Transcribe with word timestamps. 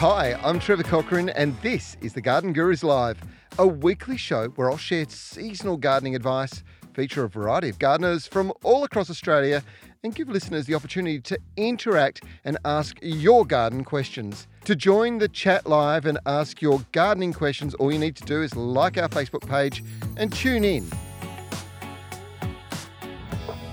Hi, 0.00 0.38
I'm 0.44 0.60
Trevor 0.60 0.82
Cochrane, 0.82 1.30
and 1.30 1.58
this 1.62 1.96
is 2.02 2.12
the 2.12 2.20
Garden 2.20 2.52
Gurus 2.52 2.84
Live, 2.84 3.18
a 3.58 3.66
weekly 3.66 4.18
show 4.18 4.48
where 4.48 4.70
I'll 4.70 4.76
share 4.76 5.06
seasonal 5.08 5.78
gardening 5.78 6.14
advice, 6.14 6.62
feature 6.92 7.24
a 7.24 7.30
variety 7.30 7.70
of 7.70 7.78
gardeners 7.78 8.26
from 8.26 8.52
all 8.62 8.84
across 8.84 9.08
Australia, 9.08 9.62
and 10.04 10.14
give 10.14 10.28
listeners 10.28 10.66
the 10.66 10.74
opportunity 10.74 11.18
to 11.22 11.38
interact 11.56 12.24
and 12.44 12.58
ask 12.66 12.98
your 13.00 13.46
garden 13.46 13.84
questions. 13.84 14.48
To 14.66 14.76
join 14.76 15.16
the 15.16 15.28
chat 15.28 15.66
live 15.66 16.04
and 16.04 16.18
ask 16.26 16.60
your 16.60 16.82
gardening 16.92 17.32
questions, 17.32 17.72
all 17.76 17.90
you 17.90 17.98
need 17.98 18.16
to 18.16 18.24
do 18.24 18.42
is 18.42 18.54
like 18.54 18.98
our 18.98 19.08
Facebook 19.08 19.48
page 19.48 19.82
and 20.18 20.30
tune 20.30 20.62
in. 20.62 20.86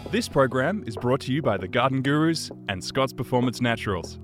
This 0.09 0.30
program 0.30 0.85
is 0.88 0.95
brought 0.95 1.20
to 1.21 1.34
you 1.34 1.41
by 1.41 1.58
the 1.58 1.67
Garden 1.67 2.02
Gurus 2.02 2.49
and 2.70 2.81
Scott's 2.81 3.12
Performance 3.12 3.59
Naturals. 3.59 4.20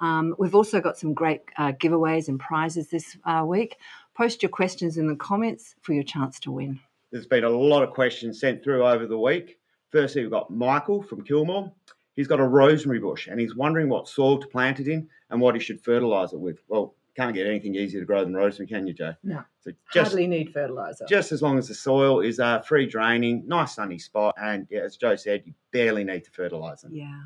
Um, 0.00 0.34
we've 0.38 0.54
also 0.54 0.80
got 0.80 0.98
some 0.98 1.12
great 1.12 1.42
uh, 1.58 1.72
giveaways 1.72 2.28
and 2.28 2.40
prizes 2.40 2.88
this 2.88 3.16
uh, 3.24 3.44
week. 3.46 3.76
Post 4.16 4.42
your 4.42 4.50
questions 4.50 4.96
in 4.96 5.06
the 5.06 5.16
comments 5.16 5.74
for 5.82 5.92
your 5.92 6.02
chance 6.02 6.40
to 6.40 6.50
win. 6.50 6.80
There's 7.12 7.26
been 7.26 7.44
a 7.44 7.50
lot 7.50 7.82
of 7.82 7.90
questions 7.90 8.40
sent 8.40 8.64
through 8.64 8.84
over 8.84 9.06
the 9.06 9.18
week. 9.18 9.58
Firstly, 9.90 10.22
we've 10.22 10.30
got 10.30 10.50
Michael 10.50 11.02
from 11.02 11.22
Kilmore. 11.22 11.72
He's 12.16 12.26
got 12.26 12.40
a 12.40 12.46
rosemary 12.46 12.98
bush 12.98 13.26
and 13.28 13.38
he's 13.38 13.54
wondering 13.54 13.88
what 13.90 14.08
soil 14.08 14.38
to 14.38 14.46
plant 14.46 14.80
it 14.80 14.88
in 14.88 15.08
and 15.30 15.40
what 15.40 15.54
he 15.54 15.60
should 15.60 15.80
fertilise 15.82 16.32
it 16.32 16.40
with. 16.40 16.58
Well, 16.68 16.94
can't 17.14 17.34
get 17.34 17.46
anything 17.46 17.74
easier 17.74 18.00
to 18.00 18.06
grow 18.06 18.24
than 18.24 18.34
rosemary, 18.34 18.68
can 18.68 18.86
you, 18.86 18.92
Joe? 18.94 19.14
No, 19.22 19.42
So 19.60 19.72
just 19.92 20.12
hardly 20.12 20.26
need 20.26 20.52
fertilizer. 20.52 21.06
just 21.08 21.32
as 21.32 21.40
long 21.42 21.58
as 21.58 21.68
the 21.68 21.74
soil 21.74 22.20
is 22.20 22.40
uh, 22.40 22.60
free 22.60 22.86
draining, 22.86 23.42
nice 23.46 23.74
sunny 23.74 23.98
spot, 23.98 24.34
and 24.40 24.66
yeah, 24.70 24.80
as 24.80 24.96
Joe 24.96 25.16
said, 25.16 25.42
you 25.46 25.54
barely 25.72 26.04
need 26.04 26.24
to 26.24 26.30
fertilise 26.30 26.82
them. 26.82 26.94
Yeah. 26.94 27.20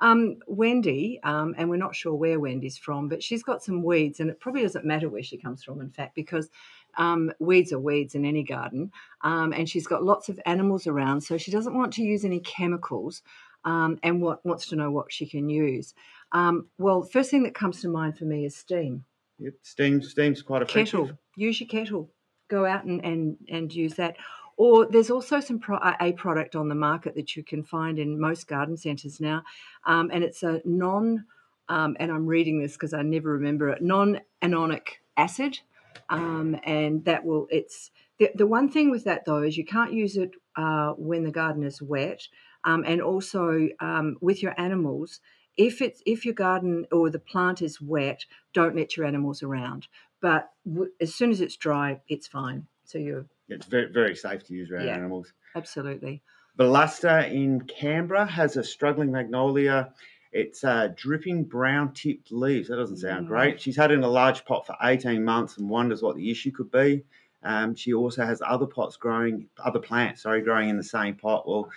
Um, 0.00 0.36
Wendy, 0.46 1.18
um, 1.24 1.54
and 1.58 1.68
we're 1.68 1.76
not 1.76 1.96
sure 1.96 2.14
where 2.14 2.38
Wendy's 2.38 2.78
from, 2.78 3.08
but 3.08 3.22
she's 3.22 3.42
got 3.42 3.62
some 3.62 3.82
weeds, 3.82 4.20
and 4.20 4.30
it 4.30 4.40
probably 4.40 4.62
doesn't 4.62 4.84
matter 4.84 5.08
where 5.08 5.22
she 5.22 5.36
comes 5.36 5.64
from, 5.64 5.80
in 5.80 5.90
fact, 5.90 6.14
because 6.14 6.50
um, 6.96 7.32
weeds 7.40 7.72
are 7.72 7.80
weeds 7.80 8.14
in 8.14 8.24
any 8.24 8.42
garden. 8.42 8.92
Um, 9.22 9.52
and 9.52 9.68
she's 9.68 9.86
got 9.86 10.04
lots 10.04 10.28
of 10.28 10.38
animals 10.46 10.86
around, 10.86 11.22
so 11.22 11.36
she 11.36 11.50
doesn't 11.50 11.76
want 11.76 11.92
to 11.94 12.02
use 12.02 12.24
any 12.24 12.40
chemicals 12.40 13.22
um, 13.64 13.98
and 14.02 14.22
what, 14.22 14.44
wants 14.46 14.66
to 14.68 14.76
know 14.76 14.90
what 14.90 15.12
she 15.12 15.26
can 15.26 15.48
use. 15.48 15.94
Um, 16.32 16.68
well, 16.78 17.02
first 17.02 17.30
thing 17.30 17.42
that 17.42 17.54
comes 17.54 17.80
to 17.80 17.88
mind 17.88 18.18
for 18.18 18.24
me 18.24 18.44
is 18.44 18.56
steam. 18.56 19.04
Yep, 19.38 19.54
steam, 19.62 20.02
steam's 20.02 20.42
quite 20.42 20.62
effective. 20.62 20.84
Kettle. 20.84 21.18
Use 21.36 21.60
your 21.60 21.68
kettle. 21.68 22.10
Go 22.48 22.64
out 22.64 22.84
and, 22.84 23.04
and, 23.04 23.36
and 23.48 23.72
use 23.72 23.94
that. 23.94 24.16
Or 24.58 24.86
there's 24.90 25.10
also 25.10 25.38
some 25.38 25.60
pro- 25.60 25.78
a 26.00 26.12
product 26.14 26.56
on 26.56 26.68
the 26.68 26.74
market 26.74 27.14
that 27.14 27.36
you 27.36 27.44
can 27.44 27.62
find 27.62 27.96
in 27.96 28.20
most 28.20 28.48
garden 28.48 28.76
centres 28.76 29.20
now, 29.20 29.44
um, 29.86 30.10
and 30.12 30.24
it's 30.24 30.42
a 30.42 30.60
non. 30.64 31.24
Um, 31.70 31.96
and 32.00 32.10
I'm 32.10 32.26
reading 32.26 32.60
this 32.60 32.72
because 32.72 32.92
I 32.92 33.02
never 33.02 33.30
remember 33.30 33.68
it. 33.68 33.82
Nonanoic 33.82 34.88
acid, 35.16 35.60
um, 36.08 36.56
and 36.64 37.04
that 37.04 37.24
will. 37.24 37.46
It's 37.50 37.92
the, 38.18 38.30
the 38.34 38.46
one 38.48 38.68
thing 38.68 38.90
with 38.90 39.04
that 39.04 39.24
though 39.24 39.42
is 39.42 39.56
you 39.56 39.64
can't 39.64 39.92
use 39.92 40.16
it 40.16 40.32
uh, 40.56 40.92
when 40.96 41.22
the 41.22 41.30
garden 41.30 41.62
is 41.62 41.80
wet, 41.80 42.26
um, 42.64 42.82
and 42.84 43.00
also 43.00 43.68
um, 43.80 44.16
with 44.20 44.42
your 44.42 44.58
animals. 44.60 45.20
If 45.56 45.80
it's 45.80 46.02
if 46.04 46.24
your 46.24 46.34
garden 46.34 46.86
or 46.90 47.10
the 47.10 47.20
plant 47.20 47.62
is 47.62 47.80
wet, 47.80 48.24
don't 48.54 48.74
let 48.74 48.96
your 48.96 49.06
animals 49.06 49.42
around. 49.42 49.86
But 50.20 50.50
w- 50.66 50.90
as 51.00 51.14
soon 51.14 51.30
as 51.30 51.40
it's 51.40 51.56
dry, 51.56 52.00
it's 52.08 52.26
fine. 52.26 52.66
So 52.88 52.96
you're 52.96 53.26
It's 53.50 53.66
very, 53.66 53.92
very 53.92 54.16
safe 54.16 54.44
to 54.44 54.54
use 54.54 54.70
around 54.70 54.86
Yeah. 54.86 54.94
animals. 54.96 55.32
absolutely 55.54 56.22
Velusta 56.58 57.30
in 57.30 57.60
Canberra 57.60 58.24
has 58.26 58.56
a 58.56 58.64
struggling 58.64 59.12
magnolia. 59.12 59.92
It's 60.32 60.64
uh, 60.64 60.88
dripping 60.96 61.44
brown 61.44 61.92
tipped 61.92 62.32
leaves. 62.32 62.68
That 62.68 62.76
doesn't 62.76 62.96
sound 62.96 63.26
Mm. 63.26 63.28
great. 63.28 63.60
She's 63.60 63.76
had 63.76 63.90
it 63.90 63.94
in 63.94 64.04
a 64.04 64.08
large 64.08 64.44
pot 64.46 64.66
for 64.66 64.74
18 64.82 65.22
months 65.22 65.58
and 65.58 65.68
wonders 65.68 66.02
what 66.02 66.16
the 66.16 66.30
issue 66.30 66.50
could 66.50 66.70
be. 66.70 67.04
Um, 67.42 67.74
she 67.74 67.92
also 67.92 68.24
has 68.24 68.42
other 68.44 68.66
pots 68.66 68.96
growing, 68.96 69.48
other 69.58 69.78
plants, 69.80 70.22
sorry, 70.22 70.40
growing 70.40 70.70
in 70.70 70.76
the 70.78 70.82
same 70.82 71.14
pot. 71.14 71.46
Well, 71.46 71.70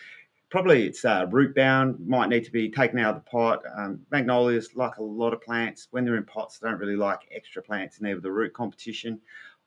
probably 0.50 0.86
it's 0.88 1.06
uh, 1.06 1.28
root 1.30 1.54
bound, 1.56 2.06
might 2.08 2.30
need 2.30 2.44
to 2.46 2.52
be 2.52 2.70
taken 2.70 3.00
out 3.00 3.16
of 3.16 3.24
the 3.24 3.30
pot. 3.30 3.64
Um, 3.78 4.06
magnolias, 4.12 4.76
like 4.76 4.98
a 4.98 5.04
lot 5.04 5.34
of 5.34 5.42
plants, 5.42 5.88
when 5.92 6.06
they're 6.06 6.18
in 6.18 6.26
pots, 6.26 6.60
they 6.60 6.70
don't 6.70 6.80
really 6.80 6.98
like 6.98 7.20
extra 7.32 7.62
plants 7.62 8.00
in 8.00 8.08
with 8.14 8.24
the 8.24 8.32
root 8.32 8.54
competition. 8.54 9.22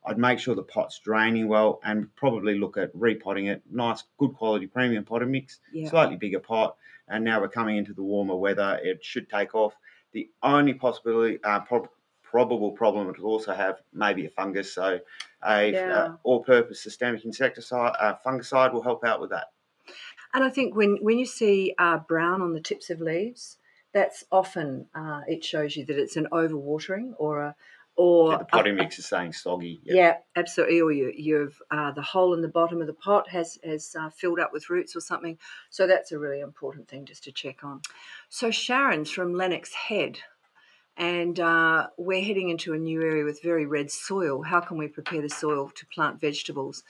I'd 0.07 0.19
make 0.19 0.39
sure 0.39 0.55
the 0.55 0.63
pot's 0.63 0.99
draining 0.99 1.49
well 1.49 1.81
and 1.85 2.15
probably 2.17 2.59
look 2.59 2.77
at 2.77 2.91
repotting 2.95 3.47
it. 3.47 3.63
Nice, 3.71 4.05
good 4.19 4.35
quality 4.35 4.67
premium 4.67 5.05
potting 5.05 5.31
mix, 5.31 5.61
yeah 5.73 5.89
slightly 5.89 6.17
bigger 6.17 6.41
pot. 6.41 6.77
And 7.09 7.25
now 7.25 7.41
we're 7.41 7.49
coming 7.49 7.77
into 7.77 7.93
the 7.95 8.03
warmer 8.03 8.37
weather, 8.37 8.81
it 8.83 9.05
should 9.05 9.29
take 9.29 9.55
off. 9.55 9.75
The 10.13 10.31
only 10.43 10.75
possibility, 10.75 11.43
uh, 11.45 11.61
prob- 11.61 11.89
probable 12.23 12.73
problem 12.73 13.09
it 13.09 13.19
will 13.19 13.31
also 13.31 13.53
have 13.55 13.83
maybe 13.93 14.27
a 14.27 14.31
fungus. 14.31 14.73
So 14.73 15.01
a 15.47 15.73
Yeah. 15.73 15.93
uh, 15.93 16.17
all-purpose 16.23 16.83
systemic 16.83 17.25
insecticide, 17.25 17.95
uh, 17.99 18.15
fungicide 18.25 18.73
will 18.73 18.83
help 18.83 19.05
out 19.05 19.21
with 19.21 19.31
that. 19.31 19.49
And 20.33 20.43
I 20.45 20.51
think 20.51 20.75
when 20.75 20.97
when 21.03 21.19
you 21.19 21.27
see 21.27 21.75
uh, 21.79 21.99
brown 21.99 22.43
on 22.43 22.55
the 22.55 22.61
tips 22.61 22.91
of 22.91 23.01
leaves, 23.01 23.59
that's 23.93 24.25
often 24.33 24.89
uh, 24.95 25.21
it 25.29 25.45
shows 25.45 25.77
you 25.77 25.85
that 25.87 25.99
it's 25.99 26.17
an 26.17 26.27
overwatering 26.33 27.15
or 27.19 27.41
a 27.41 27.57
or 27.97 28.33
Yeah, 28.33 28.39
the 28.39 28.45
potting 28.45 28.77
mix 28.77 28.99
is 28.99 29.07
saying 29.07 29.33
soggy. 29.33 29.81
Yeah, 29.85 30.17
absolutely. 30.37 30.81
Or 30.81 30.91
you, 30.91 31.13
you've 31.17 31.61
uh, 31.71 31.93
the 31.93 32.03
hole 32.03 32.35
in 32.35 32.43
the 32.43 32.49
bottom 32.49 32.81
of 32.81 32.87
the 32.87 32.95
pot 32.95 33.29
has 33.29 33.59
has 33.65 33.95
uh, 33.99 34.11
filled 34.11 34.41
up 34.41 34.53
with 34.53 34.71
roots 34.71 34.97
or 34.97 35.01
something. 35.01 35.39
So 35.71 35.87
that's 35.87 36.13
a 36.13 36.19
really 36.19 36.41
important 36.41 36.89
thing 36.89 37.05
just 37.05 37.25
to 37.25 37.33
check 37.33 37.63
on. 37.63 37.81
So 38.29 38.51
Sharon's 38.51 39.11
from 39.11 39.35
Lennox 39.35 39.73
Head, 39.75 40.19
and 40.97 41.39
uh, 41.39 41.89
we're 41.97 42.25
heading 42.25 42.51
into 42.51 42.73
a 42.73 42.79
new 42.79 43.03
area 43.03 43.25
with 43.25 43.43
very 43.43 43.67
red 43.67 43.91
soil. 43.91 44.43
How 44.43 44.61
can 44.61 44.77
we 44.77 44.89
prepare 44.89 45.23
the 45.23 45.31
soil 45.31 45.71
to 45.75 45.87
plant 45.87 46.21
vegetables? 46.21 46.83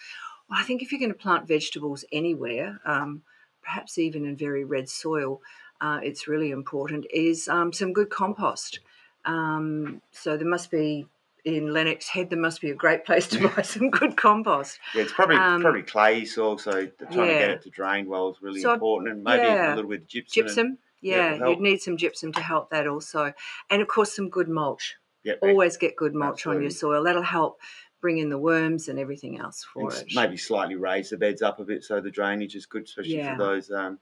Well, 0.48 0.58
I 0.60 0.64
think 0.64 0.82
if 0.82 0.92
you're 0.92 1.00
going 1.00 1.12
to 1.12 1.18
plant 1.18 1.48
vegetables 1.48 2.04
anywhere, 2.12 2.80
um, 2.84 3.22
perhaps 3.62 3.98
even 3.98 4.24
in 4.24 4.36
very 4.36 4.64
red 4.64 4.88
soil, 4.88 5.40
uh, 5.80 6.00
it's 6.02 6.28
really 6.28 6.50
important 6.50 7.06
is 7.12 7.48
um, 7.48 7.72
some 7.72 7.92
good 7.92 8.10
compost. 8.10 8.80
Um, 9.26 10.00
so 10.10 10.36
there 10.36 10.46
must 10.46 10.70
be 10.70 11.06
in 11.44 11.72
Lennox 11.74 12.08
Head, 12.08 12.30
there 12.30 12.38
must 12.38 12.60
be 12.62 12.70
a 12.70 12.74
great 12.74 13.04
place 13.04 13.26
to 13.28 13.48
buy 13.48 13.62
some 13.62 13.90
good 13.90 14.16
compost. 14.16 14.78
Yeah, 14.94 15.02
it's 15.02 15.12
probably 15.12 15.36
Um, 15.36 15.60
probably 15.60 15.82
clay 15.82 16.24
soil, 16.24 16.56
so 16.58 16.70
trying 16.72 16.88
to 17.10 17.14
get 17.34 17.50
it 17.50 17.62
to 17.62 17.70
drain 17.70 18.06
well 18.06 18.30
is 18.30 18.40
really 18.40 18.60
So, 18.62 18.72
important, 18.72 19.12
and 19.12 19.22
maybe 19.24 19.42
yeah. 19.42 19.74
a 19.74 19.76
little 19.76 19.90
bit 19.90 20.02
of 20.02 20.06
gypsum. 20.08 20.40
and- 20.40 20.48
Gypsum, 20.48 20.78
yeah, 21.02 21.34
yeah, 21.34 21.48
you'd 21.48 21.60
need 21.60 21.82
some 21.82 21.96
gypsum 21.98 22.32
to 22.32 22.40
help 22.40 22.70
that 22.70 22.86
also, 22.86 23.32
and 23.70 23.82
of 23.82 23.88
course 23.88 24.14
some 24.16 24.30
good 24.30 24.48
mulch. 24.48 24.96
Yep, 25.24 25.38
Always 25.42 25.76
get 25.78 25.96
good 25.96 26.14
mulch 26.14 26.46
on 26.46 26.60
your 26.60 26.70
soil. 26.70 27.02
That'll 27.04 27.22
help 27.22 27.60
bring 28.02 28.18
in 28.18 28.28
the 28.28 28.36
worms 28.38 28.88
and 28.88 28.98
everything 28.98 29.38
else 29.38 29.64
for 29.64 29.90
s- 29.90 30.02
it. 30.02 30.08
maybe 30.14 30.36
slightly 30.36 30.76
raise 30.76 31.08
the 31.10 31.16
beds 31.16 31.40
up 31.40 31.58
a 31.60 31.64
bit 31.64 31.82
so 31.82 31.98
the 32.00 32.10
drainage 32.10 32.54
is 32.54 32.66
good, 32.66 32.84
especially 32.84 33.16
Yeah. 33.16 33.34
for 33.36 33.42
those 33.42 33.70
um, 33.70 33.98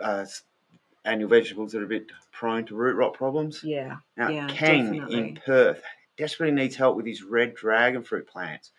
uh, 0.00 0.24
annual 1.04 1.28
vegetables 1.28 1.72
that 1.72 1.82
are 1.82 1.86
a 1.86 1.88
bit 1.88 2.06
prone 2.30 2.64
to 2.66 2.74
root 2.74 2.96
rot 2.96 3.14
problems. 3.14 3.62
Yeah, 3.62 3.96
Now, 4.16 4.28
yeah, 4.28 4.46
Kang 4.48 4.94
in. 5.10 5.38
Perth 5.44 5.82
desperately 6.16 6.54
needs 6.54 6.76
help 6.76 6.96
with 6.96 7.06
his 7.06 7.22
red 7.22 7.54
dragon 7.54 8.02
fruit 8.02 8.26
plants. 8.26 8.70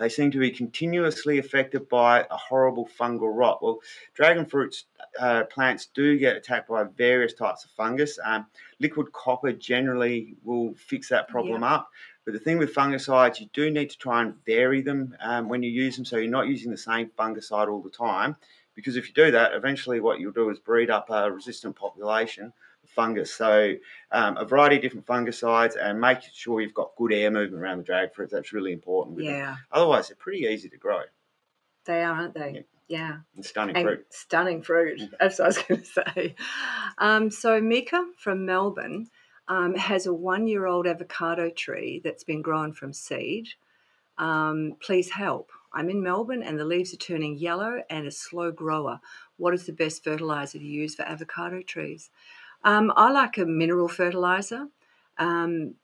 They 0.00 0.08
seem 0.08 0.30
to 0.30 0.38
be 0.38 0.50
continuously 0.50 1.38
affected 1.38 1.86
by 1.90 2.20
a 2.30 2.36
horrible 2.36 2.88
fungal 2.98 3.36
rot. 3.36 3.62
Well, 3.62 3.80
dragon 4.14 4.46
fruits 4.46 4.86
uh, 5.18 5.44
plants 5.44 5.90
do 5.94 6.18
get 6.18 6.36
attacked 6.36 6.70
by 6.70 6.84
various 6.84 7.34
types 7.34 7.66
of 7.66 7.70
fungus. 7.72 8.18
Um, 8.24 8.46
liquid 8.78 9.12
copper 9.12 9.52
generally 9.52 10.36
will 10.42 10.72
fix 10.74 11.10
that 11.10 11.28
problem 11.28 11.60
yeah. 11.60 11.74
up. 11.74 11.90
But 12.24 12.32
the 12.32 12.40
thing 12.40 12.56
with 12.56 12.74
fungicides, 12.74 13.40
you 13.40 13.50
do 13.52 13.70
need 13.70 13.90
to 13.90 13.98
try 13.98 14.22
and 14.22 14.42
vary 14.46 14.80
them 14.80 15.16
um, 15.20 15.50
when 15.50 15.62
you 15.62 15.70
use 15.70 15.96
them, 15.96 16.06
so 16.06 16.16
you're 16.16 16.30
not 16.30 16.48
using 16.48 16.70
the 16.70 16.78
same 16.78 17.10
fungicide 17.18 17.68
all 17.68 17.82
the 17.82 17.90
time. 17.90 18.36
Because 18.80 18.96
if 18.96 19.08
you 19.08 19.14
do 19.14 19.30
that, 19.30 19.52
eventually 19.52 20.00
what 20.00 20.20
you'll 20.20 20.32
do 20.32 20.50
is 20.50 20.58
breed 20.58 20.90
up 20.90 21.10
a 21.10 21.30
resistant 21.30 21.76
population 21.76 22.52
of 22.82 22.90
fungus. 22.90 23.32
So 23.32 23.74
um, 24.10 24.36
a 24.36 24.44
variety 24.44 24.76
of 24.76 24.82
different 24.82 25.06
fungicides 25.06 25.74
and 25.80 26.00
make 26.00 26.22
sure 26.32 26.60
you've 26.60 26.74
got 26.74 26.96
good 26.96 27.12
air 27.12 27.30
movement 27.30 27.62
around 27.62 27.78
the 27.78 27.84
drag 27.84 28.14
fruits. 28.14 28.32
That's 28.32 28.52
really 28.52 28.72
important. 28.72 29.20
yeah. 29.20 29.46
Them. 29.46 29.58
Otherwise, 29.72 30.08
they're 30.08 30.16
pretty 30.16 30.40
easy 30.40 30.68
to 30.68 30.76
grow. 30.76 31.02
They 31.86 32.02
are, 32.02 32.14
aren't 32.14 32.34
they? 32.34 32.64
Yeah. 32.88 32.98
yeah. 32.98 33.16
And 33.36 33.44
stunning 33.44 33.76
and 33.76 33.84
fruit. 33.84 34.06
Stunning 34.10 34.62
fruit. 34.62 35.02
That's 35.18 35.38
what 35.38 35.44
I 35.44 35.48
was 35.48 35.58
going 35.58 35.80
to 35.82 35.86
say. 35.86 36.34
Um, 36.98 37.30
so 37.30 37.60
Mika 37.60 38.04
from 38.18 38.46
Melbourne 38.46 39.08
um, 39.48 39.74
has 39.74 40.06
a 40.06 40.14
one-year-old 40.14 40.86
avocado 40.86 41.50
tree 41.50 42.00
that's 42.02 42.24
been 42.24 42.42
grown 42.42 42.72
from 42.72 42.92
seed. 42.92 43.48
Um, 44.18 44.76
please 44.80 45.10
help. 45.10 45.50
I'm 45.72 45.90
in 45.90 46.02
Melbourne 46.02 46.42
and 46.42 46.58
the 46.58 46.64
leaves 46.64 46.92
are 46.92 46.98
turning 46.98 47.38
yellow 47.38 47.82
and 47.88 48.06
a 48.06 48.10
slow 48.10 48.50
grower. 48.50 49.00
What 49.36 49.54
is 49.54 49.66
the 49.66 49.72
best 49.72 50.04
fertilizer 50.04 50.58
to 50.58 50.64
use 50.64 50.94
for 50.94 51.02
avocado 51.02 51.62
trees? 51.62 52.10
Um, 52.64 52.92
I 52.96 53.10
like 53.10 53.38
a 53.38 53.46
mineral 53.46 53.88
fertilizer. 53.88 54.66
Um, 55.18 55.74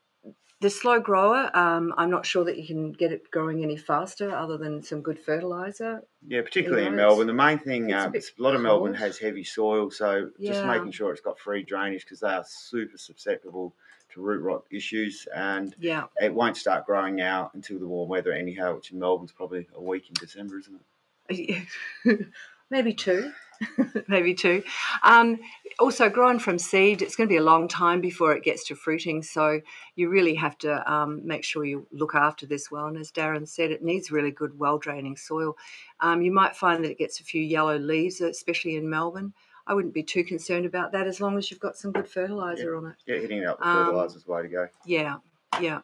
the 0.60 0.70
slow 0.70 1.00
grower, 1.00 1.50
um, 1.54 1.92
I'm 1.98 2.10
not 2.10 2.24
sure 2.24 2.44
that 2.44 2.56
you 2.56 2.66
can 2.66 2.92
get 2.92 3.12
it 3.12 3.30
growing 3.30 3.62
any 3.62 3.76
faster 3.76 4.34
other 4.34 4.56
than 4.56 4.82
some 4.82 5.02
good 5.02 5.18
fertilizer. 5.18 6.02
Yeah, 6.26 6.40
particularly 6.42 6.84
you 6.84 6.90
know, 6.90 6.94
in 6.94 6.96
Melbourne. 6.96 7.26
The 7.26 7.34
main 7.34 7.58
thing, 7.58 7.92
um, 7.92 8.12
a, 8.14 8.18
a, 8.18 8.42
lot 8.42 8.54
of 8.54 8.62
Melbourne 8.62 8.94
has 8.94 9.18
heavy 9.18 9.44
soil, 9.44 9.90
so 9.90 10.30
yeah. 10.38 10.52
just 10.52 10.64
making 10.64 10.92
sure 10.92 11.12
it's 11.12 11.20
got 11.20 11.38
free 11.38 11.62
drainage 11.62 12.04
because 12.04 12.20
they 12.20 12.28
are 12.28 12.44
super 12.48 12.96
susceptible 12.96 13.74
to 14.16 14.22
root 14.22 14.42
rot 14.42 14.64
issues, 14.70 15.28
and 15.34 15.74
yeah. 15.78 16.04
it 16.20 16.34
won't 16.34 16.56
start 16.56 16.86
growing 16.86 17.20
out 17.20 17.54
until 17.54 17.78
the 17.78 17.86
warm 17.86 18.08
weather 18.08 18.32
anyhow. 18.32 18.74
Which 18.74 18.90
in 18.90 18.98
Melbourne's 18.98 19.32
probably 19.32 19.68
a 19.74 19.82
week 19.82 20.08
in 20.08 20.14
December, 20.14 20.58
isn't 20.58 20.80
it? 21.28 22.26
Maybe 22.70 22.92
two. 22.92 23.32
maybe 24.08 24.34
two. 24.34 24.62
Um, 25.02 25.38
also, 25.78 26.10
grown 26.10 26.38
from 26.38 26.58
seed, 26.58 27.00
it's 27.00 27.16
going 27.16 27.28
to 27.28 27.32
be 27.32 27.38
a 27.38 27.42
long 27.42 27.68
time 27.68 28.00
before 28.00 28.32
it 28.32 28.42
gets 28.42 28.64
to 28.64 28.74
fruiting. 28.74 29.22
So 29.22 29.60
you 29.94 30.08
really 30.08 30.34
have 30.34 30.58
to 30.58 30.92
um, 30.92 31.26
make 31.26 31.44
sure 31.44 31.64
you 31.64 31.86
look 31.92 32.14
after 32.14 32.44
this 32.44 32.70
well. 32.70 32.86
And 32.86 32.98
as 32.98 33.12
Darren 33.12 33.48
said, 33.48 33.70
it 33.70 33.82
needs 33.82 34.10
really 34.10 34.30
good, 34.30 34.58
well 34.58 34.78
draining 34.78 35.16
soil. 35.16 35.56
Um, 36.00 36.22
you 36.22 36.32
might 36.32 36.56
find 36.56 36.84
that 36.84 36.90
it 36.90 36.98
gets 36.98 37.20
a 37.20 37.24
few 37.24 37.42
yellow 37.42 37.78
leaves, 37.78 38.20
especially 38.20 38.76
in 38.76 38.90
Melbourne. 38.90 39.32
I 39.66 39.74
wouldn't 39.74 39.94
be 39.94 40.02
too 40.02 40.22
concerned 40.22 40.64
about 40.64 40.92
that 40.92 41.06
as 41.06 41.20
long 41.20 41.36
as 41.36 41.50
you've 41.50 41.60
got 41.60 41.76
some 41.76 41.90
good 41.92 42.08
fertilizer 42.08 42.72
yeah. 42.72 42.78
on 42.78 42.86
it. 42.86 42.96
Yeah, 43.06 43.20
hitting 43.20 43.38
it 43.38 43.46
up 43.46 43.58
with 43.58 43.66
fertilizer 43.66 44.16
is 44.18 44.24
the 44.24 44.32
way 44.32 44.42
to 44.42 44.48
go. 44.48 44.68
Yeah, 44.84 45.16
yeah. 45.60 45.80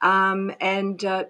Um, 0.00 0.52
and 0.60 1.04
uh, 1.04 1.24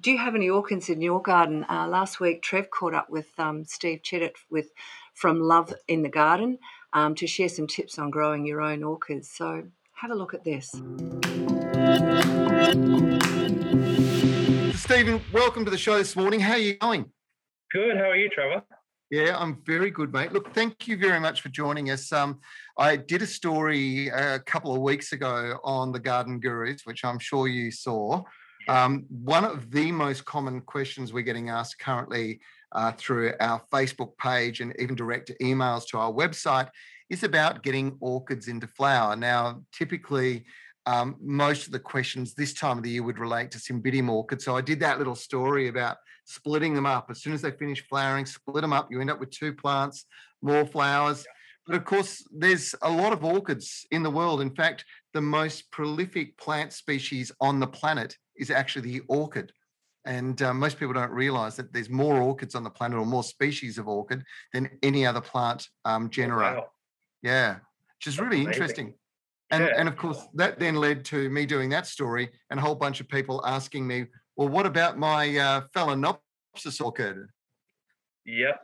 do 0.00 0.12
you 0.12 0.18
have 0.18 0.34
any 0.34 0.48
orchids 0.48 0.88
in 0.88 1.00
your 1.00 1.20
garden? 1.20 1.66
Uh, 1.68 1.88
last 1.88 2.20
week, 2.20 2.42
Trev 2.42 2.70
caught 2.70 2.94
up 2.94 3.10
with 3.10 3.28
um, 3.38 3.64
Steve 3.64 4.02
Chedid 4.02 4.34
with 4.50 4.70
from 5.14 5.40
Love 5.40 5.74
in 5.88 6.02
the 6.02 6.08
Garden 6.08 6.58
um, 6.92 7.14
to 7.16 7.26
share 7.26 7.48
some 7.48 7.66
tips 7.66 7.98
on 7.98 8.10
growing 8.10 8.46
your 8.46 8.60
own 8.60 8.84
orchids. 8.84 9.28
So 9.28 9.64
have 9.94 10.10
a 10.10 10.14
look 10.14 10.34
at 10.34 10.44
this. 10.44 10.70
Steven, 14.80 15.20
welcome 15.32 15.64
to 15.64 15.70
the 15.70 15.78
show 15.78 15.96
this 15.98 16.14
morning. 16.14 16.40
How 16.40 16.52
are 16.52 16.58
you 16.58 16.76
going? 16.76 17.10
Good. 17.72 17.96
How 17.96 18.10
are 18.10 18.16
you, 18.16 18.28
Trevor? 18.28 18.62
Yeah, 19.14 19.38
I'm 19.38 19.62
very 19.64 19.92
good, 19.92 20.12
mate. 20.12 20.32
Look, 20.32 20.52
thank 20.54 20.88
you 20.88 20.96
very 20.96 21.20
much 21.20 21.40
for 21.40 21.48
joining 21.48 21.92
us. 21.92 22.10
Um, 22.10 22.40
I 22.76 22.96
did 22.96 23.22
a 23.22 23.26
story 23.28 24.08
a 24.08 24.40
couple 24.40 24.74
of 24.74 24.80
weeks 24.82 25.12
ago 25.12 25.60
on 25.62 25.92
the 25.92 26.00
Garden 26.00 26.40
Gurus, 26.40 26.80
which 26.82 27.04
I'm 27.04 27.20
sure 27.20 27.46
you 27.46 27.70
saw. 27.70 28.24
Um, 28.66 29.04
one 29.08 29.44
of 29.44 29.70
the 29.70 29.92
most 29.92 30.24
common 30.24 30.62
questions 30.62 31.12
we're 31.12 31.22
getting 31.22 31.48
asked 31.48 31.78
currently 31.78 32.40
uh, 32.72 32.90
through 32.98 33.34
our 33.38 33.62
Facebook 33.72 34.18
page 34.18 34.58
and 34.58 34.74
even 34.80 34.96
direct 34.96 35.30
emails 35.40 35.86
to 35.90 35.98
our 35.98 36.12
website 36.12 36.68
is 37.08 37.22
about 37.22 37.62
getting 37.62 37.96
orchids 38.00 38.48
into 38.48 38.66
flower. 38.66 39.14
Now, 39.14 39.62
typically, 39.72 40.44
um, 40.86 41.14
most 41.20 41.66
of 41.66 41.72
the 41.72 41.78
questions 41.78 42.34
this 42.34 42.52
time 42.52 42.78
of 42.78 42.82
the 42.82 42.90
year 42.90 43.04
would 43.04 43.20
relate 43.20 43.52
to 43.52 43.58
cymbidium 43.58 44.10
orchids. 44.10 44.44
So 44.44 44.56
I 44.56 44.60
did 44.60 44.80
that 44.80 44.98
little 44.98 45.14
story 45.14 45.68
about 45.68 45.98
splitting 46.24 46.74
them 46.74 46.86
up. 46.86 47.10
As 47.10 47.22
soon 47.22 47.32
as 47.32 47.42
they 47.42 47.50
finish 47.50 47.86
flowering, 47.86 48.26
split 48.26 48.62
them 48.62 48.72
up. 48.72 48.88
You 48.90 49.00
end 49.00 49.10
up 49.10 49.20
with 49.20 49.30
two 49.30 49.52
plants, 49.52 50.06
more 50.42 50.66
flowers. 50.66 51.26
But 51.66 51.76
of 51.76 51.84
course, 51.84 52.26
there's 52.30 52.74
a 52.82 52.90
lot 52.90 53.12
of 53.12 53.24
orchids 53.24 53.86
in 53.90 54.02
the 54.02 54.10
world. 54.10 54.40
In 54.40 54.54
fact, 54.54 54.84
the 55.14 55.20
most 55.20 55.70
prolific 55.70 56.36
plant 56.36 56.72
species 56.72 57.32
on 57.40 57.60
the 57.60 57.66
planet 57.66 58.16
is 58.36 58.50
actually 58.50 58.90
the 58.90 59.02
orchid. 59.08 59.52
And 60.04 60.40
uh, 60.42 60.52
most 60.52 60.78
people 60.78 60.92
don't 60.92 61.10
realize 61.10 61.56
that 61.56 61.72
there's 61.72 61.88
more 61.88 62.20
orchids 62.20 62.54
on 62.54 62.62
the 62.62 62.70
planet 62.70 62.98
or 62.98 63.06
more 63.06 63.22
species 63.22 63.78
of 63.78 63.88
orchid 63.88 64.22
than 64.52 64.68
any 64.82 65.06
other 65.06 65.22
plant 65.22 65.66
um. 65.86 66.10
Oh, 66.18 66.28
wow. 66.28 66.66
Yeah, 67.22 67.54
which 67.98 68.06
is 68.06 68.20
really 68.20 68.42
interesting. 68.42 68.92
And, 69.50 69.64
yeah. 69.64 69.74
and 69.78 69.88
of 69.88 69.96
course, 69.96 70.20
that 70.34 70.58
then 70.58 70.74
led 70.74 71.06
to 71.06 71.30
me 71.30 71.46
doing 71.46 71.70
that 71.70 71.86
story 71.86 72.30
and 72.50 72.60
a 72.60 72.62
whole 72.62 72.74
bunch 72.74 73.00
of 73.00 73.08
people 73.08 73.40
asking 73.46 73.86
me, 73.86 74.06
well, 74.36 74.48
what 74.48 74.66
about 74.66 74.98
my 74.98 75.36
uh, 75.36 75.62
Phalaenopsis 75.74 76.80
orchid? 76.80 77.26
Yep. 78.26 78.60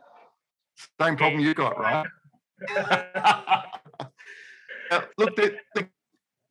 Same 0.99 1.15
problem 1.15 1.41
you 1.41 1.53
got, 1.53 1.79
right? 1.79 2.07
uh, 4.91 5.01
look, 5.17 5.35
the, 5.35 5.55
the, 5.75 5.87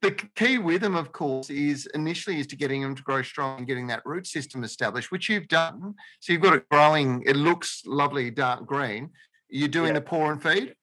the 0.02 0.12
key 0.36 0.58
with 0.58 0.80
them, 0.80 0.96
of 0.96 1.12
course, 1.12 1.50
is 1.50 1.86
initially 1.94 2.40
is 2.40 2.46
to 2.48 2.56
getting 2.56 2.82
them 2.82 2.94
to 2.94 3.02
grow 3.02 3.22
strong 3.22 3.58
and 3.58 3.66
getting 3.66 3.86
that 3.88 4.02
root 4.04 4.26
system 4.26 4.64
established, 4.64 5.10
which 5.10 5.28
you've 5.28 5.48
done. 5.48 5.94
So 6.20 6.32
you've 6.32 6.42
got 6.42 6.54
it 6.54 6.68
growing. 6.70 7.22
It 7.26 7.36
looks 7.36 7.82
lovely, 7.86 8.30
dark 8.30 8.66
green. 8.66 9.10
You're 9.48 9.68
doing 9.68 9.94
yep. 9.94 10.04
the 10.04 10.08
pour 10.08 10.32
and 10.32 10.42
feed. 10.42 10.74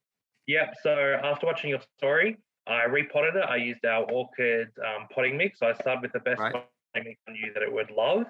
Yep. 0.47 0.75
So 0.83 1.19
after 1.23 1.45
watching 1.45 1.71
your 1.71 1.79
story, 1.97 2.37
I 2.67 2.83
repotted 2.83 3.35
it. 3.35 3.45
I 3.47 3.55
used 3.55 3.85
our 3.85 4.03
orchid 4.11 4.67
um, 4.85 5.07
potting 5.13 5.37
mix. 5.37 5.61
I 5.61 5.73
started 5.73 6.01
with 6.01 6.11
the 6.11 6.19
best 6.19 6.39
right. 6.39 6.53
Mix 7.04 7.21
I 7.27 7.31
knew 7.31 7.54
that 7.54 7.63
it 7.63 7.71
would 7.71 7.92
love. 7.92 8.25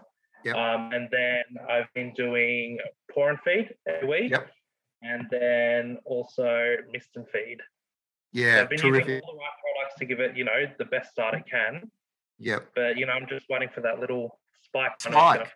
Yep. 0.45 0.55
Um, 0.55 0.91
and 0.93 1.09
then 1.12 1.43
I've 1.69 1.91
been 1.93 2.13
doing 2.13 2.77
pour 3.12 3.29
and 3.29 3.39
feed 3.43 3.74
every 3.88 4.07
week. 4.07 4.31
Yep. 4.31 4.50
And 5.01 5.27
then 5.29 5.97
also 6.05 6.75
mist 6.91 7.09
and 7.15 7.27
feed. 7.29 7.57
Yeah, 8.33 8.55
so 8.55 8.62
I've 8.62 8.69
been 8.69 8.79
terrific. 8.79 9.07
using 9.07 9.21
all 9.24 9.33
the 9.33 9.39
right 9.39 9.50
products 9.75 10.00
to 10.00 10.05
give 10.05 10.19
it, 10.19 10.36
you 10.36 10.43
know, 10.43 10.65
the 10.77 10.86
best 10.86 11.12
start 11.12 11.33
it 11.33 11.43
can. 11.50 11.89
Yep. 12.39 12.69
But 12.75 12.97
you 12.97 13.05
know, 13.05 13.13
I'm 13.13 13.27
just 13.27 13.45
waiting 13.50 13.69
for 13.74 13.81
that 13.81 14.00
little 14.00 14.39
spike. 14.63 14.91
Spike. 15.00 15.47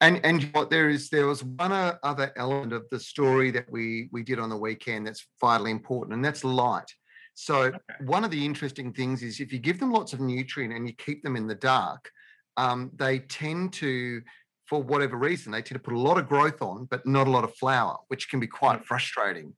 And 0.00 0.20
and 0.24 0.42
what 0.52 0.70
there 0.70 0.90
is, 0.90 1.10
there 1.10 1.26
was 1.26 1.44
one 1.44 1.72
other 2.02 2.32
element 2.36 2.72
of 2.72 2.88
the 2.90 2.98
story 2.98 3.50
that 3.52 3.70
we 3.70 4.08
we 4.12 4.22
did 4.22 4.38
on 4.38 4.50
the 4.50 4.56
weekend 4.56 5.06
that's 5.06 5.26
vitally 5.40 5.70
important, 5.70 6.14
and 6.14 6.24
that's 6.24 6.44
light. 6.44 6.92
So 7.34 7.62
okay. 7.62 7.78
one 8.00 8.24
of 8.24 8.30
the 8.30 8.44
interesting 8.44 8.92
things 8.92 9.22
is 9.22 9.40
if 9.40 9.52
you 9.52 9.58
give 9.58 9.80
them 9.80 9.92
lots 9.92 10.12
of 10.12 10.20
nutrient 10.20 10.74
and 10.74 10.86
you 10.86 10.94
keep 10.94 11.22
them 11.22 11.36
in 11.36 11.46
the 11.46 11.54
dark, 11.54 12.10
um, 12.56 12.90
they 12.94 13.20
tend 13.20 13.72
to, 13.74 14.20
for 14.66 14.82
whatever 14.82 15.16
reason, 15.16 15.52
they 15.52 15.62
tend 15.62 15.80
to 15.80 15.84
put 15.84 15.94
a 15.94 15.98
lot 15.98 16.18
of 16.18 16.28
growth 16.28 16.60
on, 16.60 16.86
but 16.90 17.06
not 17.06 17.26
a 17.26 17.30
lot 17.30 17.44
of 17.44 17.54
flower, 17.56 17.96
which 18.08 18.28
can 18.28 18.40
be 18.40 18.46
quite 18.46 18.80
mm. 18.80 18.84
frustrating. 18.84 19.54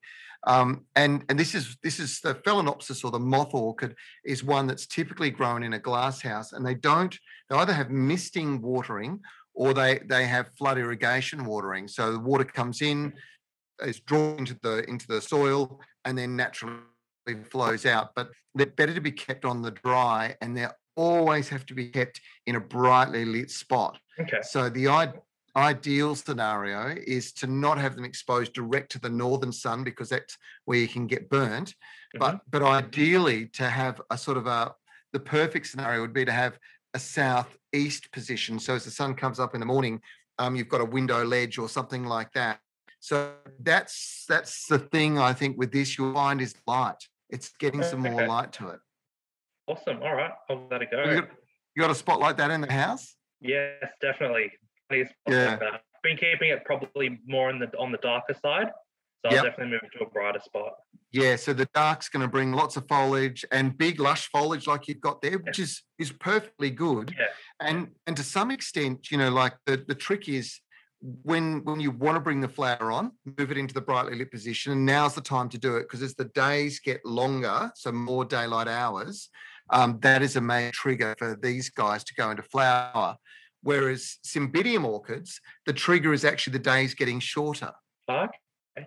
Um, 0.47 0.85
and 0.95 1.25
and 1.31 1.39
this 1.39 1.55
is 1.55 1.79
this 1.83 1.99
is 1.99 2.21
the 2.21 2.35
phalaenopsis 2.35 3.03
or 3.03 3.11
the 3.11 3.19
moth 3.19 3.55
orchid 3.55 3.97
is 4.27 4.45
one 4.45 4.67
that's 4.67 4.87
typically 4.87 5.31
grown 5.31 5.63
in 5.63 5.73
a 5.73 5.79
glass 5.79 6.21
house, 6.21 6.53
and 6.53 6.65
they 6.65 6.75
don't 6.75 7.19
they 7.49 7.57
either 7.57 7.73
have 7.73 7.91
misting 7.91 8.61
watering 8.61 9.21
or 9.55 9.73
they 9.73 10.01
they 10.07 10.27
have 10.27 10.51
flood 10.59 10.77
irrigation 10.77 11.47
watering. 11.47 11.89
So 11.89 12.13
the 12.13 12.19
water 12.19 12.45
comes 12.45 12.83
in, 12.83 13.15
is 13.83 14.01
drawn 14.01 14.39
into 14.39 14.59
the 14.63 14.85
into 14.89 15.07
the 15.07 15.23
soil, 15.23 15.81
and 16.05 16.17
then 16.17 16.37
naturally 16.37 16.75
flows 17.51 17.87
out. 17.87 18.15
But 18.15 18.31
they're 18.55 18.67
better 18.67 18.95
to 18.95 19.01
be 19.01 19.13
kept 19.13 19.45
on 19.45 19.63
the 19.63 19.71
dry, 19.71 20.37
and 20.41 20.57
they 20.57 20.67
always 20.97 21.49
have 21.49 21.67
to 21.67 21.75
be 21.75 21.89
kept 21.89 22.21
in 22.47 22.57
a 22.57 22.61
brightly 22.61 23.25
lit 23.25 23.51
spot. 23.51 23.99
Okay. 24.21 24.41
So 24.43 24.69
the 24.69 24.89
ideal 25.57 26.15
scenario 26.15 26.95
is 27.07 27.33
to 27.33 27.47
not 27.47 27.79
have 27.79 27.95
them 27.95 28.05
exposed 28.05 28.53
direct 28.53 28.91
to 28.93 29.01
the 29.01 29.09
northern 29.09 29.53
sun 29.53 29.85
because 29.85 30.09
that's 30.09 30.37
where 30.65 30.79
you 30.79 30.89
can 30.89 31.07
get 31.07 31.29
burnt. 31.29 31.71
Mm-hmm. 31.71 32.19
But 32.19 32.41
but 32.51 32.63
ideally 32.63 33.47
to 33.55 33.69
have 33.69 34.01
a 34.11 34.19
sort 34.19 34.37
of 34.37 34.47
a 34.47 34.75
the 35.13 35.21
perfect 35.21 35.67
scenario 35.67 36.01
would 36.01 36.13
be 36.13 36.25
to 36.25 36.33
have 36.33 36.59
a 36.95 36.99
southeast 36.99 38.11
position. 38.13 38.59
So 38.59 38.75
as 38.75 38.85
the 38.85 38.91
sun 38.91 39.15
comes 39.15 39.39
up 39.41 39.55
in 39.55 39.61
the 39.61 39.67
morning, 39.67 40.01
um, 40.39 40.57
you've 40.57 40.69
got 40.69 40.81
a 40.81 40.85
window 40.85 41.25
ledge 41.25 41.59
or 41.59 41.69
something 41.69 42.05
like 42.05 42.33
that. 42.33 42.61
So 43.01 43.35
that's 43.61 44.25
that's 44.29 44.67
the 44.67 44.79
thing 44.79 45.19
I 45.19 45.33
think 45.33 45.59
with 45.59 45.73
this 45.73 45.99
you'll 45.99 46.15
find 46.15 46.41
is 46.41 46.55
light. 46.67 46.97
It's 47.31 47.51
getting 47.59 47.83
some 47.83 48.01
more 48.01 48.27
light 48.27 48.53
to 48.55 48.69
it. 48.69 48.81
Awesome. 49.67 50.03
All 50.03 50.15
right, 50.15 50.33
I'll 50.51 50.67
let 50.71 50.83
it 50.83 50.91
go. 50.91 51.03
You 51.03 51.81
got 51.81 51.91
a 51.91 51.95
spot 51.95 52.21
like 52.21 52.37
that 52.37 52.51
in 52.51 52.61
the 52.61 52.73
house? 52.73 53.17
Yes, 53.41 53.85
definitely. 54.01 54.53
Yeah. 54.91 55.59
Like 55.61 55.83
Been 56.03 56.17
keeping 56.17 56.51
it 56.51 56.65
probably 56.65 57.21
more 57.27 57.49
on 57.49 57.59
the 57.59 57.67
on 57.79 57.91
the 57.91 57.99
darker 57.99 58.35
side. 58.35 58.69
So 59.25 59.31
yep. 59.31 59.39
I'll 59.39 59.51
definitely 59.51 59.73
move 59.73 59.91
to 59.99 60.05
a 60.05 60.11
brighter 60.11 60.41
spot. 60.45 60.75
Yeah, 61.13 61.37
so 61.37 61.55
the 61.55 61.67
dark's 61.73 62.11
going 62.11 62.21
to 62.21 62.29
bring 62.29 62.53
lots 62.53 62.77
of 62.77 62.87
foliage 62.89 63.45
and 63.51 63.77
big 63.79 63.99
lush 63.99 64.29
foliage 64.31 64.67
like 64.67 64.87
you've 64.87 65.01
got 65.01 65.23
there, 65.23 65.39
which 65.39 65.59
yeah. 65.59 65.65
is 65.65 65.83
is 65.99 66.13
perfectly 66.13 66.71
good. 66.71 67.15
Yeah. 67.19 67.27
And 67.61 67.89
and 68.07 68.17
to 68.17 68.23
some 68.23 68.51
extent, 68.51 69.11
you 69.11 69.17
know, 69.17 69.31
like 69.31 69.55
the 69.65 69.83
the 69.89 69.95
trick 69.95 70.29
is 70.29 70.61
when 71.23 71.63
when 71.65 71.81
you 71.81 71.91
want 71.91 72.17
to 72.17 72.21
bring 72.21 72.41
the 72.41 72.49
flower 72.49 72.91
on, 72.91 73.13
move 73.39 73.51
it 73.51 73.59
into 73.59 73.75
the 73.75 73.81
brightly 73.81 74.17
lit 74.17 74.31
position, 74.31 74.73
and 74.73 74.87
now's 74.87 75.15
the 75.15 75.21
time 75.21 75.51
to 75.51 75.59
do 75.59 75.77
it 75.77 75.83
because 75.83 76.03
as 76.03 76.15
the 76.15 76.25
days 76.27 76.81
get 76.81 77.05
longer, 77.05 77.71
so 77.75 77.93
more 77.93 78.25
daylight 78.25 78.69
hours, 78.69 79.29
um, 79.71 79.99
that 80.01 80.23
is 80.23 80.37
a 80.37 80.41
main 80.41 80.73
trigger 80.73 81.15
for 81.19 81.37
these 81.41 81.69
guys 81.69 82.05
to 82.05 82.15
go 82.15 82.31
into 82.31 82.43
flower. 82.43 83.17
Whereas 83.63 84.19
cymbidium 84.25 84.85
orchids, 84.85 85.41
the 85.67 85.73
trigger 85.73 86.13
is 86.13 86.25
actually 86.25 86.55
the 86.55 86.59
days 86.61 86.95
getting 86.95 87.21
shorter. 87.21 87.73
Okay. 88.09 88.87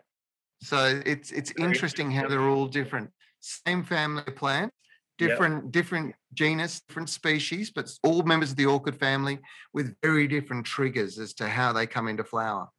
So 0.61 1.01
it's 1.05 1.31
it's 1.31 1.53
interesting 1.59 2.11
how 2.11 2.27
they're 2.27 2.49
all 2.49 2.67
different. 2.67 3.11
Same 3.41 3.83
family 3.83 4.23
plant, 4.23 4.73
different 5.17 5.65
yep. 5.65 5.71
different 5.71 6.15
genus, 6.33 6.81
different 6.87 7.09
species, 7.09 7.71
but 7.71 7.91
all 8.03 8.23
members 8.23 8.51
of 8.51 8.57
the 8.57 8.65
orchid 8.65 8.95
family 8.95 9.39
with 9.73 9.95
very 10.03 10.27
different 10.27 10.65
triggers 10.65 11.19
as 11.19 11.33
to 11.35 11.47
how 11.47 11.73
they 11.73 11.87
come 11.87 12.07
into 12.07 12.23
flower. 12.23 12.69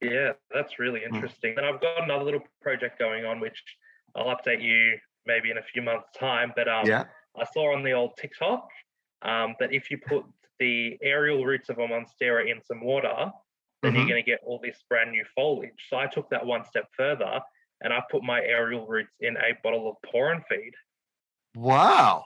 Yeah, 0.00 0.32
that's 0.52 0.78
really 0.78 1.00
mm. 1.00 1.14
interesting. 1.14 1.54
Mm. 1.54 1.58
And 1.58 1.66
I've 1.66 1.80
got 1.80 2.02
another 2.02 2.24
little 2.24 2.42
project 2.60 2.98
going 2.98 3.24
on, 3.24 3.40
which 3.40 3.62
I'll 4.14 4.26
update 4.36 4.62
you 4.62 4.98
maybe 5.26 5.50
in 5.50 5.58
a 5.58 5.62
few 5.62 5.82
months' 5.82 6.08
time. 6.18 6.52
But 6.54 6.68
um, 6.68 6.86
yeah. 6.86 7.04
I 7.38 7.44
saw 7.52 7.74
on 7.74 7.82
the 7.82 7.92
old 7.92 8.16
TikTok 8.18 8.68
um, 9.22 9.54
that 9.60 9.72
if 9.72 9.90
you 9.90 9.98
put 9.98 10.24
the 10.58 10.98
aerial 11.02 11.44
roots 11.44 11.68
of 11.68 11.78
a 11.78 11.86
monstera 11.86 12.50
in 12.50 12.60
some 12.62 12.82
water, 12.82 13.30
then 13.82 13.92
mm-hmm. 13.92 13.98
you're 13.98 14.08
going 14.08 14.22
to 14.22 14.30
get 14.30 14.40
all 14.44 14.60
this 14.62 14.82
brand 14.88 15.10
new 15.10 15.24
foliage. 15.34 15.86
So 15.88 15.96
I 15.96 16.06
took 16.06 16.30
that 16.30 16.44
one 16.44 16.64
step 16.64 16.88
further 16.96 17.40
and 17.82 17.92
I 17.92 18.00
put 18.10 18.22
my 18.22 18.40
aerial 18.40 18.86
roots 18.86 19.12
in 19.20 19.36
a 19.36 19.56
bottle 19.62 19.88
of 19.88 19.96
Pour 20.10 20.34
Feed. 20.48 20.72
Wow. 21.54 22.24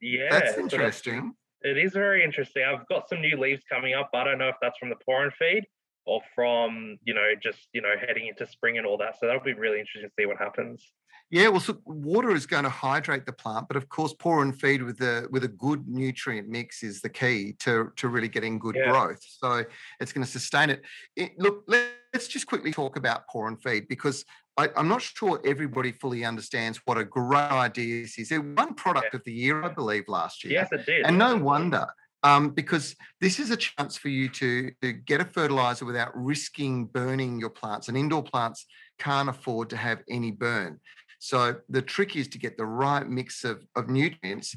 Yeah. 0.00 0.28
That's 0.30 0.58
interesting. 0.58 1.34
It 1.62 1.76
is 1.76 1.92
very 1.92 2.24
interesting. 2.24 2.64
I've 2.64 2.86
got 2.88 3.08
some 3.08 3.20
new 3.20 3.36
leaves 3.36 3.62
coming 3.70 3.94
up, 3.94 4.10
but 4.12 4.20
I 4.20 4.24
don't 4.24 4.38
know 4.38 4.48
if 4.48 4.56
that's 4.62 4.78
from 4.78 4.88
the 4.88 4.96
Pour 5.04 5.30
Feed 5.38 5.64
or 6.06 6.22
from, 6.34 6.98
you 7.04 7.12
know, 7.12 7.32
just, 7.40 7.68
you 7.72 7.82
know, 7.82 7.94
heading 8.00 8.28
into 8.28 8.46
spring 8.46 8.78
and 8.78 8.86
all 8.86 8.96
that. 8.98 9.20
So 9.20 9.26
that'll 9.26 9.42
be 9.42 9.52
really 9.52 9.78
interesting 9.78 10.08
to 10.08 10.14
see 10.18 10.26
what 10.26 10.38
happens. 10.38 10.92
Yeah, 11.30 11.46
well, 11.46 11.60
so 11.60 11.78
water 11.84 12.32
is 12.34 12.44
going 12.44 12.64
to 12.64 12.70
hydrate 12.70 13.24
the 13.24 13.32
plant, 13.32 13.68
but 13.68 13.76
of 13.76 13.88
course, 13.88 14.12
pour 14.18 14.42
and 14.42 14.58
feed 14.58 14.82
with 14.82 15.00
a 15.00 15.28
with 15.30 15.44
a 15.44 15.48
good 15.48 15.86
nutrient 15.86 16.48
mix 16.48 16.82
is 16.82 17.00
the 17.00 17.08
key 17.08 17.54
to 17.60 17.92
to 17.96 18.08
really 18.08 18.26
getting 18.26 18.58
good 18.58 18.74
yeah. 18.74 18.90
growth. 18.90 19.22
So 19.22 19.64
it's 20.00 20.12
going 20.12 20.24
to 20.24 20.30
sustain 20.30 20.70
it. 20.70 20.82
it. 21.14 21.38
Look, 21.38 21.64
let's 22.12 22.28
just 22.28 22.46
quickly 22.46 22.72
talk 22.72 22.96
about 22.96 23.26
pour 23.28 23.48
and 23.48 23.60
feed 23.62 23.88
because 23.88 24.24
I, 24.56 24.68
am 24.76 24.88
not 24.88 25.02
sure 25.02 25.40
everybody 25.44 25.92
fully 25.92 26.24
understands 26.24 26.80
what 26.84 26.98
a 26.98 27.04
great 27.04 27.50
idea 27.50 28.02
this 28.02 28.18
is. 28.18 28.32
It 28.32 28.44
won 28.44 28.74
product 28.74 29.08
yeah. 29.12 29.18
of 29.18 29.24
the 29.24 29.32
year, 29.32 29.62
I 29.62 29.68
believe, 29.68 30.04
last 30.08 30.44
year. 30.44 30.52
Yes, 30.54 30.68
it 30.72 30.86
did. 30.86 31.06
And 31.06 31.18
no 31.18 31.36
wonder. 31.36 31.86
Um, 32.22 32.50
because 32.50 32.96
this 33.22 33.38
is 33.38 33.50
a 33.50 33.56
chance 33.56 33.96
for 33.96 34.10
you 34.10 34.28
to, 34.28 34.70
to 34.82 34.92
get 34.92 35.22
a 35.22 35.24
fertilizer 35.24 35.86
without 35.86 36.10
risking 36.14 36.84
burning 36.84 37.40
your 37.40 37.48
plants. 37.48 37.88
And 37.88 37.96
indoor 37.96 38.22
plants 38.22 38.66
can't 38.98 39.30
afford 39.30 39.70
to 39.70 39.78
have 39.78 40.02
any 40.08 40.30
burn. 40.30 40.80
So 41.18 41.56
the 41.68 41.80
trick 41.80 42.16
is 42.16 42.28
to 42.28 42.38
get 42.38 42.58
the 42.58 42.66
right 42.66 43.08
mix 43.08 43.44
of, 43.44 43.64
of 43.76 43.88
nutrients. 43.88 44.54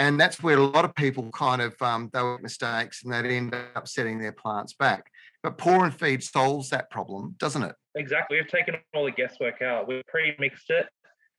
And 0.00 0.18
that's 0.18 0.42
where 0.42 0.58
a 0.58 0.64
lot 0.64 0.84
of 0.84 0.94
people 0.94 1.30
kind 1.32 1.62
of 1.62 1.80
um, 1.80 2.10
they 2.12 2.22
make 2.22 2.42
mistakes 2.42 3.04
and 3.04 3.12
they 3.12 3.36
end 3.36 3.54
up 3.76 3.86
setting 3.86 4.18
their 4.18 4.32
plants 4.32 4.72
back. 4.72 5.06
But 5.44 5.58
pour 5.58 5.84
and 5.84 5.94
feed 5.94 6.24
solves 6.24 6.70
that 6.70 6.90
problem, 6.90 7.36
doesn't 7.38 7.62
it? 7.62 7.76
Exactly. 7.94 8.38
We've 8.38 8.48
taken 8.48 8.74
all 8.94 9.04
the 9.04 9.12
guesswork 9.12 9.62
out. 9.62 9.86
We've 9.86 10.04
pre-mixed 10.08 10.70
it. 10.70 10.86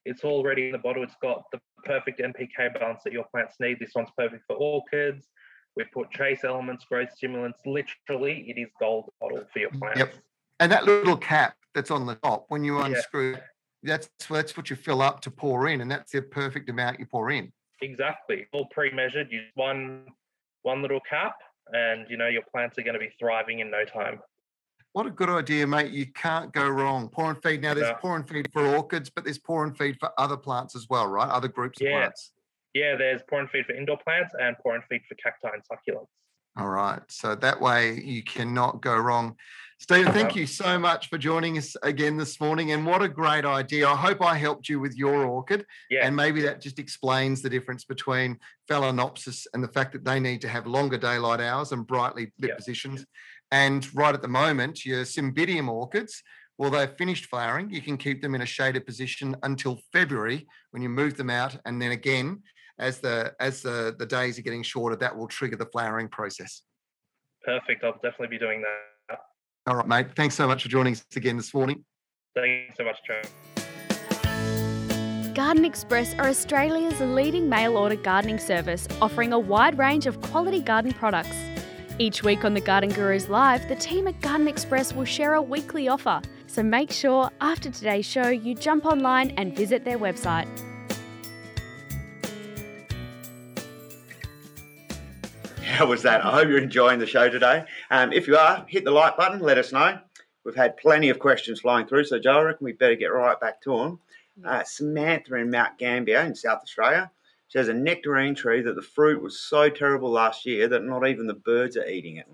It's 0.05 0.23
already 0.23 0.67
in 0.67 0.71
the 0.71 0.77
bottle. 0.77 1.03
It's 1.03 1.15
got 1.21 1.43
the 1.51 1.59
perfect 1.83 2.21
NPK 2.21 2.79
balance 2.79 3.01
that 3.03 3.11
your 3.11 3.25
plants 3.33 3.55
need. 3.59 3.79
This 3.79 3.91
one's 3.93 4.09
perfect 4.17 4.43
for 4.47 4.55
orchids. 4.55 5.27
We've 5.75 5.91
put 5.91 6.09
trace 6.11 6.45
elements, 6.45 6.85
growth 6.85 7.09
stimulants. 7.13 7.59
Literally, 7.65 8.45
it 8.47 8.57
is 8.57 8.69
gold 8.79 9.09
bottle 9.19 9.43
for 9.51 9.59
your 9.59 9.71
plants. 9.71 9.99
Yep. 9.99 10.13
And 10.61 10.71
that 10.71 10.85
little 10.85 11.17
cap 11.17 11.55
that's 11.73 11.91
on 11.91 12.05
the 12.05 12.15
top, 12.15 12.45
when 12.47 12.63
you 12.63 12.79
unscrew 12.79 13.33
yeah 13.33 13.39
that's 13.85 14.09
that's 14.29 14.57
what 14.57 14.69
you 14.69 14.75
fill 14.75 15.01
up 15.01 15.21
to 15.21 15.31
pour 15.31 15.67
in, 15.67 15.81
and 15.81 15.89
that's 15.89 16.11
the 16.11 16.21
perfect 16.21 16.69
amount 16.69 16.99
you 16.99 17.05
pour 17.05 17.31
in. 17.31 17.51
Exactly, 17.81 18.47
all 18.51 18.67
pre-measured. 18.71 19.31
Use 19.31 19.51
one 19.55 20.07
one 20.63 20.81
little 20.81 20.99
cap, 21.07 21.35
and 21.73 22.05
you 22.09 22.17
know 22.17 22.27
your 22.27 22.43
plants 22.51 22.77
are 22.77 22.83
going 22.83 22.93
to 22.93 22.99
be 22.99 23.09
thriving 23.19 23.59
in 23.59 23.71
no 23.71 23.85
time. 23.85 24.19
What 24.93 25.05
a 25.05 25.11
good 25.11 25.29
idea, 25.29 25.67
mate! 25.67 25.91
You 25.91 26.05
can't 26.07 26.53
go 26.53 26.67
wrong. 26.67 27.09
Pour 27.09 27.29
and 27.29 27.41
feed. 27.43 27.61
Now 27.61 27.73
there's 27.73 27.87
yeah. 27.87 27.95
pour 27.95 28.15
and 28.15 28.27
feed 28.27 28.47
for 28.53 28.65
orchids, 28.75 29.09
but 29.09 29.25
there's 29.25 29.39
pour 29.39 29.63
and 29.63 29.77
feed 29.77 29.97
for 29.99 30.09
other 30.17 30.37
plants 30.37 30.75
as 30.75 30.87
well, 30.89 31.07
right? 31.07 31.29
Other 31.29 31.49
groups 31.49 31.79
yeah. 31.81 31.89
of 31.89 31.93
plants. 31.93 32.31
Yeah, 32.73 32.95
there's 32.95 33.21
pour 33.29 33.39
and 33.39 33.49
feed 33.49 33.65
for 33.65 33.73
indoor 33.73 33.97
plants 33.97 34.33
and 34.39 34.57
pour 34.59 34.75
and 34.75 34.83
feed 34.89 35.01
for 35.07 35.15
cacti 35.15 35.49
and 35.53 35.63
succulents. 35.63 36.07
All 36.57 36.69
right. 36.69 37.01
So 37.09 37.35
that 37.35 37.59
way 37.59 37.99
you 38.01 38.23
cannot 38.23 38.81
go 38.81 38.95
wrong. 38.95 39.35
Steven, 39.77 40.13
thank 40.13 40.35
you 40.35 40.47
so 40.47 40.79
much 40.79 41.09
for 41.09 41.17
joining 41.17 41.57
us 41.57 41.75
again 41.83 42.17
this 42.17 42.39
morning. 42.39 42.71
And 42.71 42.85
what 42.85 43.01
a 43.01 43.09
great 43.09 43.45
idea. 43.45 43.87
I 43.87 43.95
hope 43.95 44.21
I 44.21 44.35
helped 44.35 44.69
you 44.69 44.79
with 44.79 44.95
your 44.95 45.25
orchid. 45.25 45.65
Yeah. 45.89 46.07
And 46.07 46.15
maybe 46.15 46.41
that 46.41 46.61
just 46.61 46.79
explains 46.79 47.41
the 47.41 47.49
difference 47.49 47.83
between 47.83 48.39
Phalaenopsis 48.69 49.45
and 49.53 49.63
the 49.63 49.67
fact 49.67 49.91
that 49.93 50.05
they 50.05 50.19
need 50.19 50.41
to 50.41 50.47
have 50.47 50.65
longer 50.65 50.97
daylight 50.97 51.41
hours 51.41 51.71
and 51.71 51.85
brightly 51.85 52.31
lit 52.39 52.51
yeah. 52.51 52.55
positions. 52.55 53.05
And 53.51 53.87
right 53.93 54.15
at 54.15 54.21
the 54.21 54.27
moment, 54.27 54.85
your 54.85 55.03
Cymbidium 55.03 55.67
orchids, 55.67 56.23
well, 56.57 56.71
they've 56.71 56.97
finished 56.97 57.25
flowering. 57.25 57.69
You 57.69 57.81
can 57.81 57.97
keep 57.97 58.21
them 58.21 58.33
in 58.33 58.41
a 58.41 58.45
shaded 58.45 58.85
position 58.85 59.35
until 59.43 59.81
February 59.91 60.47
when 60.71 60.81
you 60.81 60.89
move 60.89 61.17
them 61.17 61.29
out. 61.29 61.57
And 61.65 61.81
then 61.81 61.91
again, 61.91 62.41
as 62.79 62.99
the 62.99 63.33
as 63.39 63.61
the, 63.61 63.95
the 63.99 64.05
days 64.05 64.39
are 64.39 64.41
getting 64.41 64.63
shorter, 64.63 64.95
that 64.95 65.15
will 65.15 65.27
trigger 65.27 65.57
the 65.57 65.65
flowering 65.65 66.07
process. 66.07 66.61
Perfect. 67.43 67.83
I'll 67.83 67.93
definitely 67.93 68.27
be 68.27 68.39
doing 68.39 68.61
that. 68.61 68.94
All 69.67 69.75
right, 69.75 69.87
mate. 69.87 70.07
Thanks 70.15 70.35
so 70.35 70.47
much 70.47 70.63
for 70.63 70.69
joining 70.69 70.93
us 70.93 71.03
again 71.15 71.37
this 71.37 71.53
morning. 71.53 71.83
Thanks 72.35 72.77
so 72.77 72.83
much, 72.83 72.97
Trevor. 73.05 73.27
Garden 75.33 75.65
Express 75.65 76.13
are 76.15 76.27
Australia's 76.27 76.99
leading 76.99 77.49
mail 77.49 77.77
order 77.77 77.95
gardening 77.95 78.37
service, 78.39 78.87
offering 79.01 79.33
a 79.33 79.39
wide 79.39 79.77
range 79.77 80.05
of 80.05 80.21
quality 80.21 80.61
garden 80.61 80.93
products. 80.93 81.35
Each 81.97 82.23
week 82.23 82.45
on 82.45 82.53
the 82.53 82.61
Garden 82.61 82.89
Gurus 82.91 83.27
Live, 83.27 83.67
the 83.67 83.75
team 83.75 84.07
at 84.07 84.19
Garden 84.21 84.47
Express 84.47 84.93
will 84.93 85.05
share 85.05 85.33
a 85.33 85.41
weekly 85.41 85.87
offer. 85.87 86.21
So 86.47 86.61
make 86.61 86.91
sure 86.91 87.31
after 87.41 87.69
today's 87.71 88.05
show 88.05 88.29
you 88.29 88.53
jump 88.53 88.85
online 88.85 89.31
and 89.31 89.55
visit 89.55 89.83
their 89.83 89.97
website. 89.97 90.47
How 95.75 95.85
was 95.85 96.03
that? 96.03 96.23
I 96.23 96.31
hope 96.31 96.47
you're 96.47 96.57
enjoying 96.57 96.99
the 96.99 97.05
show 97.05 97.29
today. 97.29 97.65
Um, 97.91 98.13
if 98.13 98.27
you 98.27 98.37
are, 98.37 98.65
hit 98.69 98.85
the 98.85 98.91
like 98.91 99.17
button, 99.17 99.41
let 99.41 99.57
us 99.57 99.73
know. 99.73 99.99
We've 100.45 100.55
had 100.55 100.77
plenty 100.77 101.09
of 101.09 101.19
questions 101.19 101.59
flying 101.59 101.85
through, 101.85 102.05
so 102.05 102.17
Joe, 102.17 102.37
I 102.37 102.41
reckon 102.43 102.63
we 102.63 102.71
better 102.71 102.95
get 102.95 103.07
right 103.07 103.37
back 103.37 103.61
to 103.63 103.77
them. 103.77 103.99
Uh, 104.45 104.63
Samantha 104.63 105.35
in 105.35 105.51
Mount 105.51 105.77
Gambier 105.77 106.21
in 106.21 106.33
South 106.33 106.61
Australia. 106.61 107.11
She 107.49 107.57
has 107.57 107.67
a 107.67 107.73
nectarine 107.73 108.35
tree 108.35 108.61
that 108.61 108.75
the 108.75 108.81
fruit 108.81 109.21
was 109.21 109.37
so 109.37 109.69
terrible 109.69 110.09
last 110.09 110.45
year 110.45 110.69
that 110.69 110.83
not 110.83 111.05
even 111.05 111.27
the 111.27 111.33
birds 111.33 111.75
are 111.75 111.87
eating 111.87 112.17
it. 112.17 112.27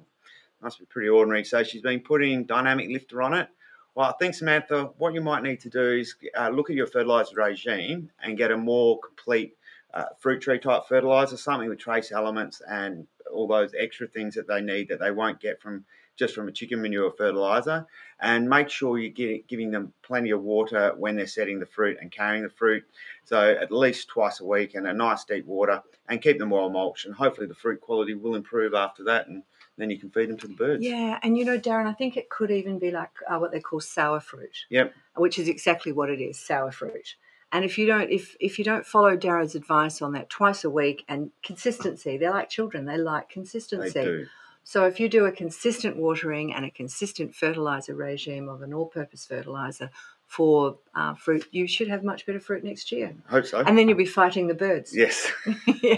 Must 0.61 0.77
be 0.77 0.85
pretty 0.85 1.09
ordinary. 1.09 1.43
So 1.43 1.63
she's 1.63 1.81
been 1.81 1.99
putting 1.99 2.45
dynamic 2.45 2.89
lifter 2.89 3.23
on 3.23 3.33
it. 3.33 3.49
Well, 3.95 4.07
I 4.07 4.13
think 4.19 4.35
Samantha, 4.35 4.91
what 4.99 5.15
you 5.15 5.21
might 5.21 5.41
need 5.41 5.61
to 5.61 5.69
do 5.69 5.93
is 5.93 6.15
uh, 6.39 6.49
look 6.49 6.69
at 6.69 6.75
your 6.75 6.87
fertilizer 6.87 7.35
regime 7.37 8.11
and 8.21 8.37
get 8.37 8.51
a 8.51 8.57
more 8.57 8.99
complete 8.99 9.55
uh, 9.93 10.05
fruit 10.19 10.41
tree 10.41 10.59
type 10.59 10.83
fertilizer, 10.87 11.37
something 11.37 11.69
with 11.69 11.79
trace 11.79 12.11
elements 12.11 12.61
and 12.67 13.07
all 13.33 13.47
those 13.47 13.73
extra 13.77 14.07
things 14.07 14.35
that 14.35 14.47
they 14.47 14.61
need 14.61 14.89
that 14.89 14.99
they 14.99 15.11
won't 15.11 15.39
get 15.39 15.61
from 15.61 15.85
just 16.17 16.35
from 16.35 16.47
a 16.47 16.51
chicken 16.51 16.81
manure 16.81 17.11
fertilizer. 17.11 17.87
And 18.19 18.49
make 18.49 18.69
sure 18.69 18.99
you're 18.99 19.11
get, 19.11 19.47
giving 19.47 19.71
them 19.71 19.93
plenty 20.03 20.29
of 20.31 20.41
water 20.41 20.93
when 20.97 21.15
they're 21.15 21.27
setting 21.27 21.59
the 21.59 21.65
fruit 21.65 21.97
and 21.99 22.11
carrying 22.11 22.43
the 22.43 22.49
fruit. 22.49 22.83
So 23.25 23.39
at 23.39 23.71
least 23.71 24.09
twice 24.09 24.39
a 24.39 24.45
week 24.45 24.75
and 24.75 24.87
a 24.87 24.93
nice 24.93 25.23
deep 25.23 25.45
water 25.45 25.81
and 26.07 26.21
keep 26.21 26.37
them 26.37 26.51
well 26.51 26.69
mulched. 26.69 27.05
And 27.05 27.15
hopefully 27.15 27.47
the 27.47 27.55
fruit 27.55 27.81
quality 27.81 28.13
will 28.13 28.35
improve 28.35 28.73
after 28.73 29.03
that. 29.05 29.27
And 29.27 29.43
then 29.77 29.89
you 29.89 29.97
can 29.97 30.11
feed 30.11 30.29
them 30.29 30.37
to 30.37 30.47
the 30.47 30.53
birds. 30.53 30.83
Yeah, 30.83 31.17
and 31.23 31.37
you 31.37 31.45
know, 31.45 31.57
Darren, 31.57 31.87
I 31.87 31.93
think 31.93 32.17
it 32.17 32.29
could 32.29 32.51
even 32.51 32.77
be 32.77 32.91
like 32.91 33.09
uh, 33.27 33.39
what 33.39 33.51
they 33.51 33.59
call 33.59 33.79
sour 33.79 34.19
fruit. 34.19 34.55
Yep. 34.69 34.93
Which 35.15 35.39
is 35.39 35.47
exactly 35.47 35.91
what 35.91 36.09
it 36.09 36.21
is, 36.21 36.39
sour 36.39 36.71
fruit. 36.71 37.15
And 37.51 37.65
if 37.65 37.77
you 37.77 37.85
don't 37.85 38.09
if 38.09 38.35
if 38.39 38.57
you 38.57 38.65
don't 38.65 38.85
follow 38.85 39.15
Darrow's 39.15 39.55
advice 39.55 40.01
on 40.01 40.13
that 40.13 40.29
twice 40.29 40.63
a 40.63 40.69
week 40.69 41.03
and 41.07 41.31
consistency, 41.43 42.17
they're 42.17 42.31
like 42.31 42.49
children, 42.49 42.85
they 42.85 42.97
like 42.97 43.29
consistency. 43.29 43.89
They 43.89 44.05
do. 44.05 44.25
So 44.63 44.85
if 44.85 44.99
you 44.99 45.09
do 45.09 45.25
a 45.25 45.31
consistent 45.31 45.97
watering 45.97 46.53
and 46.53 46.65
a 46.65 46.69
consistent 46.69 47.35
fertilizer 47.35 47.95
regime 47.95 48.47
of 48.47 48.61
an 48.61 48.73
all-purpose 48.73 49.25
fertilizer 49.25 49.89
for 50.27 50.77
uh, 50.93 51.15
fruit, 51.15 51.47
you 51.51 51.67
should 51.67 51.87
have 51.87 52.03
much 52.03 52.25
better 52.25 52.39
fruit 52.39 52.63
next 52.63 52.91
year. 52.91 53.15
I 53.27 53.31
hope 53.31 53.45
so. 53.47 53.59
And 53.59 53.77
then 53.77 53.89
you'll 53.89 53.97
be 53.97 54.05
fighting 54.05 54.47
the 54.47 54.53
birds. 54.53 54.95
Yes. 54.95 55.31
yeah. 55.81 55.97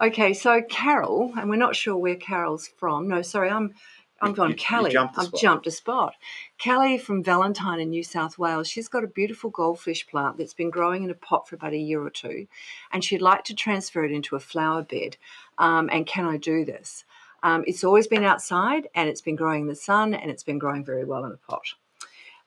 Okay, 0.00 0.34
so 0.34 0.62
Carol, 0.62 1.32
and 1.38 1.48
we're 1.48 1.56
not 1.56 1.76
sure 1.76 1.96
where 1.96 2.16
Carol's 2.16 2.68
from. 2.68 3.06
No, 3.06 3.22
sorry, 3.22 3.50
I'm 3.50 3.74
I'm 4.20 4.32
gone. 4.32 4.48
You- 4.50 4.54
you 4.54 4.58
Kelly. 4.58 4.90
jumped 4.90 5.16
a 5.18 5.20
I've 5.20 5.34
jumped 5.34 5.66
a 5.66 5.70
spot. 5.70 6.14
Kelly 6.58 6.96
from 6.98 7.22
Valentine 7.22 7.80
in 7.80 7.90
New 7.90 8.02
South 8.02 8.38
Wales. 8.38 8.68
She's 8.68 8.88
got 8.88 9.04
a 9.04 9.08
beautiful 9.08 9.50
goldfish 9.50 10.06
plant 10.06 10.38
that's 10.38 10.54
been 10.54 10.70
growing 10.70 11.04
in 11.04 11.10
a 11.10 11.14
pot 11.14 11.48
for 11.48 11.54
about 11.56 11.72
a 11.74 11.78
year 11.78 12.02
or 12.02 12.10
two, 12.10 12.46
and 12.92 13.04
she'd 13.04 13.20
like 13.22 13.44
to 13.44 13.54
transfer 13.54 14.04
it 14.04 14.12
into 14.12 14.34
a 14.36 14.40
flower 14.40 14.82
bed. 14.82 15.16
Um, 15.58 15.88
and 15.92 16.06
can 16.06 16.24
I 16.24 16.36
do 16.38 16.64
this? 16.64 17.04
Um, 17.42 17.62
it's 17.66 17.84
always 17.84 18.06
been 18.06 18.24
outside, 18.24 18.88
and 18.94 19.08
it's 19.08 19.20
been 19.20 19.36
growing 19.36 19.62
in 19.62 19.68
the 19.68 19.74
sun, 19.76 20.14
and 20.14 20.30
it's 20.30 20.42
been 20.42 20.58
growing 20.58 20.84
very 20.84 21.04
well 21.04 21.24
in 21.26 21.32
a 21.32 21.36
pot. 21.36 21.74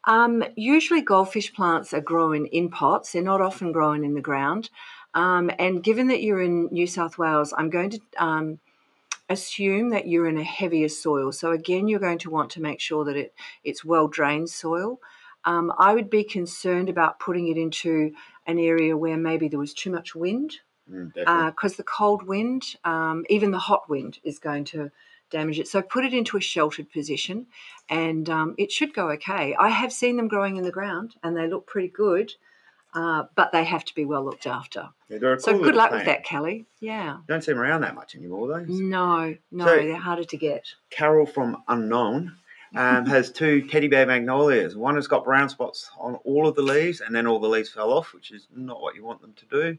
Um, 0.05 0.43
usually, 0.55 1.01
goldfish 1.01 1.53
plants 1.53 1.93
are 1.93 2.01
grown 2.01 2.45
in 2.47 2.69
pots. 2.69 3.11
They're 3.11 3.21
not 3.21 3.41
often 3.41 3.71
grown 3.71 4.03
in 4.03 4.13
the 4.15 4.21
ground. 4.21 4.69
Um, 5.13 5.51
and 5.59 5.83
given 5.83 6.07
that 6.07 6.21
you're 6.23 6.41
in 6.41 6.67
New 6.71 6.87
South 6.87 7.17
Wales, 7.17 7.53
I'm 7.55 7.69
going 7.69 7.91
to 7.91 7.99
um, 8.17 8.59
assume 9.29 9.89
that 9.89 10.07
you're 10.07 10.27
in 10.27 10.37
a 10.37 10.43
heavier 10.43 10.89
soil. 10.89 11.31
So 11.31 11.51
again, 11.51 11.87
you're 11.87 11.99
going 11.99 12.17
to 12.19 12.29
want 12.29 12.49
to 12.51 12.61
make 12.61 12.79
sure 12.79 13.05
that 13.05 13.15
it 13.15 13.33
it's 13.63 13.85
well 13.85 14.07
drained 14.07 14.49
soil. 14.49 14.99
Um, 15.45 15.71
I 15.77 15.93
would 15.93 16.09
be 16.09 16.23
concerned 16.23 16.89
about 16.89 17.19
putting 17.19 17.47
it 17.47 17.57
into 17.57 18.13
an 18.45 18.59
area 18.59 18.97
where 18.97 19.17
maybe 19.17 19.47
there 19.47 19.59
was 19.59 19.73
too 19.73 19.89
much 19.91 20.13
wind, 20.15 20.57
Mm, 20.89 21.13
definitely. 21.13 21.51
because 21.51 21.75
the 21.75 21.83
cold 21.83 22.23
wind, 22.23 22.75
um, 22.83 23.25
even 23.29 23.51
the 23.51 23.59
hot 23.59 23.89
wind, 23.89 24.19
is 24.23 24.39
going 24.39 24.65
to 24.65 24.91
damage 25.29 25.59
it. 25.59 25.67
So 25.67 25.81
put 25.81 26.03
it 26.03 26.13
into 26.13 26.37
a 26.37 26.41
sheltered 26.41 26.91
position, 26.91 27.47
and 27.89 28.29
um, 28.29 28.55
it 28.57 28.71
should 28.71 28.93
go 28.93 29.09
okay. 29.11 29.55
I 29.55 29.69
have 29.69 29.93
seen 29.93 30.17
them 30.17 30.27
growing 30.27 30.57
in 30.57 30.63
the 30.63 30.71
ground, 30.71 31.15
and 31.23 31.37
they 31.37 31.47
look 31.47 31.67
pretty 31.67 31.89
good, 31.89 32.33
uh, 32.93 33.23
but 33.35 33.51
they 33.51 33.63
have 33.63 33.85
to 33.85 33.95
be 33.95 34.05
well 34.05 34.23
looked 34.23 34.47
after. 34.47 34.89
Yeah, 35.09 35.35
So 35.39 35.53
cool 35.53 35.63
good 35.63 35.75
luck 35.75 35.91
with 35.91 36.05
that, 36.05 36.23
Kelly. 36.23 36.65
Yeah. 36.79 37.17
Don't 37.27 37.43
see 37.43 37.51
them 37.51 37.59
around 37.59 37.81
that 37.81 37.95
much 37.95 38.15
anymore, 38.15 38.47
though. 38.47 38.65
No, 38.67 39.35
no, 39.51 39.65
So- 39.65 39.75
they're 39.75 39.95
harder 39.95 40.23
to 40.23 40.37
get. 40.37 40.65
Carol 40.89 41.25
from 41.25 41.63
Unknown 41.67 42.35
um, 42.75 43.05
has 43.07 43.31
two 43.31 43.67
teddy 43.67 43.87
bear 43.87 44.05
magnolias. 44.05 44.75
One 44.75 44.95
has 44.95 45.07
got 45.07 45.23
brown 45.25 45.49
spots 45.49 45.89
on 45.99 46.15
all 46.23 46.47
of 46.47 46.55
the 46.55 46.61
leaves, 46.61 47.01
and 47.01 47.15
then 47.15 47.27
all 47.27 47.39
the 47.39 47.47
leaves 47.47 47.69
fell 47.69 47.91
off, 47.91 48.13
which 48.13 48.31
is 48.31 48.47
not 48.55 48.81
what 48.81 48.95
you 48.95 49.03
want 49.03 49.21
them 49.21 49.33
to 49.33 49.45
do. 49.45 49.77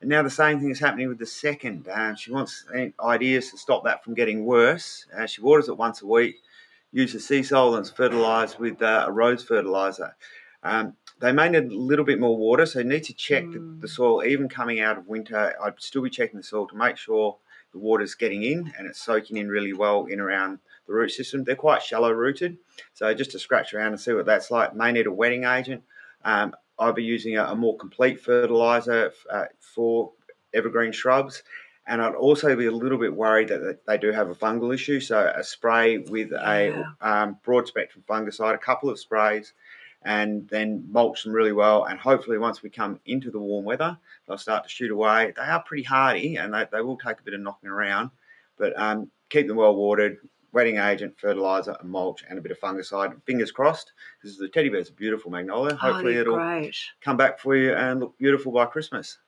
And 0.00 0.10
now 0.10 0.22
the 0.22 0.30
same 0.30 0.60
thing 0.60 0.70
is 0.70 0.78
happening 0.78 1.08
with 1.08 1.18
the 1.18 1.26
second. 1.26 1.88
Um, 1.90 2.16
she 2.16 2.30
wants 2.30 2.64
uh, 2.74 2.88
ideas 3.02 3.50
to 3.50 3.58
stop 3.58 3.84
that 3.84 4.04
from 4.04 4.12
getting 4.14 4.44
worse. 4.44 5.06
Uh, 5.16 5.24
she 5.26 5.40
waters 5.40 5.68
it 5.68 5.76
once 5.78 6.02
a 6.02 6.06
week, 6.06 6.36
uses 6.92 7.26
Seasol 7.26 7.70
and 7.76 7.80
it's 7.80 7.90
fertilised 7.90 8.58
with 8.58 8.82
uh, 8.82 9.04
a 9.08 9.12
rose 9.12 9.42
fertiliser. 9.42 10.14
Um, 10.62 10.94
they 11.20 11.32
may 11.32 11.48
need 11.48 11.64
a 11.64 11.74
little 11.74 12.04
bit 12.04 12.20
more 12.20 12.36
water, 12.36 12.66
so 12.66 12.80
you 12.80 12.84
need 12.84 13.04
to 13.04 13.14
check 13.14 13.44
the, 13.44 13.78
the 13.80 13.88
soil, 13.88 14.22
even 14.24 14.48
coming 14.48 14.80
out 14.80 14.98
of 14.98 15.06
winter. 15.06 15.54
I'd 15.62 15.80
still 15.80 16.02
be 16.02 16.10
checking 16.10 16.38
the 16.38 16.44
soil 16.44 16.66
to 16.68 16.76
make 16.76 16.96
sure 16.96 17.36
the 17.72 17.78
water's 17.78 18.14
getting 18.14 18.42
in 18.42 18.72
and 18.78 18.86
it's 18.86 19.00
soaking 19.00 19.36
in 19.36 19.48
really 19.48 19.72
well 19.72 20.06
in 20.06 20.20
around 20.20 20.58
the 20.86 20.92
root 20.92 21.10
system. 21.10 21.44
They're 21.44 21.56
quite 21.56 21.82
shallow 21.82 22.12
rooted, 22.12 22.58
so 22.92 23.12
just 23.14 23.30
to 23.32 23.38
scratch 23.38 23.72
around 23.72 23.88
and 23.88 24.00
see 24.00 24.12
what 24.12 24.26
that's 24.26 24.50
like. 24.50 24.74
May 24.74 24.92
need 24.92 25.06
a 25.06 25.12
wetting 25.12 25.44
agent. 25.44 25.82
Um, 26.24 26.54
I'll 26.78 26.92
be 26.92 27.04
using 27.04 27.36
a, 27.36 27.44
a 27.44 27.54
more 27.54 27.76
complete 27.76 28.20
fertilizer 28.20 29.12
uh, 29.30 29.46
for 29.60 30.12
evergreen 30.52 30.92
shrubs. 30.92 31.42
And 31.88 32.02
I'd 32.02 32.14
also 32.14 32.56
be 32.56 32.66
a 32.66 32.72
little 32.72 32.98
bit 32.98 33.14
worried 33.14 33.48
that 33.48 33.62
that 33.62 33.86
they 33.86 33.96
do 33.96 34.10
have 34.10 34.28
a 34.28 34.34
fungal 34.34 34.74
issue. 34.74 34.98
So 34.98 35.32
a 35.34 35.44
spray 35.44 35.98
with 35.98 36.32
a 36.32 36.84
um, 37.00 37.38
broad 37.44 37.68
spectrum 37.68 38.02
fungicide, 38.08 38.54
a 38.54 38.58
couple 38.58 38.90
of 38.90 38.98
sprays, 38.98 39.52
and 40.06 40.48
then 40.48 40.86
mulch 40.90 41.24
them 41.24 41.32
really 41.32 41.52
well. 41.52 41.84
And 41.84 41.98
hopefully, 41.98 42.38
once 42.38 42.62
we 42.62 42.70
come 42.70 43.00
into 43.06 43.30
the 43.30 43.40
warm 43.40 43.64
weather, 43.64 43.98
they'll 44.26 44.38
start 44.38 44.62
to 44.62 44.68
shoot 44.70 44.92
away. 44.92 45.32
They 45.36 45.42
are 45.42 45.62
pretty 45.62 45.82
hardy, 45.82 46.36
and 46.36 46.54
they, 46.54 46.64
they 46.70 46.80
will 46.80 46.96
take 46.96 47.18
a 47.18 47.22
bit 47.24 47.34
of 47.34 47.40
knocking 47.40 47.68
around, 47.68 48.10
but 48.56 48.78
um, 48.80 49.10
keep 49.28 49.48
them 49.48 49.56
well 49.56 49.74
watered. 49.74 50.18
Wetting 50.52 50.78
agent, 50.78 51.18
fertilizer, 51.20 51.76
and 51.80 51.90
mulch, 51.90 52.24
and 52.30 52.38
a 52.38 52.40
bit 52.40 52.52
of 52.52 52.58
fungicide. 52.58 53.20
Fingers 53.26 53.50
crossed, 53.50 53.92
This 54.22 54.32
is 54.32 54.38
the 54.38 54.48
teddy 54.48 54.70
bear's 54.70 54.88
a 54.88 54.92
beautiful 54.92 55.30
magnolia. 55.30 55.74
oh, 55.74 55.76
Hopefully, 55.76 56.14
they're 56.14 56.22
it'll 56.22 56.36
great. 56.36 56.76
come 57.02 57.18
back 57.18 57.38
for 57.40 57.54
you 57.54 57.74
and 57.74 58.00
look 58.00 58.16
beautiful 58.16 58.52
by 58.52 58.64
Christmas. 58.64 59.18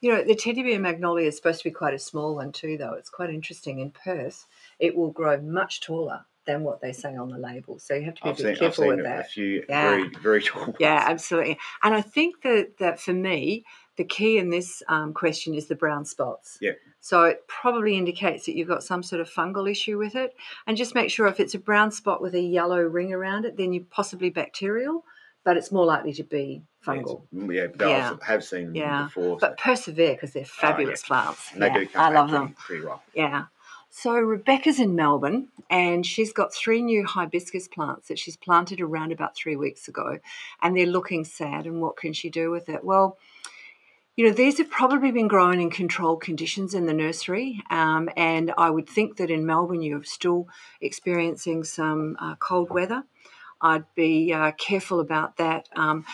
You 0.00 0.14
know, 0.14 0.24
the 0.24 0.34
teddy 0.34 0.62
bear 0.62 0.78
magnolia 0.80 1.26
is 1.26 1.36
supposed 1.36 1.58
to 1.62 1.68
be 1.68 1.74
quite 1.74 1.92
a 1.92 1.98
small 1.98 2.34
one 2.36 2.52
too, 2.52 2.78
though. 2.78 2.94
It's 2.94 3.10
quite 3.10 3.28
interesting. 3.28 3.80
In 3.80 3.90
Perth, 3.90 4.46
it 4.78 4.96
will 4.96 5.10
grow 5.10 5.38
much 5.40 5.82
taller 5.82 6.24
than 6.46 6.64
what 6.64 6.80
they 6.80 6.92
say 6.92 7.14
on 7.16 7.28
the 7.28 7.38
label. 7.38 7.78
So 7.78 7.94
you 7.94 8.04
have 8.04 8.14
to 8.16 8.22
be 8.22 8.28
a 8.28 8.32
I've 8.32 8.36
bit 8.38 8.46
seen, 8.46 8.56
careful 8.56 8.86
with 8.88 8.98
a, 8.98 9.02
a 9.02 9.04
that. 9.04 9.30
few 9.30 9.64
Yeah. 9.68 9.82
very, 9.90 10.08
very 10.22 10.42
tall 10.42 10.62
ones. 10.66 10.76
Yeah, 10.80 11.04
absolutely. 11.06 11.58
And 11.82 11.94
I 11.94 12.00
think 12.00 12.42
that, 12.42 12.78
that 12.78 13.00
for 13.00 13.12
me, 13.12 13.64
the 13.96 14.04
key 14.04 14.38
in 14.38 14.48
this 14.50 14.82
um, 14.88 15.12
question 15.12 15.54
is 15.54 15.66
the 15.66 15.74
brown 15.74 16.04
spots. 16.06 16.56
Yeah. 16.60 16.72
So 17.00 17.24
it 17.24 17.46
probably 17.48 17.96
indicates 17.98 18.46
that 18.46 18.56
you've 18.56 18.68
got 18.68 18.82
some 18.82 19.02
sort 19.02 19.20
of 19.20 19.28
fungal 19.30 19.70
issue 19.70 19.98
with 19.98 20.14
it. 20.16 20.34
And 20.66 20.76
just 20.76 20.94
make 20.94 21.10
sure 21.10 21.26
if 21.26 21.40
it's 21.40 21.54
a 21.54 21.58
brown 21.58 21.90
spot 21.90 22.22
with 22.22 22.34
a 22.34 22.40
yellow 22.40 22.78
ring 22.80 23.12
around 23.12 23.44
it, 23.44 23.56
then 23.58 23.72
you're 23.74 23.84
possibly 23.90 24.30
bacterial, 24.30 25.04
but 25.44 25.56
it's 25.58 25.70
more 25.70 25.84
likely 25.84 26.14
to 26.14 26.22
be 26.24 26.62
fungal. 26.86 27.22
Yeah, 27.32 27.66
but 27.76 27.88
I 27.88 28.16
have 28.24 28.42
seen 28.42 28.66
them 28.66 28.74
Yeah. 28.76 29.04
before. 29.04 29.38
so- 29.38 29.46
But 29.46 29.58
persevere 29.58 30.14
because 30.14 30.32
they're 30.32 30.44
fabulous 30.46 31.02
plants. 31.02 31.52
and 31.52 31.62
they 31.62 31.66
Yeah, 31.66 31.78
do 31.80 31.86
come 31.88 32.02
I 32.02 32.08
love 32.14 32.30
them. 32.30 32.54
pretty 32.58 32.86
well. 32.86 33.02
Yeah. 33.14 33.44
So 33.90 34.14
Rebecca's 34.14 34.78
in 34.78 34.94
Melbourne 34.94 35.48
and 35.68 36.06
she's 36.06 36.32
got 36.32 36.54
three 36.54 36.80
new 36.80 37.04
hibiscus 37.04 37.66
plants 37.66 38.08
that 38.08 38.18
she's 38.18 38.36
planted 38.36 38.80
around 38.80 39.10
about 39.10 39.36
three 39.36 39.56
weeks 39.56 39.88
ago 39.88 40.20
and 40.62 40.76
they're 40.76 40.86
looking 40.86 41.24
sad. 41.24 41.66
And 41.66 41.82
what 41.82 41.96
can 41.96 42.12
she 42.12 42.30
do 42.30 42.50
with 42.50 42.68
it? 42.68 42.84
Well, 42.84 43.18
you 44.16 44.24
know, 44.26 44.32
these 44.32 44.58
have 44.58 44.70
probably 44.70 45.10
been 45.10 45.28
grown 45.28 45.60
in 45.60 45.70
controlled 45.70 46.22
conditions 46.22 46.72
in 46.72 46.86
the 46.86 46.94
nursery. 46.94 47.62
Um, 47.68 48.08
and 48.16 48.52
I 48.56 48.70
would 48.70 48.88
think 48.88 49.16
that 49.16 49.30
in 49.30 49.44
Melbourne 49.44 49.82
you're 49.82 50.04
still 50.04 50.48
experiencing 50.80 51.64
some 51.64 52.16
uh, 52.20 52.36
cold 52.36 52.70
weather. 52.70 53.02
I'd 53.60 53.92
be 53.94 54.32
uh, 54.32 54.52
careful 54.52 55.00
about 55.00 55.36
that. 55.38 55.68
Um, 55.74 56.04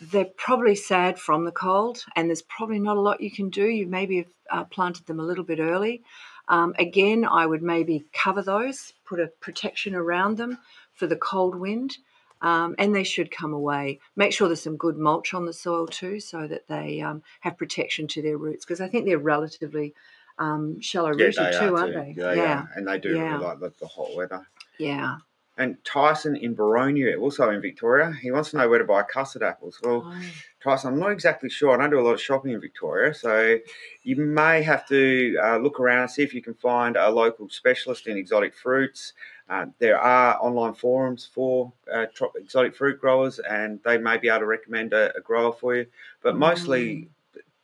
they're 0.00 0.24
probably 0.24 0.74
sad 0.74 1.18
from 1.18 1.44
the 1.44 1.52
cold, 1.52 2.04
and 2.16 2.28
there's 2.28 2.42
probably 2.42 2.80
not 2.80 2.96
a 2.96 3.00
lot 3.00 3.20
you 3.20 3.30
can 3.30 3.50
do. 3.50 3.66
You 3.66 3.86
maybe 3.86 4.16
have 4.16 4.32
uh, 4.50 4.64
planted 4.64 5.06
them 5.06 5.20
a 5.20 5.24
little 5.24 5.44
bit 5.44 5.60
early. 5.60 6.02
Um, 6.48 6.74
again, 6.78 7.24
I 7.24 7.46
would 7.46 7.62
maybe 7.62 8.04
cover 8.12 8.42
those, 8.42 8.92
put 9.04 9.20
a 9.20 9.28
protection 9.40 9.94
around 9.94 10.36
them 10.36 10.58
for 10.92 11.06
the 11.06 11.16
cold 11.16 11.54
wind, 11.54 11.96
um, 12.40 12.74
and 12.78 12.94
they 12.94 13.04
should 13.04 13.30
come 13.30 13.52
away. 13.54 14.00
Make 14.16 14.32
sure 14.32 14.48
there's 14.48 14.62
some 14.62 14.76
good 14.76 14.98
mulch 14.98 15.32
on 15.34 15.46
the 15.46 15.52
soil 15.52 15.86
too, 15.86 16.20
so 16.20 16.46
that 16.46 16.66
they 16.68 17.00
um, 17.00 17.22
have 17.40 17.56
protection 17.56 18.06
to 18.08 18.22
their 18.22 18.36
roots, 18.36 18.64
because 18.64 18.80
I 18.80 18.88
think 18.88 19.06
they're 19.06 19.18
relatively 19.18 19.94
um, 20.38 20.80
shallow 20.80 21.10
Yeah, 21.10 21.26
rooted 21.26 21.34
too, 21.36 21.74
are 21.74 21.78
aren't 21.78 21.94
too. 21.94 22.00
they? 22.00 22.14
Yeah, 22.20 22.34
yeah. 22.34 22.66
And 22.74 22.88
they 22.88 22.98
do 22.98 23.14
Yeah. 23.14 23.34
really 23.34 23.44
like 23.44 23.60
the, 23.60 23.72
the 23.80 23.86
hot 23.86 24.14
weather. 24.16 24.46
yeah. 24.78 25.18
And 25.58 25.76
Tyson 25.84 26.34
in 26.36 26.56
Boronia, 26.56 27.18
also 27.20 27.50
in 27.50 27.60
Victoria, 27.60 28.12
he 28.22 28.30
wants 28.30 28.50
to 28.50 28.56
know 28.56 28.68
where 28.70 28.78
to 28.78 28.84
buy 28.86 29.02
custard 29.02 29.42
apples. 29.42 29.78
Well, 29.82 30.02
Oh, 30.06 30.22
Tyson, 30.62 30.94
I'm 30.94 30.98
not 30.98 31.12
exactly 31.12 31.50
sure. 31.50 31.72
I 31.72 31.76
don't 31.76 31.90
do 31.90 32.00
a 32.00 32.02
lot 32.02 32.14
of 32.14 32.20
shopping 32.20 32.52
in 32.52 32.60
Victoria, 32.60 33.12
so 33.12 33.58
you 34.02 34.16
may 34.16 34.62
have 34.62 34.86
to 34.88 35.36
uh, 35.42 35.58
look 35.58 35.78
around, 35.78 36.02
and 36.02 36.10
see 36.10 36.22
if 36.22 36.32
you 36.32 36.40
can 36.40 36.54
find 36.54 36.96
a 36.96 37.10
local 37.10 37.48
specialist 37.50 38.06
in 38.06 38.16
exotic 38.16 38.54
fruits. 38.54 39.12
Uh, 39.50 39.66
there 39.78 39.98
are 40.00 40.38
online 40.40 40.72
forums 40.72 41.28
for 41.34 41.72
uh, 41.92 42.06
exotic 42.36 42.74
fruit 42.74 42.98
growers, 42.98 43.38
and 43.40 43.78
they 43.84 43.98
may 43.98 44.16
be 44.16 44.28
able 44.28 44.38
to 44.40 44.46
recommend 44.46 44.94
a, 44.94 45.14
a 45.16 45.20
grower 45.20 45.52
for 45.52 45.74
you. 45.76 45.86
But 46.22 46.36
mostly, 46.36 47.08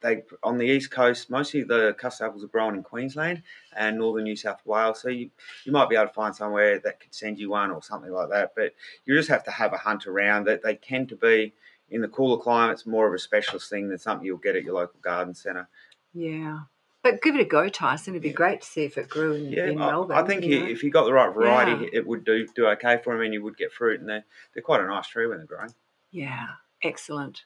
they 0.01 0.23
on 0.43 0.59
the 0.59 0.65
east 0.67 0.91
coast, 0.91 1.29
mostly 1.31 1.63
the 1.63 1.95
custard 1.99 2.29
apples 2.29 2.45
are 2.45 2.49
grown 2.49 2.75
in 2.77 2.83
Queensland 2.83 3.43
and 3.77 3.99
northern 3.99 4.25
New 4.25 4.37
South 4.37 4.61
Wales. 4.65 5.01
So 5.01 5.09
you, 5.09 5.31
you 5.65 5.73
might 5.73 5.89
be 5.89 5.97
able 5.97 6.09
to 6.09 6.13
find 6.15 6.35
somewhere 6.35 6.79
that 6.79 7.01
could 7.01 7.15
send 7.15 7.39
you 7.39 7.51
one 7.51 7.71
or 7.71 7.83
something 7.83 8.13
like 8.13 8.29
that. 8.31 8.53
But 8.55 8.75
you 9.07 9.15
just 9.17 9.29
have 9.29 9.45
to 9.45 9.51
have 9.51 9.73
a 9.73 9.79
hunt 9.79 10.07
around. 10.07 10.45
That 10.47 10.63
they 10.63 10.77
tend 10.77 11.09
to 11.11 11.17
be 11.17 11.53
in 11.91 12.01
the 12.03 12.09
cooler 12.09 12.41
climates 12.41 12.87
more 12.87 13.09
of 13.09 13.15
a 13.15 13.19
specialist 13.19 13.71
thing 13.71 13.89
than 13.89 13.99
something 13.99 14.25
you'll 14.27 14.37
get 14.39 14.57
at 14.57 14.63
your 14.63 14.75
local 14.75 15.01
garden 15.01 15.35
centre. 15.35 15.69
yeah. 16.13 16.61
But 17.01 17.23
give 17.23 17.37
it 17.37 17.41
a 17.41 17.45
go, 17.45 17.69
Tyson. 17.69 18.15
It'd 18.15 18.23
be 18.25 18.31
great 18.33 18.61
to 18.63 18.67
see 18.67 18.83
if 18.83 18.99
it 18.99 19.09
grew 19.09 19.33
in, 19.35 19.53
Yeah, 19.53 19.67
in 19.69 19.81
I, 19.81 19.87
Melbourne. 19.87 20.17
I 20.19 20.25
think 20.27 20.45
you 20.45 20.61
know. 20.61 20.67
if 20.67 20.83
you 20.83 20.91
got 20.91 21.05
the 21.05 21.13
right 21.13 21.33
variety, 21.33 21.85
Yeah. 21.85 21.91
it 22.01 22.07
would 22.07 22.25
do 22.25 22.45
do 22.57 22.67
okay 22.71 22.99
for 23.03 23.15
them, 23.15 23.23
and 23.23 23.33
you 23.33 23.43
would 23.45 23.57
get 23.57 23.73
fruit. 23.73 24.01
And 24.01 24.09
they're 24.09 24.25
they're 24.53 24.63
quite 24.65 24.81
a 24.81 24.87
nice 24.87 25.07
tree 25.07 25.29
when 25.29 25.39
they're 25.39 25.47
growing. 25.47 25.73
Yeah, 26.11 26.47
excellent. 26.83 27.45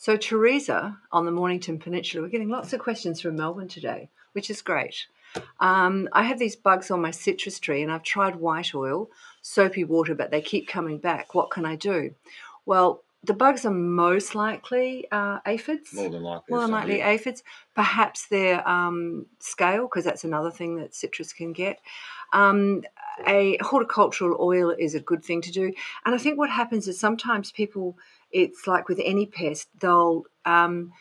So, 0.00 0.16
Teresa 0.16 0.96
on 1.10 1.24
the 1.24 1.32
Mornington 1.32 1.76
Peninsula, 1.80 2.22
we're 2.22 2.30
getting 2.30 2.48
lots 2.48 2.72
of 2.72 2.78
questions 2.78 3.20
from 3.20 3.34
Melbourne 3.34 3.66
today, 3.66 4.08
which 4.30 4.48
is 4.48 4.62
great. 4.62 5.08
Um, 5.58 6.08
I 6.12 6.22
have 6.22 6.38
these 6.38 6.54
bugs 6.54 6.92
on 6.92 7.02
my 7.02 7.10
citrus 7.10 7.58
tree, 7.58 7.82
and 7.82 7.90
I've 7.90 8.04
tried 8.04 8.36
white 8.36 8.76
oil, 8.76 9.10
soapy 9.42 9.82
water, 9.82 10.14
but 10.14 10.30
they 10.30 10.40
keep 10.40 10.68
coming 10.68 10.98
back. 10.98 11.34
What 11.34 11.50
can 11.50 11.66
I 11.66 11.74
do? 11.74 12.14
Well, 12.64 13.02
the 13.24 13.34
bugs 13.34 13.64
are 13.64 13.72
most 13.72 14.34
likely 14.34 15.06
uh, 15.10 15.40
aphids. 15.44 15.92
More 15.92 16.08
than 16.08 16.22
likely, 16.22 16.44
More 16.50 16.60
than 16.62 16.70
likely 16.70 16.98
yeah. 16.98 17.08
aphids. 17.08 17.42
Perhaps 17.74 18.28
they're 18.28 18.66
um, 18.66 19.26
scale, 19.40 19.82
because 19.82 20.04
that's 20.04 20.24
another 20.24 20.50
thing 20.50 20.76
that 20.76 20.94
citrus 20.94 21.32
can 21.32 21.52
get. 21.52 21.80
Um, 22.32 22.84
a 23.26 23.58
horticultural 23.60 24.36
oil 24.40 24.70
is 24.70 24.94
a 24.94 25.00
good 25.00 25.24
thing 25.24 25.42
to 25.42 25.50
do. 25.50 25.72
And 26.04 26.14
I 26.14 26.18
think 26.18 26.38
what 26.38 26.50
happens 26.50 26.86
is 26.86 27.00
sometimes 27.00 27.50
people, 27.50 27.96
it's 28.30 28.66
like 28.66 28.88
with 28.88 29.00
any 29.04 29.26
pest, 29.26 29.68
they'll 29.80 30.24
um, 30.44 30.92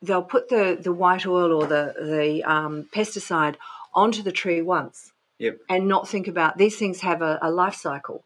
they'll 0.00 0.22
put 0.22 0.48
the 0.48 0.78
the 0.80 0.92
white 0.92 1.26
oil 1.26 1.52
or 1.52 1.66
the 1.66 1.94
the 2.00 2.44
um, 2.44 2.88
pesticide 2.94 3.56
onto 3.94 4.22
the 4.22 4.32
tree 4.32 4.62
once, 4.62 5.12
Yep. 5.38 5.58
and 5.68 5.88
not 5.88 6.08
think 6.08 6.26
about 6.28 6.56
these 6.56 6.76
things 6.76 7.00
have 7.00 7.20
a, 7.20 7.38
a 7.42 7.50
life 7.50 7.74
cycle. 7.74 8.24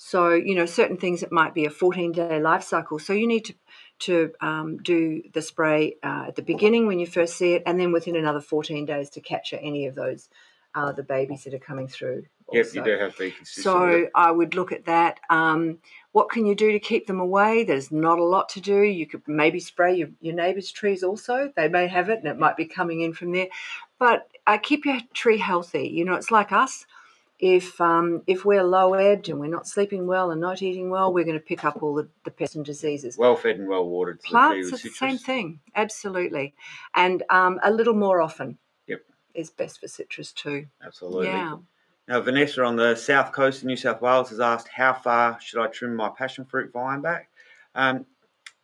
So 0.00 0.32
you 0.32 0.54
know 0.54 0.64
certain 0.64 0.96
things 0.96 1.24
it 1.24 1.32
might 1.32 1.54
be 1.54 1.64
a 1.64 1.70
14 1.70 2.12
day 2.12 2.40
life 2.40 2.62
cycle. 2.62 3.00
So 3.00 3.12
you 3.12 3.26
need 3.26 3.46
to 3.46 3.54
to 3.98 4.32
um, 4.40 4.76
do 4.78 5.22
the 5.34 5.42
spray 5.42 5.96
uh, 6.04 6.26
at 6.28 6.36
the 6.36 6.42
beginning 6.42 6.86
when 6.86 7.00
you 7.00 7.06
first 7.06 7.36
see 7.36 7.54
it, 7.54 7.64
and 7.66 7.80
then 7.80 7.90
within 7.90 8.14
another 8.14 8.40
14 8.40 8.86
days 8.86 9.10
to 9.10 9.20
capture 9.20 9.58
any 9.60 9.86
of 9.86 9.96
those 9.96 10.28
uh, 10.76 10.92
the 10.92 11.02
babies 11.02 11.42
that 11.44 11.52
are 11.52 11.58
coming 11.58 11.88
through. 11.88 12.26
Yep, 12.52 12.66
you 12.74 12.84
do 12.84 12.90
have 12.96 13.12
to 13.16 13.18
be 13.18 13.30
consistent. 13.32 13.64
So. 13.64 14.08
I 14.14 14.30
would 14.30 14.54
look 14.54 14.70
at 14.70 14.84
that. 14.84 15.18
Um, 15.30 15.78
what 16.12 16.30
can 16.30 16.46
you 16.46 16.54
do 16.54 16.70
to 16.70 16.78
keep 16.78 17.08
them 17.08 17.18
away? 17.18 17.64
There's 17.64 17.90
not 17.90 18.20
a 18.20 18.24
lot 18.24 18.50
to 18.50 18.60
do. 18.60 18.82
You 18.82 19.04
could 19.04 19.22
maybe 19.26 19.58
spray 19.58 19.96
your, 19.96 20.10
your 20.20 20.34
neighbour's 20.34 20.70
trees 20.70 21.02
also. 21.02 21.52
They 21.56 21.68
may 21.68 21.88
have 21.88 22.08
it 22.08 22.20
and 22.20 22.28
it 22.28 22.38
might 22.38 22.56
be 22.56 22.66
coming 22.66 23.00
in 23.00 23.14
from 23.14 23.32
there. 23.32 23.48
But 23.98 24.28
uh, 24.46 24.58
keep 24.58 24.84
your 24.84 25.00
tree 25.12 25.38
healthy. 25.38 25.88
You 25.88 26.04
know, 26.04 26.14
it's 26.14 26.30
like 26.30 26.52
us. 26.52 26.86
If 27.38 27.80
um, 27.80 28.22
if 28.26 28.44
we're 28.44 28.64
low 28.64 28.94
ed 28.94 29.28
and 29.28 29.38
we're 29.38 29.46
not 29.46 29.68
sleeping 29.68 30.06
well 30.06 30.30
and 30.30 30.40
not 30.40 30.60
eating 30.60 30.90
well, 30.90 31.12
we're 31.12 31.24
going 31.24 31.38
to 31.38 31.44
pick 31.44 31.64
up 31.64 31.82
all 31.82 31.94
the, 31.94 32.08
the 32.24 32.32
pests 32.32 32.56
and 32.56 32.64
diseases. 32.64 33.16
well 33.16 33.36
fed 33.36 33.58
and 33.58 33.68
well 33.68 33.88
watered. 33.88 34.20
Plants 34.22 34.72
are 34.72 34.76
the 34.76 34.94
same 34.94 35.18
thing, 35.18 35.60
absolutely, 35.76 36.54
and 36.94 37.22
um, 37.30 37.60
a 37.62 37.70
little 37.70 37.94
more 37.94 38.20
often. 38.20 38.58
Yep. 38.88 39.02
is 39.34 39.50
best 39.50 39.80
for 39.80 39.86
citrus 39.86 40.32
too. 40.32 40.66
Absolutely. 40.84 41.26
Yeah. 41.26 41.58
Now, 42.08 42.20
Vanessa 42.22 42.64
on 42.64 42.76
the 42.76 42.96
south 42.96 43.32
coast 43.32 43.60
of 43.60 43.66
New 43.66 43.76
South 43.76 44.00
Wales 44.00 44.30
has 44.30 44.40
asked, 44.40 44.68
how 44.68 44.94
far 44.94 45.38
should 45.42 45.60
I 45.60 45.66
trim 45.66 45.94
my 45.94 46.08
passion 46.08 46.46
fruit 46.46 46.72
vine 46.72 47.02
back? 47.02 47.28
Um, 47.74 48.06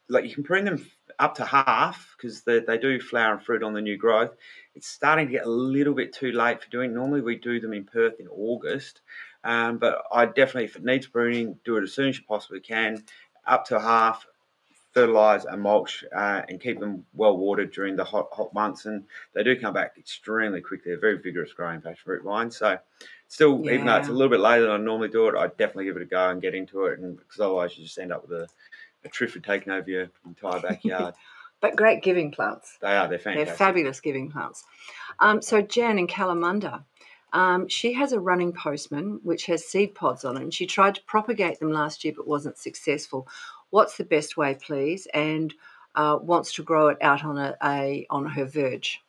like 0.08 0.24
you 0.24 0.34
can 0.34 0.44
prune 0.44 0.64
them 0.64 0.86
up 1.18 1.34
to 1.36 1.44
half 1.44 2.14
because 2.16 2.42
they, 2.42 2.60
they 2.60 2.78
do 2.78 2.98
flower 3.00 3.34
and 3.34 3.42
fruit 3.42 3.62
on 3.62 3.74
the 3.74 3.82
new 3.82 3.98
growth. 3.98 4.30
It's 4.74 4.88
starting 4.88 5.26
to 5.26 5.32
get 5.32 5.46
a 5.46 5.50
little 5.50 5.94
bit 5.94 6.12
too 6.12 6.32
late 6.32 6.62
for 6.62 6.70
doing. 6.70 6.94
Normally 6.94 7.20
we 7.20 7.36
do 7.36 7.60
them 7.60 7.72
in 7.72 7.84
Perth 7.84 8.18
in 8.18 8.28
August, 8.28 9.00
um, 9.44 9.78
but 9.78 10.02
I 10.12 10.26
definitely, 10.26 10.64
if 10.64 10.76
it 10.76 10.84
needs 10.84 11.06
pruning, 11.06 11.58
do 11.64 11.76
it 11.76 11.82
as 11.82 11.92
soon 11.92 12.08
as 12.08 12.18
you 12.18 12.24
possibly 12.26 12.60
can, 12.60 13.04
up 13.46 13.66
to 13.66 13.78
half. 13.78 14.26
Fertilise 14.94 15.44
and 15.44 15.60
mulch 15.60 16.04
uh, 16.14 16.42
and 16.48 16.60
keep 16.60 16.78
them 16.78 17.04
well 17.14 17.36
watered 17.36 17.72
during 17.72 17.96
the 17.96 18.04
hot 18.04 18.28
hot 18.30 18.54
months, 18.54 18.86
and 18.86 19.02
they 19.32 19.42
do 19.42 19.58
come 19.58 19.74
back 19.74 19.94
extremely 19.98 20.60
quickly. 20.60 20.92
They're 20.92 21.00
very 21.00 21.18
vigorous 21.18 21.52
growing 21.52 21.80
passion 21.80 21.98
fruit 22.04 22.22
vines. 22.22 22.56
So, 22.56 22.78
still, 23.26 23.68
even 23.68 23.86
though 23.86 23.96
it's 23.96 24.06
a 24.06 24.12
little 24.12 24.28
bit 24.28 24.38
later 24.38 24.62
than 24.62 24.70
I 24.70 24.76
normally 24.76 25.08
do 25.08 25.26
it, 25.26 25.34
I 25.36 25.48
definitely 25.48 25.86
give 25.86 25.96
it 25.96 26.02
a 26.02 26.04
go 26.04 26.30
and 26.30 26.40
get 26.40 26.54
into 26.54 26.84
it, 26.84 27.00
and 27.00 27.16
because 27.16 27.40
otherwise 27.40 27.76
you 27.76 27.82
just 27.82 27.98
end 27.98 28.12
up 28.12 28.28
with 28.28 28.38
a, 28.42 28.48
a 29.04 29.08
triffid 29.08 29.44
taking 29.44 29.72
over 29.72 29.90
your 29.90 30.10
entire 30.24 30.60
backyard. 30.60 31.14
But 31.64 31.76
great 31.76 32.02
giving 32.02 32.30
plants. 32.30 32.76
they 32.82 32.94
are. 32.94 33.08
They're 33.08 33.18
fantastic. 33.18 33.46
They're 33.46 33.56
fabulous 33.56 33.98
giving 33.98 34.30
plants. 34.30 34.64
Um, 35.18 35.40
so 35.40 35.62
Jan 35.62 35.98
in 35.98 36.06
Kalamunda, 36.06 36.84
um, 37.32 37.68
she 37.68 37.94
has 37.94 38.12
a 38.12 38.20
running 38.20 38.52
postman 38.52 39.18
which 39.22 39.46
has 39.46 39.64
seed 39.64 39.94
pods 39.94 40.26
on 40.26 40.36
it, 40.36 40.42
and 40.42 40.52
she 40.52 40.66
tried 40.66 40.96
to 40.96 41.02
propagate 41.04 41.60
them 41.60 41.72
last 41.72 42.04
year 42.04 42.12
but 42.14 42.28
wasn't 42.28 42.58
successful. 42.58 43.26
What's 43.70 43.96
the 43.96 44.04
best 44.04 44.36
way, 44.36 44.58
please? 44.62 45.08
And 45.14 45.54
uh, 45.94 46.18
wants 46.20 46.52
to 46.56 46.62
grow 46.62 46.88
it 46.88 46.98
out 47.00 47.24
on 47.24 47.38
a, 47.38 47.56
a 47.64 48.06
on 48.10 48.26
her 48.26 48.44
verge. 48.44 49.00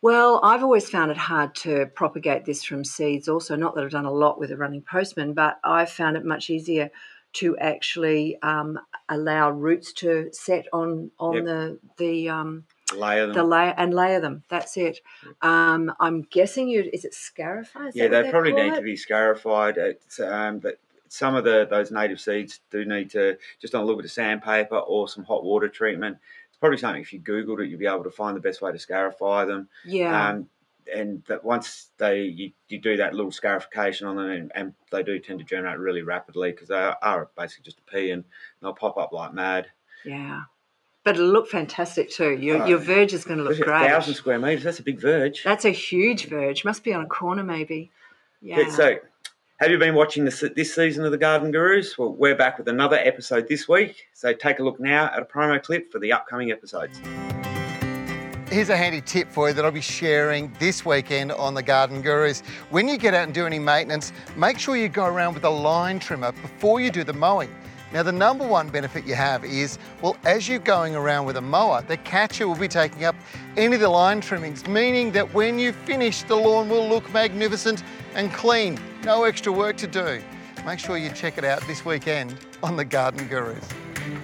Well, 0.00 0.40
I've 0.42 0.62
always 0.62 0.88
found 0.88 1.10
it 1.10 1.18
hard 1.18 1.54
to 1.56 1.84
propagate 1.94 2.46
this 2.46 2.64
from 2.64 2.82
seeds. 2.82 3.28
Also, 3.28 3.56
not 3.56 3.74
that 3.74 3.84
I've 3.84 3.90
done 3.90 4.06
a 4.06 4.10
lot 4.10 4.38
with 4.38 4.52
a 4.52 4.56
running 4.56 4.80
postman, 4.90 5.34
but 5.34 5.58
I've 5.62 5.90
found 5.90 6.16
it 6.16 6.24
much 6.24 6.48
easier 6.48 6.90
to 7.36 7.56
actually 7.58 8.38
um, 8.42 8.78
allow 9.08 9.50
roots 9.50 9.92
to 9.94 10.28
set 10.32 10.66
on 10.72 11.10
on 11.18 11.34
Yep. 11.34 11.44
the 11.44 11.78
the 11.98 12.28
um, 12.28 12.64
Layer 12.94 13.26
them. 13.26 13.34
the 13.34 13.42
layer 13.44 13.74
and 13.76 13.92
layer 13.92 14.20
them. 14.20 14.44
That's 14.48 14.76
it. 14.76 15.00
Um, 15.42 15.92
I'm 15.98 16.22
guessing 16.22 16.68
you. 16.68 16.88
Is 16.92 17.04
it 17.04 17.14
scarified? 17.14 17.88
Is 17.88 17.96
yeah, 17.96 18.06
they 18.08 18.30
probably 18.30 18.52
need 18.52 18.72
it? 18.74 18.76
to 18.76 18.82
be 18.82 18.94
scarified. 18.96 19.76
It's, 19.76 20.20
um, 20.20 20.60
but 20.60 20.78
some 21.08 21.34
of 21.34 21.44
the 21.44 21.66
those 21.68 21.90
native 21.90 22.20
seeds 22.20 22.60
do 22.70 22.84
need 22.84 23.10
to 23.10 23.36
just 23.60 23.74
on 23.74 23.80
a 23.82 23.84
little 23.84 23.96
bit 23.98 24.04
of 24.04 24.12
sandpaper 24.12 24.76
or 24.76 25.08
some 25.08 25.24
hot 25.24 25.42
water 25.44 25.68
treatment. 25.68 26.18
It's 26.48 26.58
probably 26.58 26.78
something 26.78 27.02
if 27.02 27.12
you 27.12 27.20
googled 27.20 27.60
it, 27.60 27.68
you'd 27.68 27.80
be 27.80 27.86
able 27.86 28.04
to 28.04 28.10
find 28.10 28.36
the 28.36 28.40
best 28.40 28.62
way 28.62 28.70
to 28.72 28.78
scarify 28.78 29.44
them. 29.46 29.68
Yeah. 29.84 30.28
Um, 30.30 30.48
and 30.94 31.22
that 31.28 31.44
once 31.44 31.90
they 31.98 32.22
you, 32.22 32.52
you 32.68 32.78
do 32.78 32.96
that 32.98 33.14
little 33.14 33.30
scarification 33.32 34.06
on 34.06 34.16
them, 34.16 34.30
and, 34.30 34.52
and 34.54 34.74
they 34.90 35.02
do 35.02 35.18
tend 35.18 35.38
to 35.40 35.44
germinate 35.44 35.78
really 35.78 36.02
rapidly 36.02 36.50
because 36.52 36.68
they 36.68 36.92
are, 37.02 37.28
basically 37.36 37.64
just 37.64 37.78
a 37.78 37.90
pea 37.90 38.10
and 38.10 38.24
they'll 38.62 38.72
pop 38.74 38.96
up 38.96 39.12
like 39.12 39.32
mad. 39.34 39.66
yeah. 40.04 40.42
But 41.04 41.14
it'll 41.14 41.28
look 41.28 41.48
fantastic 41.48 42.10
too. 42.10 42.32
Your, 42.36 42.64
Oh, 42.64 42.66
your 42.66 42.78
verge 42.78 43.12
is 43.14 43.24
going 43.24 43.38
to 43.38 43.44
look 43.44 43.52
Look 43.58 43.60
at 43.60 43.66
great. 43.66 43.88
thousand 43.90 44.14
square 44.14 44.40
meters. 44.40 44.64
That's 44.64 44.80
a 44.80 44.82
big 44.82 45.00
verge. 45.00 45.44
That's 45.44 45.64
a 45.64 45.70
huge 45.70 46.26
verge. 46.26 46.64
Must 46.64 46.82
be 46.82 46.92
on 46.92 47.04
a 47.04 47.06
corner, 47.06 47.44
maybe. 47.44 47.92
Yeah. 48.42 48.58
Okay, 48.58 48.70
So, 48.70 48.96
have 49.60 49.70
you 49.70 49.78
been 49.78 49.94
watching 49.94 50.24
this 50.24 50.40
this 50.56 50.74
season 50.74 51.04
of 51.04 51.12
the 51.12 51.18
Garden 51.18 51.52
Gurus? 51.52 51.96
Well, 51.96 52.12
we're 52.12 52.34
back 52.34 52.58
with 52.58 52.66
another 52.66 52.96
episode 52.96 53.46
this 53.48 53.68
week. 53.68 54.08
So 54.14 54.32
take 54.32 54.58
a 54.58 54.64
look 54.64 54.80
now 54.80 55.04
at 55.06 55.20
a 55.20 55.24
promo 55.24 55.62
clip 55.62 55.92
for 55.92 56.00
the 56.00 56.12
upcoming 56.12 56.50
episodes. 56.50 57.00
Here's 58.56 58.70
a 58.70 58.76
handy 58.78 59.02
tip 59.02 59.30
for 59.30 59.48
you 59.48 59.54
that 59.54 59.66
I'll 59.66 59.70
be 59.70 59.82
sharing 59.82 60.50
this 60.58 60.82
weekend 60.82 61.30
on 61.30 61.52
the 61.52 61.62
Garden 61.62 62.00
Gurus. 62.00 62.40
When 62.70 62.88
you 62.88 62.96
get 62.96 63.12
out 63.12 63.24
and 63.24 63.34
do 63.34 63.44
any 63.44 63.58
maintenance, 63.58 64.14
make 64.34 64.58
sure 64.58 64.78
you 64.78 64.88
go 64.88 65.04
around 65.04 65.34
with 65.34 65.44
a 65.44 65.50
line 65.50 65.98
trimmer 65.98 66.32
before 66.32 66.80
you 66.80 66.90
do 66.90 67.04
the 67.04 67.12
mowing. 67.12 67.54
Now, 67.92 68.02
the 68.02 68.12
number 68.12 68.46
one 68.46 68.70
benefit 68.70 69.04
you 69.04 69.14
have 69.14 69.44
is, 69.44 69.78
well, 70.00 70.16
as 70.24 70.48
you're 70.48 70.58
going 70.58 70.96
around 70.96 71.26
with 71.26 71.36
a 71.36 71.40
mower, 71.42 71.84
the 71.86 71.98
catcher 71.98 72.48
will 72.48 72.56
be 72.56 72.66
taking 72.66 73.04
up 73.04 73.14
any 73.58 73.74
of 73.74 73.82
the 73.82 73.90
line 73.90 74.22
trimmings, 74.22 74.66
meaning 74.66 75.12
that 75.12 75.34
when 75.34 75.58
you 75.58 75.72
finish, 75.72 76.22
the 76.22 76.34
lawn 76.34 76.70
will 76.70 76.88
look 76.88 77.12
magnificent 77.12 77.84
and 78.14 78.32
clean. 78.32 78.80
No 79.04 79.24
extra 79.24 79.52
work 79.52 79.76
to 79.76 79.86
do. 79.86 80.22
Make 80.64 80.78
sure 80.78 80.96
you 80.96 81.10
check 81.10 81.36
it 81.36 81.44
out 81.44 81.60
this 81.66 81.84
weekend 81.84 82.34
on 82.62 82.76
the 82.76 82.86
Garden 82.86 83.28
Gurus. 83.28 83.68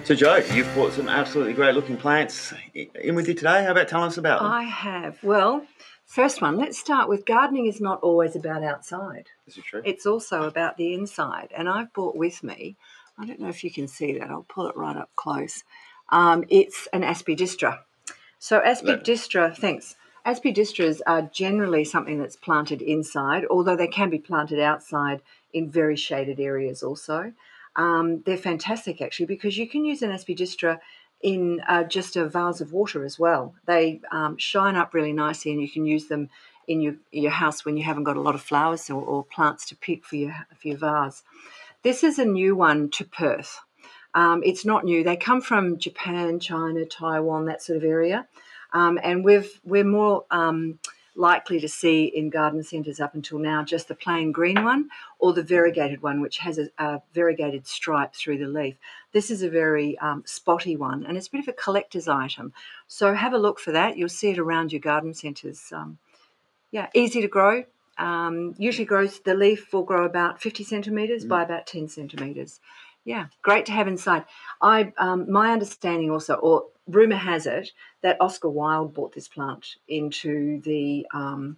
So, 0.05 0.15
Joe, 0.15 0.35
you've 0.53 0.71
brought 0.73 0.93
some 0.93 1.07
absolutely 1.07 1.53
great 1.53 1.75
looking 1.75 1.97
plants 1.97 2.53
in 2.73 3.15
with 3.15 3.27
you 3.27 3.33
today. 3.33 3.63
How 3.63 3.71
about 3.71 3.87
telling 3.87 4.07
us 4.07 4.17
about 4.17 4.41
them? 4.41 4.51
I 4.51 4.63
have. 4.63 5.23
Well, 5.23 5.65
first 6.05 6.41
one. 6.41 6.57
Let's 6.57 6.77
start 6.77 7.09
with 7.09 7.25
gardening. 7.25 7.67
Is 7.67 7.81
not 7.81 8.01
always 8.01 8.35
about 8.35 8.63
outside. 8.63 9.29
This 9.45 9.57
is 9.57 9.63
true. 9.63 9.81
It's 9.85 10.05
also 10.05 10.43
about 10.43 10.77
the 10.77 10.93
inside. 10.93 11.49
And 11.55 11.69
I've 11.69 11.93
brought 11.93 12.15
with 12.15 12.43
me, 12.43 12.75
I 13.17 13.25
don't 13.25 13.39
know 13.39 13.49
if 13.49 13.63
you 13.63 13.71
can 13.71 13.87
see 13.87 14.17
that, 14.19 14.29
I'll 14.29 14.45
pull 14.47 14.67
it 14.67 14.75
right 14.75 14.97
up 14.97 15.09
close. 15.15 15.63
Um, 16.09 16.43
it's 16.49 16.87
an 16.93 17.01
aspidistra. 17.01 17.79
So, 18.39 18.59
aspidistra, 18.59 19.55
thanks. 19.55 19.95
Aspidistras 20.25 21.01
are 21.05 21.23
generally 21.23 21.83
something 21.83 22.19
that's 22.19 22.35
planted 22.35 22.81
inside, 22.81 23.45
although 23.49 23.75
they 23.75 23.87
can 23.87 24.09
be 24.09 24.19
planted 24.19 24.59
outside 24.59 25.21
in 25.53 25.69
very 25.69 25.95
shaded 25.95 26.39
areas 26.39 26.83
also. 26.83 27.33
Um, 27.75 28.21
they're 28.25 28.37
fantastic 28.37 29.01
actually 29.01 29.25
because 29.25 29.57
you 29.57 29.67
can 29.67 29.83
use 29.85 30.01
an 30.01 30.11
aspidistra 30.11 30.79
in 31.21 31.61
uh, 31.67 31.83
just 31.85 32.15
a 32.15 32.27
vase 32.27 32.61
of 32.61 32.73
water 32.73 33.03
as 33.05 33.17
well. 33.17 33.55
They 33.65 34.01
um, 34.11 34.37
shine 34.37 34.75
up 34.75 34.93
really 34.93 35.13
nicely 35.13 35.51
and 35.51 35.61
you 35.61 35.69
can 35.69 35.85
use 35.85 36.07
them 36.07 36.29
in 36.67 36.81
your, 36.81 36.95
your 37.11 37.31
house 37.31 37.65
when 37.65 37.77
you 37.77 37.83
haven't 37.83 38.03
got 38.03 38.17
a 38.17 38.21
lot 38.21 38.35
of 38.35 38.41
flowers 38.41 38.89
or, 38.89 39.01
or 39.01 39.23
plants 39.23 39.65
to 39.67 39.75
pick 39.75 40.05
for 40.05 40.17
your, 40.17 40.35
for 40.59 40.67
your 40.67 40.77
vase. 40.77 41.23
This 41.81 42.03
is 42.03 42.19
a 42.19 42.25
new 42.25 42.55
one 42.55 42.89
to 42.91 43.05
Perth. 43.05 43.59
Um, 44.13 44.43
it's 44.45 44.65
not 44.65 44.85
new. 44.85 45.03
They 45.03 45.17
come 45.17 45.41
from 45.41 45.79
Japan, 45.79 46.39
China, 46.39 46.85
Taiwan, 46.85 47.45
that 47.45 47.63
sort 47.63 47.77
of 47.77 47.83
area. 47.83 48.27
Um, 48.71 48.99
and 49.01 49.23
we've, 49.23 49.49
we're 49.63 49.83
more 49.83 50.25
um, 50.29 50.79
likely 51.15 51.59
to 51.59 51.69
see 51.69 52.05
in 52.05 52.29
garden 52.29 52.63
centres 52.63 52.99
up 52.99 53.13
until 53.13 53.37
now 53.37 53.63
just 53.63 53.87
the 53.87 53.95
plain 53.95 54.31
green 54.31 54.63
one 54.63 54.89
or 55.19 55.33
the 55.33 55.43
variegated 55.43 56.01
one, 56.01 56.21
which 56.21 56.39
has 56.39 56.57
a, 56.57 56.69
a 56.77 57.01
variegated 57.13 57.67
stripe 57.67 58.15
through 58.15 58.37
the 58.37 58.47
leaf. 58.47 58.75
This 59.11 59.29
is 59.29 59.43
a 59.43 59.49
very 59.49 59.97
um, 59.99 60.23
spotty 60.25 60.75
one 60.75 61.05
and 61.05 61.17
it's 61.17 61.27
a 61.27 61.31
bit 61.31 61.41
of 61.41 61.47
a 61.47 61.53
collector's 61.53 62.07
item. 62.07 62.53
So 62.87 63.13
have 63.13 63.33
a 63.33 63.37
look 63.37 63.59
for 63.59 63.71
that. 63.71 63.97
You'll 63.97 64.09
see 64.09 64.31
it 64.31 64.39
around 64.39 64.71
your 64.71 64.81
garden 64.81 65.13
centres. 65.13 65.71
Um, 65.71 65.97
yeah, 66.71 66.87
easy 66.93 67.21
to 67.21 67.27
grow. 67.27 67.65
Um, 67.97 68.55
usually 68.57 68.85
grows, 68.85 69.19
the 69.19 69.35
leaf 69.35 69.71
will 69.71 69.83
grow 69.83 70.05
about 70.05 70.41
50 70.41 70.63
centimetres 70.63 71.25
by 71.25 71.43
about 71.43 71.67
10 71.67 71.89
centimetres. 71.89 72.59
Yeah, 73.05 73.27
great 73.41 73.65
to 73.67 73.71
have 73.73 73.87
inside. 73.87 74.25
I, 74.61 74.93
um, 74.97 75.31
my 75.31 75.51
understanding 75.51 76.09
also, 76.09 76.35
or 76.35 76.65
rumor 76.87 77.15
has 77.15 77.45
it, 77.45 77.71
that 78.01 78.17
Oscar 78.19 78.49
Wilde 78.49 78.93
brought 78.93 79.13
this 79.13 79.27
plant 79.27 79.75
into 79.87 80.61
the 80.61 81.05
um, 81.13 81.57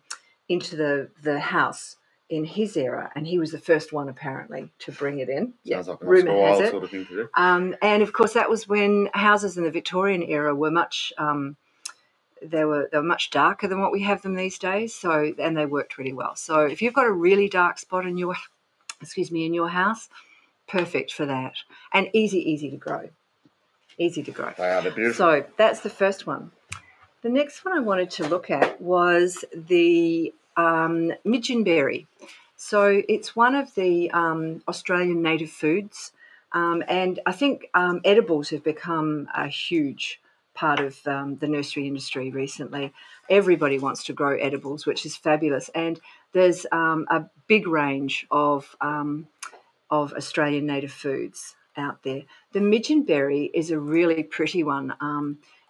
into 0.49 0.75
the 0.75 1.09
the 1.23 1.39
house 1.39 1.97
in 2.29 2.43
his 2.43 2.75
era, 2.75 3.11
and 3.15 3.27
he 3.27 3.37
was 3.37 3.51
the 3.51 3.59
first 3.59 3.93
one 3.93 4.09
apparently 4.09 4.71
to 4.79 4.91
bring 4.91 5.19
it 5.19 5.29
in. 5.29 5.53
Sounds 5.67 5.87
like 5.87 6.01
rumor 6.01 6.31
Oscar 6.31 6.47
has 6.47 6.49
Wilde 6.49 6.63
it. 6.63 6.71
sort 6.71 6.83
of 6.83 6.89
thing 6.91 7.05
to 7.05 7.15
do. 7.15 7.29
Um, 7.35 7.75
and 7.81 8.01
of 8.01 8.13
course, 8.13 8.33
that 8.33 8.49
was 8.49 8.67
when 8.67 9.09
houses 9.13 9.57
in 9.57 9.63
the 9.63 9.71
Victorian 9.71 10.23
era 10.23 10.53
were 10.55 10.71
much 10.71 11.13
um, 11.17 11.55
they 12.41 12.65
were 12.65 12.89
they 12.91 12.97
were 12.97 13.03
much 13.03 13.29
darker 13.29 13.67
than 13.67 13.81
what 13.81 13.91
we 13.91 14.01
have 14.01 14.21
them 14.21 14.35
these 14.35 14.57
days. 14.57 14.93
So 14.93 15.33
and 15.37 15.55
they 15.57 15.65
worked 15.65 15.97
really 15.97 16.13
well. 16.13 16.35
So 16.35 16.61
if 16.61 16.81
you've 16.81 16.93
got 16.93 17.07
a 17.07 17.11
really 17.11 17.49
dark 17.49 17.79
spot 17.79 18.05
in 18.05 18.17
your 18.17 18.35
excuse 19.01 19.31
me 19.31 19.45
in 19.45 19.53
your 19.53 19.69
house, 19.69 20.09
perfect 20.67 21.13
for 21.13 21.25
that 21.25 21.53
and 21.93 22.09
easy 22.13 22.39
easy 22.39 22.69
to 22.71 22.77
grow. 22.77 23.09
Easy 23.97 24.23
to 24.23 24.31
grow. 24.31 24.51
They 24.57 24.69
are, 24.69 24.81
they're 24.81 24.91
beautiful. 24.91 25.25
So 25.25 25.45
that's 25.57 25.81
the 25.81 25.89
first 25.89 26.27
one. 26.27 26.51
The 27.21 27.29
next 27.29 27.65
one 27.65 27.75
I 27.75 27.81
wanted 27.81 28.11
to 28.11 28.27
look 28.27 28.51
at 28.51 28.79
was 28.81 29.43
the 29.53 30.33
um, 30.57 31.11
midgeonberry. 31.25 32.05
So 32.55 33.01
it's 33.09 33.35
one 33.35 33.55
of 33.55 33.73
the 33.75 34.11
um, 34.11 34.61
Australian 34.67 35.21
native 35.21 35.49
foods, 35.49 36.11
um, 36.51 36.83
and 36.87 37.19
I 37.25 37.31
think 37.31 37.67
um, 37.73 37.99
edibles 38.05 38.49
have 38.51 38.63
become 38.63 39.27
a 39.35 39.47
huge 39.47 40.21
part 40.53 40.79
of 40.79 41.05
um, 41.05 41.37
the 41.37 41.47
nursery 41.47 41.85
industry 41.85 42.31
recently. 42.31 42.93
Everybody 43.29 43.77
wants 43.77 44.05
to 44.05 44.13
grow 44.13 44.37
edibles, 44.37 44.85
which 44.85 45.05
is 45.05 45.17
fabulous, 45.17 45.69
and 45.75 45.99
there's 46.31 46.65
um, 46.71 47.07
a 47.09 47.25
big 47.47 47.67
range 47.67 48.25
of 48.31 48.75
of 49.91 50.13
Australian 50.13 50.65
native 50.65 50.91
foods 50.91 51.55
out 51.77 52.03
there. 52.03 52.23
The 52.51 52.59
midgeonberry 52.59 53.51
is 53.53 53.71
a 53.71 53.79
really 53.79 54.23
pretty 54.23 54.63
one. 54.63 54.93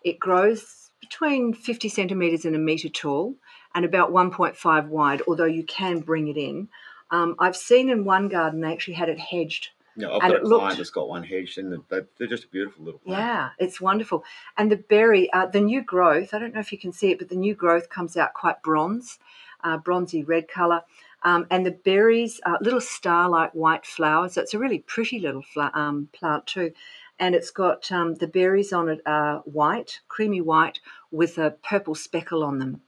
it 0.03 0.19
grows 0.19 0.91
between 1.01 1.53
50 1.53 1.89
centimetres 1.89 2.45
and 2.45 2.55
a 2.55 2.59
metre 2.59 2.89
tall 2.89 3.35
and 3.73 3.85
about 3.85 4.11
1.5 4.11 4.87
wide, 4.87 5.21
although 5.27 5.45
you 5.45 5.63
can 5.63 5.99
bring 5.99 6.27
it 6.27 6.37
in. 6.37 6.69
Um, 7.11 7.35
I've 7.39 7.55
seen 7.55 7.89
in 7.89 8.05
one 8.05 8.29
garden 8.29 8.61
they 8.61 8.71
actually 8.71 8.95
had 8.95 9.09
it 9.09 9.19
hedged. 9.19 9.69
Yeah, 9.97 10.09
I've 10.09 10.21
got 10.21 10.35
a 10.35 10.39
client 10.39 10.45
looked, 10.45 10.77
that's 10.77 10.89
got 10.89 11.07
one 11.07 11.23
hedged, 11.23 11.57
and 11.57 11.81
they're, 11.89 12.07
they're 12.17 12.27
just 12.27 12.45
a 12.45 12.47
beautiful 12.49 12.83
little 12.83 12.99
plant. 12.99 13.19
Yeah, 13.19 13.49
it's 13.59 13.79
wonderful. 13.79 14.25
And 14.57 14.71
the 14.71 14.77
berry, 14.77 15.31
uh, 15.31 15.45
the 15.45 15.61
new 15.61 15.81
growth, 15.81 16.33
I 16.33 16.39
don't 16.39 16.53
know 16.53 16.59
if 16.59 16.71
you 16.71 16.77
can 16.77 16.91
see 16.91 17.11
it, 17.11 17.19
but 17.19 17.29
the 17.29 17.35
new 17.35 17.55
growth 17.55 17.89
comes 17.89 18.17
out 18.17 18.33
quite 18.33 18.61
bronze, 18.61 19.19
uh, 19.63 19.77
bronzy 19.77 20.23
red 20.23 20.47
colour. 20.49 20.81
Um, 21.25 21.47
and 21.49 21.65
the 21.65 21.71
berries, 21.71 22.39
uh, 22.45 22.57
little 22.61 22.79
star-like 22.79 23.51
white 23.53 23.85
flowers. 23.85 24.33
So 24.33 24.41
it's 24.41 24.53
a 24.53 24.59
really 24.59 24.79
pretty 24.79 25.19
little 25.19 25.43
um, 25.73 26.07
plant 26.13 26.47
too 26.47 26.71
and 27.19 27.35
it's 27.35 27.51
got 27.51 27.91
um, 27.91 28.15
the 28.15 28.27
berries 28.27 28.73
on 28.73 28.89
it 28.89 29.01
are 29.05 29.39
white, 29.45 29.99
creamy 30.07 30.41
white, 30.41 30.79
with 31.11 31.37
a 31.37 31.51
purple 31.63 31.95
speckle 31.95 32.43
on 32.43 32.59
them. 32.59 32.81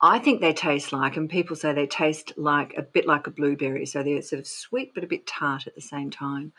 I 0.00 0.18
think 0.18 0.40
they 0.40 0.52
taste 0.52 0.92
like, 0.92 1.16
and 1.16 1.30
people 1.30 1.54
say 1.56 1.72
they 1.72 1.86
taste 1.86 2.32
like 2.36 2.74
a 2.76 2.82
bit 2.82 3.06
like 3.06 3.26
a 3.26 3.30
blueberry, 3.30 3.86
so 3.86 4.02
they're 4.02 4.20
sort 4.20 4.40
of 4.40 4.46
sweet 4.46 4.92
but 4.94 5.04
a 5.04 5.06
bit 5.06 5.26
tart 5.26 5.66
at 5.66 5.74
the 5.74 5.80
same 5.80 6.10
time. 6.10 6.52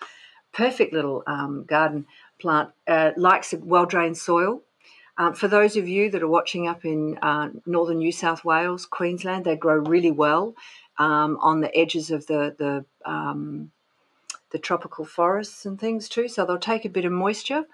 Perfect 0.53 0.93
little 0.93 1.23
um, 1.27 1.65
garden 1.65 2.06
plant, 2.39 2.69
uh, 2.88 3.12
likes 3.17 3.53
a 3.53 3.58
well 3.58 3.86
drained 3.86 4.17
soil. 4.17 4.62
Um, 5.17 5.34
for 5.34 5.47
those 5.47 5.78
of 5.78 5.88
you 5.88 6.10
that 6.10 6.23
are 6.23 6.28
watching 6.28 6.67
up 6.67 6.86
in 6.86 7.19
uh, 7.21 7.49
northern 7.65 7.99
New 7.99 8.12
South 8.12 8.43
Wales, 8.43 8.86
Queensland, 8.86 9.45
they 9.45 9.56
grow 9.56 9.76
really 9.76 10.12
well 10.12 10.56
um, 10.97 11.38
on 11.39 11.62
the 11.62 11.76
edges 11.78 12.10
of 12.10 12.26
the 12.28 12.56
the 12.58 12.86
um, 13.10 13.71
the 14.52 14.60
tropical 14.60 15.06
forests 15.06 15.65
and 15.65 15.80
things 15.80 16.10
too. 16.10 16.28
So 16.28 16.45
they'll 16.45 16.58
take 16.58 16.86
a 16.86 16.89
bit 16.89 17.06
of 17.06 17.12
moisture, 17.12 17.65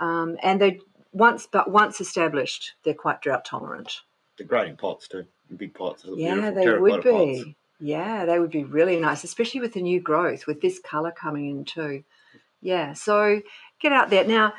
um, 0.00 0.36
and 0.42 0.60
they 0.60 0.80
once 1.12 1.46
but 1.50 1.70
once 1.70 2.00
established, 2.00 2.74
they're 2.82 2.94
quite 2.94 3.22
drought 3.22 3.44
tolerant. 3.44 4.00
They're 4.36 4.46
great 4.46 4.68
in 4.68 4.76
pots 4.76 5.06
too, 5.06 5.24
in 5.50 5.56
big 5.56 5.74
pots. 5.74 6.04
Yeah, 6.06 6.50
they 6.50 6.78
would 6.78 7.02
be. 7.02 7.10
Pots. 7.10 7.54
Yeah, 7.80 8.24
they 8.24 8.40
would 8.40 8.50
be 8.50 8.64
really 8.64 8.98
nice, 8.98 9.22
especially 9.22 9.60
with 9.60 9.74
the 9.74 9.82
new 9.82 10.00
growth, 10.00 10.48
with 10.48 10.60
this 10.60 10.80
colour 10.80 11.12
coming 11.12 11.48
in 11.48 11.64
too. 11.64 12.02
Yeah, 12.60 12.92
so 12.94 13.40
get 13.78 13.92
out 13.92 14.10
there 14.10 14.24
now. 14.24 14.52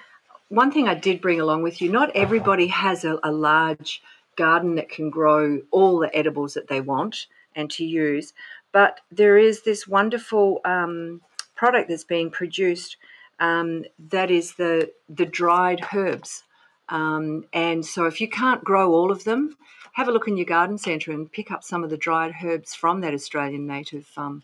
One 0.49 0.71
thing 0.71 0.87
I 0.87 0.95
did 0.95 1.21
bring 1.21 1.39
along 1.39 1.63
with 1.63 1.81
you: 1.81 1.91
not 1.91 2.15
everybody 2.15 2.67
has 2.67 3.05
a, 3.05 3.19
a 3.23 3.31
large 3.31 4.01
garden 4.35 4.75
that 4.75 4.89
can 4.89 5.09
grow 5.09 5.61
all 5.71 5.99
the 5.99 6.15
edibles 6.15 6.53
that 6.55 6.67
they 6.67 6.81
want 6.81 7.27
and 7.55 7.69
to 7.71 7.85
use, 7.85 8.33
but 8.71 9.01
there 9.11 9.37
is 9.37 9.63
this 9.63 9.87
wonderful 9.87 10.61
um, 10.65 11.21
product 11.55 11.89
that's 11.89 12.03
being 12.03 12.29
produced 12.31 12.97
um, 13.39 13.85
that 14.09 14.31
is 14.31 14.53
the 14.55 14.91
the 15.09 15.25
dried 15.25 15.81
herbs. 15.93 16.43
Um, 16.89 17.45
and 17.53 17.85
so, 17.85 18.05
if 18.05 18.19
you 18.19 18.27
can't 18.27 18.63
grow 18.63 18.91
all 18.91 19.11
of 19.11 19.23
them, 19.23 19.55
have 19.93 20.07
a 20.07 20.11
look 20.11 20.27
in 20.27 20.37
your 20.37 20.45
garden 20.45 20.77
centre 20.77 21.11
and 21.11 21.31
pick 21.31 21.51
up 21.51 21.63
some 21.63 21.83
of 21.83 21.89
the 21.89 21.97
dried 21.97 22.33
herbs 22.43 22.73
from 22.73 23.01
that 23.01 23.13
Australian 23.13 23.67
native 23.67 24.07
um, 24.17 24.43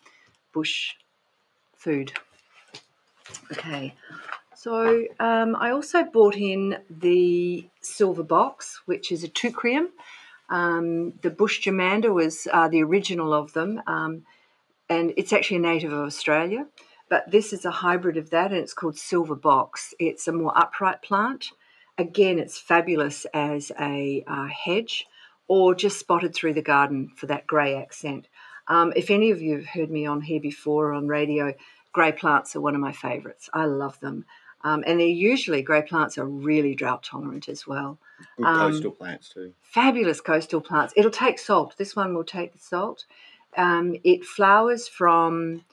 bush 0.54 0.94
food. 1.76 2.13
Okay, 3.52 3.94
so 4.56 5.06
um, 5.20 5.56
I 5.56 5.72
also 5.72 6.04
bought 6.04 6.36
in 6.36 6.78
the 6.89 7.68
silver 7.82 8.24
box, 8.24 8.82
which 8.86 9.12
is 9.12 9.24
a 9.24 9.30
teucrium. 9.30 9.88
Um, 10.50 11.13
the 11.22 11.30
bush 11.30 11.62
germander 11.62 12.13
was 12.13 12.48
uh, 12.52 12.68
the 12.68 12.84
original 12.84 13.34
of 13.34 13.54
them, 13.54 13.82
um, 13.88 14.24
and 14.89 15.13
it's 15.18 15.34
actually 15.34 15.58
a 15.58 15.62
native 15.62 15.91
of 15.91 16.06
Australia. 16.06 16.68
But 17.10 17.32
this 17.32 17.54
is 17.54 17.65
a 17.65 17.72
hybrid 17.72 18.18
of 18.18 18.32
that, 18.32 18.52
and 18.52 18.60
it's 18.60 18.74
called 18.74 18.98
Silver 18.98 19.36
Box. 19.36 19.94
It's 20.00 20.28
a 20.28 20.34
more 20.34 20.58
upright 20.58 21.02
plant. 21.02 21.52
Again, 21.98 22.39
it's 22.39 22.58
fabulous 22.58 23.26
as 23.34 23.72
a 23.80 24.24
uh, 24.28 24.48
hedge 24.48 25.06
or 25.48 25.76
just 25.76 26.00
spotted 26.00 26.34
through 26.34 26.54
the 26.54 26.62
garden 26.62 27.12
for 27.15 27.28
that 27.28 27.48
grey 27.48 27.76
accent. 27.76 28.28
Um, 28.68 28.91
if 28.96 29.12
any 29.12 29.32
of 29.32 29.41
you 29.41 29.58
have 29.58 29.68
heard 29.68 29.91
me 29.91 30.06
on 30.06 30.22
here 30.22 30.39
before 30.39 30.94
on 30.94 31.08
radio, 31.08 31.54
grey 31.94 32.12
plants 32.12 32.56
are 32.56 32.62
one 32.62 32.76
of 32.76 32.82
my 32.82 32.91
favourites. 32.91 33.50
I 33.54 33.65
love 33.65 34.00
them. 34.00 34.26
Um, 34.65 34.84
and 34.88 34.99
they're 34.99 35.08
usually 35.08 35.62
grey 35.62 35.84
plants 35.84 36.17
are 36.17 36.25
really 36.25 36.73
drought 36.73 37.04
tolerant 37.04 37.47
as 37.49 37.67
well. 37.67 37.99
Good 38.36 38.47
um, 38.47 38.71
coastal 38.71 38.91
plants 38.91 39.30
too. 39.30 39.54
Fabulous 39.62 40.19
coastal 40.19 40.60
plants. 40.60 40.91
It'll 40.97 41.12
take 41.12 41.38
salt. 41.38 41.75
This 41.78 41.95
one 41.95 42.15
will 42.15 42.23
take 42.23 42.51
the 42.51 42.60
salt. 42.60 43.06
Um, 43.56 43.95
it 44.04 44.25
flowers 44.25 44.88
from 44.88 45.63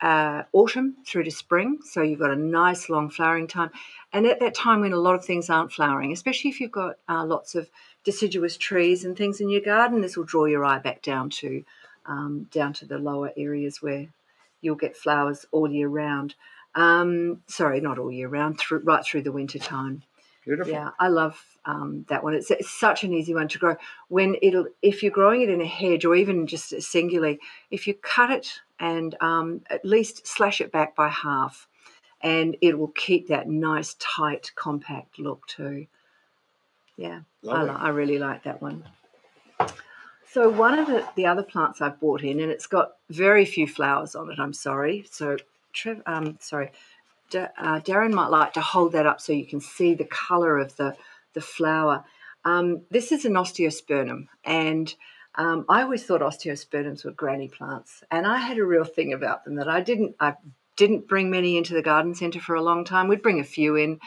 uh, 0.00 0.42
autumn 0.52 0.96
through 1.06 1.24
to 1.24 1.30
spring. 1.30 1.78
So 1.84 2.02
you've 2.02 2.18
got 2.18 2.32
a 2.32 2.36
nice 2.36 2.88
long 2.88 3.08
flowering 3.08 3.46
time. 3.46 3.70
And 4.12 4.26
at 4.26 4.40
that 4.40 4.56
time 4.56 4.80
when 4.80 4.92
a 4.92 4.96
lot 4.96 5.14
of 5.14 5.24
things 5.24 5.48
aren't 5.48 5.72
flowering, 5.72 6.12
especially 6.12 6.50
if 6.50 6.60
you've 6.60 6.72
got 6.72 6.96
uh, 7.08 7.24
lots 7.24 7.54
of 7.54 7.70
deciduous 8.02 8.56
trees 8.56 9.04
and 9.04 9.16
things 9.16 9.40
in 9.40 9.48
your 9.48 9.60
garden, 9.60 10.00
this 10.00 10.16
will 10.16 10.24
draw 10.24 10.46
your 10.46 10.64
eye 10.64 10.80
back 10.80 11.02
down 11.02 11.30
to 11.30 11.64
um, 12.06 12.48
down 12.50 12.72
to 12.72 12.84
the 12.84 12.98
lower 12.98 13.30
areas 13.36 13.80
where 13.80 14.08
you'll 14.60 14.74
get 14.74 14.96
flowers 14.96 15.46
all 15.52 15.70
year 15.70 15.86
round. 15.86 16.34
Um, 16.74 17.42
sorry, 17.46 17.80
not 17.80 17.98
all 17.98 18.12
year 18.12 18.28
round, 18.28 18.58
through, 18.58 18.80
right 18.80 19.04
through 19.04 19.22
the 19.22 19.32
winter 19.32 19.58
time. 19.58 20.02
Beautiful. 20.44 20.72
Yeah, 20.72 20.90
I 20.98 21.08
love 21.08 21.38
um, 21.64 22.06
that 22.08 22.24
one. 22.24 22.34
It's, 22.34 22.50
it's, 22.50 22.70
such 22.70 23.04
an 23.04 23.12
easy 23.12 23.34
one 23.34 23.48
to 23.48 23.58
grow. 23.58 23.76
When 24.08 24.36
it'll, 24.40 24.66
if 24.80 25.02
you're 25.02 25.12
growing 25.12 25.42
it 25.42 25.50
in 25.50 25.60
a 25.60 25.66
hedge 25.66 26.04
or 26.04 26.14
even 26.14 26.46
just 26.46 26.80
singly, 26.82 27.38
if 27.70 27.86
you 27.86 27.94
cut 27.94 28.30
it 28.30 28.60
and 28.78 29.14
um, 29.20 29.62
at 29.68 29.84
least 29.84 30.26
slash 30.26 30.60
it 30.60 30.72
back 30.72 30.96
by 30.96 31.08
half, 31.08 31.68
and 32.22 32.56
it 32.60 32.78
will 32.78 32.88
keep 32.88 33.28
that 33.28 33.48
nice, 33.48 33.94
tight, 33.98 34.52
compact 34.54 35.18
look 35.18 35.46
too. 35.46 35.86
Yeah, 36.96 37.20
I, 37.48 37.62
I, 37.62 37.88
really 37.88 38.18
like 38.18 38.42
that 38.44 38.60
one. 38.60 38.84
So 40.30 40.50
one 40.50 40.78
of 40.78 40.86
the, 40.86 41.06
the 41.16 41.26
other 41.26 41.42
plants 41.42 41.80
I've 41.80 41.98
bought 41.98 42.22
in, 42.22 42.40
and 42.40 42.50
it's 42.50 42.66
got 42.66 42.92
very 43.08 43.46
few 43.46 43.66
flowers 43.66 44.14
on 44.14 44.30
it. 44.30 44.38
I'm 44.38 44.52
sorry. 44.52 45.06
So, 45.10 45.38
Trev, 45.72 46.02
um, 46.06 46.38
sorry, 46.40 46.70
D- 47.30 47.38
uh, 47.38 47.80
Darren 47.80 48.12
might 48.12 48.28
like 48.28 48.52
to 48.54 48.60
hold 48.60 48.92
that 48.92 49.06
up 49.06 49.20
so 49.20 49.32
you 49.32 49.46
can 49.46 49.60
see 49.60 49.94
the 49.94 50.04
colour 50.04 50.58
of 50.58 50.76
the 50.76 50.96
the 51.34 51.40
flower. 51.40 52.04
Um, 52.44 52.82
this 52.90 53.12
is 53.12 53.24
an 53.24 53.34
osteospermum, 53.34 54.26
and 54.44 54.94
um, 55.36 55.64
I 55.68 55.82
always 55.82 56.04
thought 56.04 56.22
osteospermums 56.22 57.04
were 57.04 57.12
granny 57.12 57.48
plants, 57.48 58.02
and 58.10 58.26
I 58.26 58.38
had 58.38 58.58
a 58.58 58.64
real 58.64 58.84
thing 58.84 59.12
about 59.12 59.44
them 59.44 59.56
that 59.56 59.68
I 59.68 59.80
didn't. 59.80 60.16
I 60.20 60.34
didn't 60.76 61.08
bring 61.08 61.30
many 61.30 61.56
into 61.58 61.74
the 61.74 61.82
garden 61.82 62.14
centre 62.14 62.40
for 62.40 62.54
a 62.54 62.62
long 62.62 62.84
time. 62.84 63.06
We'd 63.08 63.22
bring 63.22 63.40
a 63.40 63.44
few 63.44 63.76
in, 63.76 64.00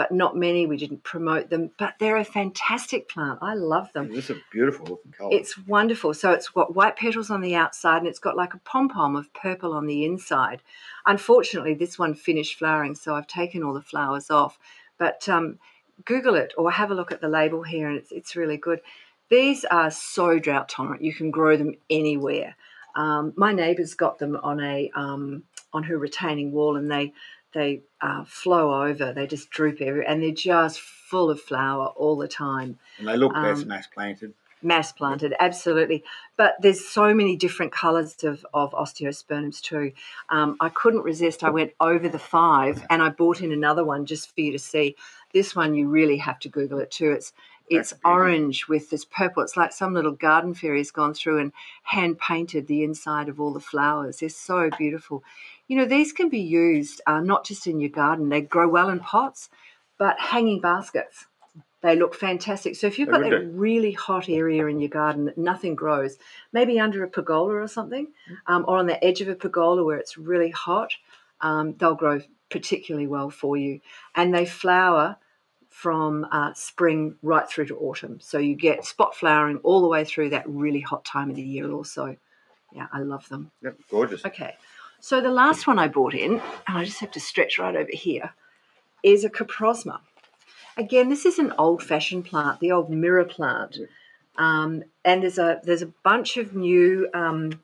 but 0.00 0.10
not 0.10 0.34
many. 0.34 0.66
We 0.66 0.78
didn't 0.78 1.02
promote 1.02 1.50
them, 1.50 1.72
but 1.78 1.92
they're 1.98 2.16
a 2.16 2.24
fantastic 2.24 3.06
plant. 3.06 3.40
I 3.42 3.52
love 3.52 3.92
them. 3.92 4.08
It's 4.14 4.30
a 4.30 4.36
beautiful 4.50 4.86
looking 4.86 5.12
colour. 5.12 5.28
It's 5.30 5.58
wonderful. 5.58 6.14
So 6.14 6.32
it's 6.32 6.48
got 6.48 6.74
white 6.74 6.96
petals 6.96 7.28
on 7.28 7.42
the 7.42 7.54
outside, 7.54 7.98
and 7.98 8.06
it's 8.06 8.18
got 8.18 8.34
like 8.34 8.54
a 8.54 8.58
pom 8.60 8.88
pom 8.88 9.14
of 9.14 9.30
purple 9.34 9.74
on 9.74 9.86
the 9.86 10.06
inside. 10.06 10.62
Unfortunately, 11.04 11.74
this 11.74 11.98
one 11.98 12.14
finished 12.14 12.58
flowering, 12.58 12.94
so 12.94 13.14
I've 13.14 13.26
taken 13.26 13.62
all 13.62 13.74
the 13.74 13.82
flowers 13.82 14.30
off. 14.30 14.58
But 14.96 15.28
um, 15.28 15.58
Google 16.06 16.34
it 16.34 16.54
or 16.56 16.70
have 16.70 16.90
a 16.90 16.94
look 16.94 17.12
at 17.12 17.20
the 17.20 17.28
label 17.28 17.62
here, 17.62 17.86
and 17.86 17.98
it's, 17.98 18.10
it's 18.10 18.36
really 18.36 18.56
good. 18.56 18.80
These 19.28 19.66
are 19.66 19.90
so 19.90 20.38
drought 20.38 20.70
tolerant. 20.70 21.04
You 21.04 21.12
can 21.12 21.30
grow 21.30 21.58
them 21.58 21.74
anywhere. 21.90 22.56
Um, 22.96 23.34
my 23.36 23.52
neighbour's 23.52 23.92
got 23.92 24.18
them 24.18 24.38
on 24.42 24.60
a 24.60 24.90
um, 24.94 25.42
on 25.74 25.82
her 25.82 25.98
retaining 25.98 26.52
wall, 26.52 26.76
and 26.76 26.90
they 26.90 27.12
they 27.52 27.82
uh, 28.00 28.24
flow 28.24 28.82
over. 28.82 29.12
They 29.12 29.26
just 29.26 29.50
droop 29.50 29.80
everywhere, 29.80 30.08
and 30.08 30.22
they're 30.22 30.30
just 30.30 30.80
full 30.80 31.30
of 31.30 31.40
flower 31.40 31.86
all 31.96 32.16
the 32.16 32.28
time. 32.28 32.78
And 32.98 33.08
they 33.08 33.16
look 33.16 33.34
best 33.34 33.62
um, 33.62 33.68
mass 33.68 33.86
planted. 33.86 34.34
Mass 34.62 34.92
planted, 34.92 35.34
absolutely. 35.40 36.04
But 36.36 36.56
there's 36.60 36.86
so 36.86 37.14
many 37.14 37.34
different 37.34 37.72
colours 37.72 38.22
of, 38.24 38.44
of 38.52 38.72
osteospermums 38.72 39.60
too. 39.60 39.92
Um, 40.28 40.56
I 40.60 40.68
couldn't 40.68 41.02
resist. 41.02 41.42
I 41.42 41.50
went 41.50 41.72
over 41.80 42.08
the 42.08 42.18
five, 42.18 42.84
and 42.90 43.02
I 43.02 43.08
bought 43.08 43.40
in 43.40 43.52
another 43.52 43.84
one 43.84 44.06
just 44.06 44.34
for 44.34 44.40
you 44.40 44.52
to 44.52 44.58
see. 44.58 44.96
This 45.32 45.56
one 45.56 45.74
you 45.74 45.88
really 45.88 46.18
have 46.18 46.38
to 46.40 46.48
Google 46.48 46.78
it 46.78 46.90
too. 46.90 47.10
It's 47.10 47.32
it's 47.70 47.94
orange 48.04 48.66
with 48.66 48.90
this 48.90 49.04
purple. 49.04 49.44
It's 49.44 49.56
like 49.56 49.72
some 49.72 49.94
little 49.94 50.10
garden 50.10 50.54
fairy's 50.54 50.90
gone 50.90 51.14
through 51.14 51.38
and 51.38 51.52
hand 51.84 52.18
painted 52.18 52.66
the 52.66 52.82
inside 52.82 53.28
of 53.28 53.40
all 53.40 53.52
the 53.52 53.60
flowers. 53.60 54.18
They're 54.18 54.28
so 54.28 54.70
beautiful. 54.76 55.22
You 55.70 55.76
know, 55.76 55.84
these 55.84 56.12
can 56.12 56.28
be 56.28 56.40
used 56.40 57.00
uh, 57.06 57.20
not 57.20 57.44
just 57.44 57.68
in 57.68 57.78
your 57.78 57.90
garden, 57.90 58.28
they 58.28 58.40
grow 58.40 58.68
well 58.68 58.88
in 58.88 58.98
pots, 58.98 59.48
but 59.98 60.18
hanging 60.18 60.60
baskets. 60.60 61.26
They 61.80 61.94
look 61.94 62.16
fantastic. 62.16 62.74
So 62.74 62.88
if 62.88 62.98
you've 62.98 63.08
got 63.08 63.20
that 63.20 63.52
really 63.52 63.92
hot 63.92 64.28
area 64.28 64.66
in 64.66 64.80
your 64.80 64.88
garden 64.88 65.26
that 65.26 65.38
nothing 65.38 65.76
grows, 65.76 66.18
maybe 66.52 66.80
under 66.80 67.04
a 67.04 67.08
pergola 67.08 67.54
or 67.54 67.68
something, 67.68 68.08
um, 68.48 68.64
or 68.66 68.78
on 68.78 68.86
the 68.86 69.02
edge 69.02 69.20
of 69.20 69.28
a 69.28 69.36
pergola 69.36 69.84
where 69.84 69.96
it's 69.96 70.18
really 70.18 70.50
hot, 70.50 70.92
um, 71.40 71.76
they'll 71.78 71.94
grow 71.94 72.20
particularly 72.50 73.06
well 73.06 73.30
for 73.30 73.56
you. 73.56 73.80
And 74.16 74.34
they 74.34 74.46
flower 74.46 75.18
from 75.68 76.26
uh, 76.32 76.52
spring 76.52 77.14
right 77.22 77.48
through 77.48 77.66
to 77.66 77.78
autumn. 77.78 78.18
So 78.20 78.38
you 78.38 78.56
get 78.56 78.84
spot 78.84 79.14
flowering 79.14 79.58
all 79.58 79.82
the 79.82 79.88
way 79.88 80.04
through 80.04 80.30
that 80.30 80.48
really 80.48 80.80
hot 80.80 81.04
time 81.04 81.30
of 81.30 81.36
the 81.36 81.42
year 81.42 81.70
also. 81.70 82.16
Yeah, 82.72 82.88
I 82.92 83.02
love 83.02 83.28
them. 83.28 83.52
Yep, 83.62 83.76
gorgeous. 83.88 84.24
Okay. 84.24 84.56
So 85.00 85.20
the 85.20 85.30
last 85.30 85.66
one 85.66 85.78
I 85.78 85.88
bought 85.88 86.14
in, 86.14 86.32
and 86.66 86.78
I 86.78 86.84
just 86.84 87.00
have 87.00 87.10
to 87.12 87.20
stretch 87.20 87.58
right 87.58 87.74
over 87.74 87.90
here, 87.92 88.34
is 89.02 89.24
a 89.24 89.30
coprosma. 89.30 90.00
Again, 90.76 91.08
this 91.08 91.24
is 91.24 91.38
an 91.38 91.52
old-fashioned 91.58 92.26
plant, 92.26 92.60
the 92.60 92.70
old 92.72 92.90
mirror 92.90 93.24
plant. 93.24 93.78
Um, 94.36 94.84
and 95.04 95.22
there's 95.22 95.38
a 95.38 95.60
there's 95.64 95.82
a 95.82 95.92
bunch 96.04 96.36
of 96.36 96.54
new 96.54 97.08
um, 97.14 97.60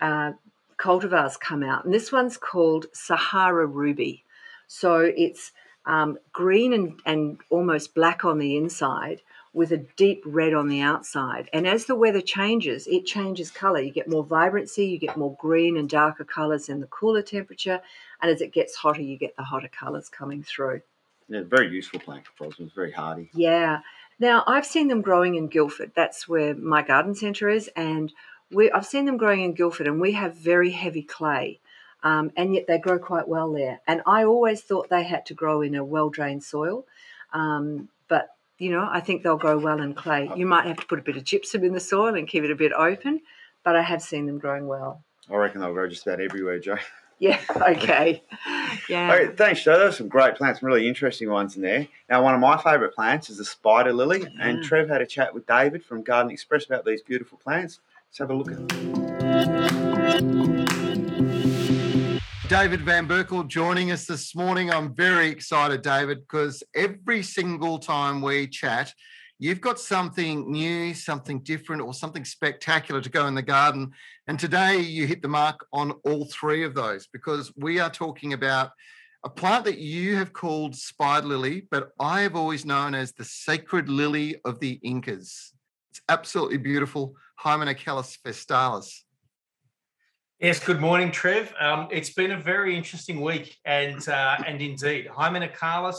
uh, 0.00 0.32
cultivars 0.78 1.38
come 1.38 1.62
out, 1.62 1.84
and 1.84 1.92
this 1.92 2.10
one's 2.10 2.36
called 2.36 2.86
Sahara 2.92 3.66
Ruby. 3.66 4.24
So 4.68 5.00
it's 5.00 5.52
um, 5.84 6.18
green 6.32 6.72
and, 6.72 7.00
and 7.04 7.38
almost 7.50 7.94
black 7.94 8.24
on 8.24 8.38
the 8.38 8.56
inside 8.56 9.22
with 9.56 9.72
a 9.72 9.78
deep 9.96 10.22
red 10.26 10.52
on 10.52 10.68
the 10.68 10.82
outside. 10.82 11.48
And 11.50 11.66
as 11.66 11.86
the 11.86 11.94
weather 11.94 12.20
changes, 12.20 12.86
it 12.86 13.06
changes 13.06 13.50
color. 13.50 13.80
You 13.80 13.90
get 13.90 14.06
more 14.06 14.22
vibrancy, 14.22 14.84
you 14.84 14.98
get 14.98 15.16
more 15.16 15.34
green 15.40 15.78
and 15.78 15.88
darker 15.88 16.24
colors 16.24 16.68
in 16.68 16.80
the 16.80 16.86
cooler 16.88 17.22
temperature. 17.22 17.80
And 18.20 18.30
as 18.30 18.42
it 18.42 18.52
gets 18.52 18.76
hotter, 18.76 19.00
you 19.00 19.16
get 19.16 19.34
the 19.34 19.44
hotter 19.44 19.68
colors 19.68 20.10
coming 20.10 20.42
through. 20.42 20.82
Yeah, 21.28 21.40
very 21.42 21.70
useful 21.70 22.00
plant 22.00 22.24
for 22.36 22.48
It's 22.48 22.74
very 22.74 22.92
hardy. 22.92 23.30
Yeah. 23.32 23.80
Now, 24.18 24.44
I've 24.46 24.66
seen 24.66 24.88
them 24.88 25.00
growing 25.00 25.36
in 25.36 25.48
Guildford. 25.48 25.92
That's 25.96 26.28
where 26.28 26.54
my 26.54 26.82
garden 26.82 27.14
centre 27.14 27.48
is. 27.48 27.70
And 27.74 28.12
we, 28.52 28.70
I've 28.70 28.84
seen 28.84 29.06
them 29.06 29.16
growing 29.16 29.40
in 29.40 29.54
Guildford, 29.54 29.86
and 29.86 30.02
we 30.02 30.12
have 30.12 30.36
very 30.36 30.70
heavy 30.70 31.02
clay 31.02 31.60
um, 32.02 32.30
and 32.36 32.54
yet 32.54 32.66
they 32.68 32.78
grow 32.78 32.98
quite 32.98 33.26
well 33.26 33.50
there. 33.52 33.80
And 33.86 34.02
I 34.06 34.24
always 34.24 34.60
thought 34.60 34.90
they 34.90 35.02
had 35.02 35.26
to 35.26 35.34
grow 35.34 35.62
in 35.62 35.74
a 35.74 35.82
well 35.82 36.10
drained 36.10 36.44
soil, 36.44 36.86
um, 37.32 37.88
but 38.06 38.35
you 38.58 38.70
know 38.70 38.88
I 38.90 39.00
think 39.00 39.22
they'll 39.22 39.36
grow 39.36 39.58
well 39.58 39.80
in 39.80 39.94
clay. 39.94 40.30
You 40.36 40.46
might 40.46 40.66
have 40.66 40.78
to 40.78 40.86
put 40.86 40.98
a 40.98 41.02
bit 41.02 41.16
of 41.16 41.24
gypsum 41.24 41.64
in 41.64 41.72
the 41.72 41.80
soil 41.80 42.14
and 42.14 42.28
keep 42.28 42.44
it 42.44 42.50
a 42.50 42.56
bit 42.56 42.72
open, 42.72 43.20
but 43.64 43.76
I 43.76 43.82
have 43.82 44.02
seen 44.02 44.26
them 44.26 44.38
growing 44.38 44.66
well. 44.66 45.02
I 45.30 45.34
reckon 45.34 45.60
they'll 45.60 45.72
grow 45.72 45.88
just 45.88 46.06
about 46.06 46.20
everywhere, 46.20 46.58
Joe. 46.58 46.78
Yeah. 47.18 47.40
Okay. 47.56 48.22
Yeah. 48.88 49.12
Okay, 49.12 49.34
thanks, 49.34 49.64
Joe. 49.64 49.78
There's 49.78 49.96
some 49.96 50.08
great 50.08 50.36
plants, 50.36 50.60
some 50.60 50.66
really 50.68 50.86
interesting 50.86 51.30
ones 51.30 51.56
in 51.56 51.62
there. 51.62 51.88
Now, 52.08 52.22
one 52.22 52.34
of 52.34 52.40
my 52.40 52.56
favourite 52.62 52.94
plants 52.94 53.30
is 53.30 53.38
the 53.38 53.44
spider 53.44 53.92
lily, 53.92 54.20
yeah. 54.20 54.28
and 54.40 54.62
Trev 54.62 54.88
had 54.88 55.00
a 55.00 55.06
chat 55.06 55.34
with 55.34 55.46
David 55.46 55.84
from 55.84 56.02
Garden 56.02 56.30
Express 56.30 56.66
about 56.66 56.84
these 56.84 57.02
beautiful 57.02 57.38
plants. 57.38 57.80
Let's 58.08 58.18
have 58.18 58.30
a 58.30 58.34
look 58.34 58.52
at 58.52 58.68
them. 58.68 60.65
David 62.48 62.82
Van 62.82 63.08
Berkel 63.08 63.48
joining 63.48 63.90
us 63.90 64.06
this 64.06 64.32
morning. 64.36 64.70
I'm 64.70 64.94
very 64.94 65.30
excited, 65.30 65.82
David, 65.82 66.20
because 66.20 66.62
every 66.76 67.24
single 67.24 67.80
time 67.80 68.22
we 68.22 68.46
chat, 68.46 68.94
you've 69.40 69.60
got 69.60 69.80
something 69.80 70.48
new, 70.52 70.94
something 70.94 71.40
different, 71.40 71.82
or 71.82 71.92
something 71.92 72.24
spectacular 72.24 73.00
to 73.00 73.10
go 73.10 73.26
in 73.26 73.34
the 73.34 73.42
garden. 73.42 73.90
And 74.28 74.38
today 74.38 74.78
you 74.78 75.08
hit 75.08 75.22
the 75.22 75.28
mark 75.28 75.66
on 75.72 75.90
all 76.04 76.26
three 76.26 76.62
of 76.62 76.76
those 76.76 77.08
because 77.12 77.52
we 77.56 77.80
are 77.80 77.90
talking 77.90 78.32
about 78.32 78.70
a 79.24 79.28
plant 79.28 79.64
that 79.64 79.78
you 79.78 80.14
have 80.14 80.32
called 80.32 80.76
spider 80.76 81.26
lily, 81.26 81.66
but 81.68 81.90
I 81.98 82.20
have 82.20 82.36
always 82.36 82.64
known 82.64 82.94
as 82.94 83.12
the 83.12 83.24
sacred 83.24 83.88
lily 83.88 84.36
of 84.44 84.60
the 84.60 84.78
Incas. 84.84 85.52
It's 85.90 86.00
absolutely 86.08 86.58
beautiful. 86.58 87.16
Hymenocallis 87.42 88.18
vestalis. 88.24 89.00
Yes, 90.38 90.62
good 90.62 90.82
morning, 90.82 91.10
Trev. 91.10 91.50
Um, 91.58 91.88
it's 91.90 92.10
been 92.10 92.32
a 92.32 92.38
very 92.38 92.76
interesting 92.76 93.22
week, 93.22 93.56
and 93.64 94.06
uh, 94.06 94.36
and 94.46 94.60
indeed, 94.60 95.08
Hymenocallis, 95.08 95.96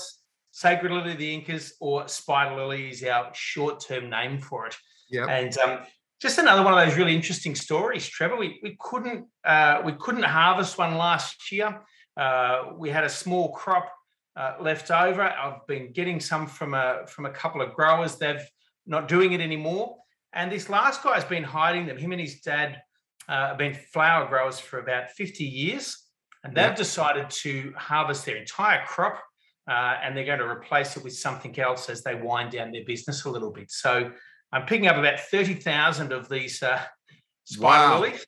Sacred 0.52 0.92
Lily 0.92 1.14
of 1.14 1.18
the 1.18 1.34
Incas, 1.34 1.74
or 1.80 2.08
Spider 2.08 2.56
Lily 2.56 2.92
is 2.92 3.04
our 3.04 3.32
short-term 3.34 4.12
name 4.12 4.38
for 4.38 4.68
it. 4.68 4.76
Yeah. 5.10 5.26
And 5.26 5.58
um, 5.58 5.80
just 6.22 6.38
another 6.38 6.64
one 6.64 6.78
of 6.78 6.88
those 6.88 6.96
really 6.96 7.16
interesting 7.16 7.56
stories, 7.56 8.08
Trevor. 8.08 8.36
We 8.36 8.60
we 8.62 8.78
couldn't 8.80 9.26
uh, 9.44 9.82
we 9.84 9.94
couldn't 9.94 10.22
harvest 10.22 10.78
one 10.78 10.98
last 10.98 11.52
year. 11.52 11.82
Uh, 12.16 12.74
we 12.78 12.92
had 12.92 13.06
a 13.06 13.10
small 13.10 13.54
crop 13.54 13.92
uh, 14.36 14.54
left 14.62 14.92
over. 14.92 15.24
I've 15.24 15.66
been 15.66 15.92
getting 15.94 16.20
some 16.20 16.46
from 16.46 16.76
a 16.76 17.08
from 17.08 17.26
a 17.26 17.32
couple 17.32 17.64
of 17.64 17.74
growers. 17.74 18.18
They've 18.18 18.48
not 18.86 19.08
doing 19.08 19.34
it 19.34 19.42
anymore. 19.42 19.98
And 20.32 20.52
this 20.52 20.70
last 20.70 21.02
guy's 21.04 21.26
been 21.26 21.44
hiding 21.44 21.88
them. 21.88 21.98
Him 21.98 22.12
and 22.12 22.22
his 22.22 22.42
dad 22.42 22.84
uh, 23.28 23.56
been 23.56 23.74
flower 23.74 24.28
growers 24.28 24.60
for 24.60 24.80
about 24.80 25.12
50 25.12 25.44
years, 25.44 26.06
and 26.44 26.56
they've 26.56 26.76
decided 26.76 27.30
to 27.30 27.74
harvest 27.76 28.26
their 28.26 28.38
entire 28.38 28.86
crop 28.86 29.22
uh, 29.68 29.96
and 30.02 30.16
they're 30.16 30.26
going 30.26 30.40
to 30.40 30.48
replace 30.48 30.96
it 30.96 31.04
with 31.04 31.14
something 31.14 31.58
else 31.60 31.90
as 31.90 32.02
they 32.04 32.16
wind 32.16 32.52
down 32.52 32.72
their 32.72 32.86
business 32.86 33.26
a 33.26 33.30
little 33.30 33.52
bit. 33.52 33.70
So 33.70 34.12
I'm 34.52 34.66
picking 34.66 34.88
up 34.88 34.96
about 34.96 35.20
30,000 35.20 36.14
of 36.14 36.30
these 36.30 36.64
uh, 36.64 36.82
spider 37.44 37.94
wow. 37.94 38.00
lilies. 38.00 38.26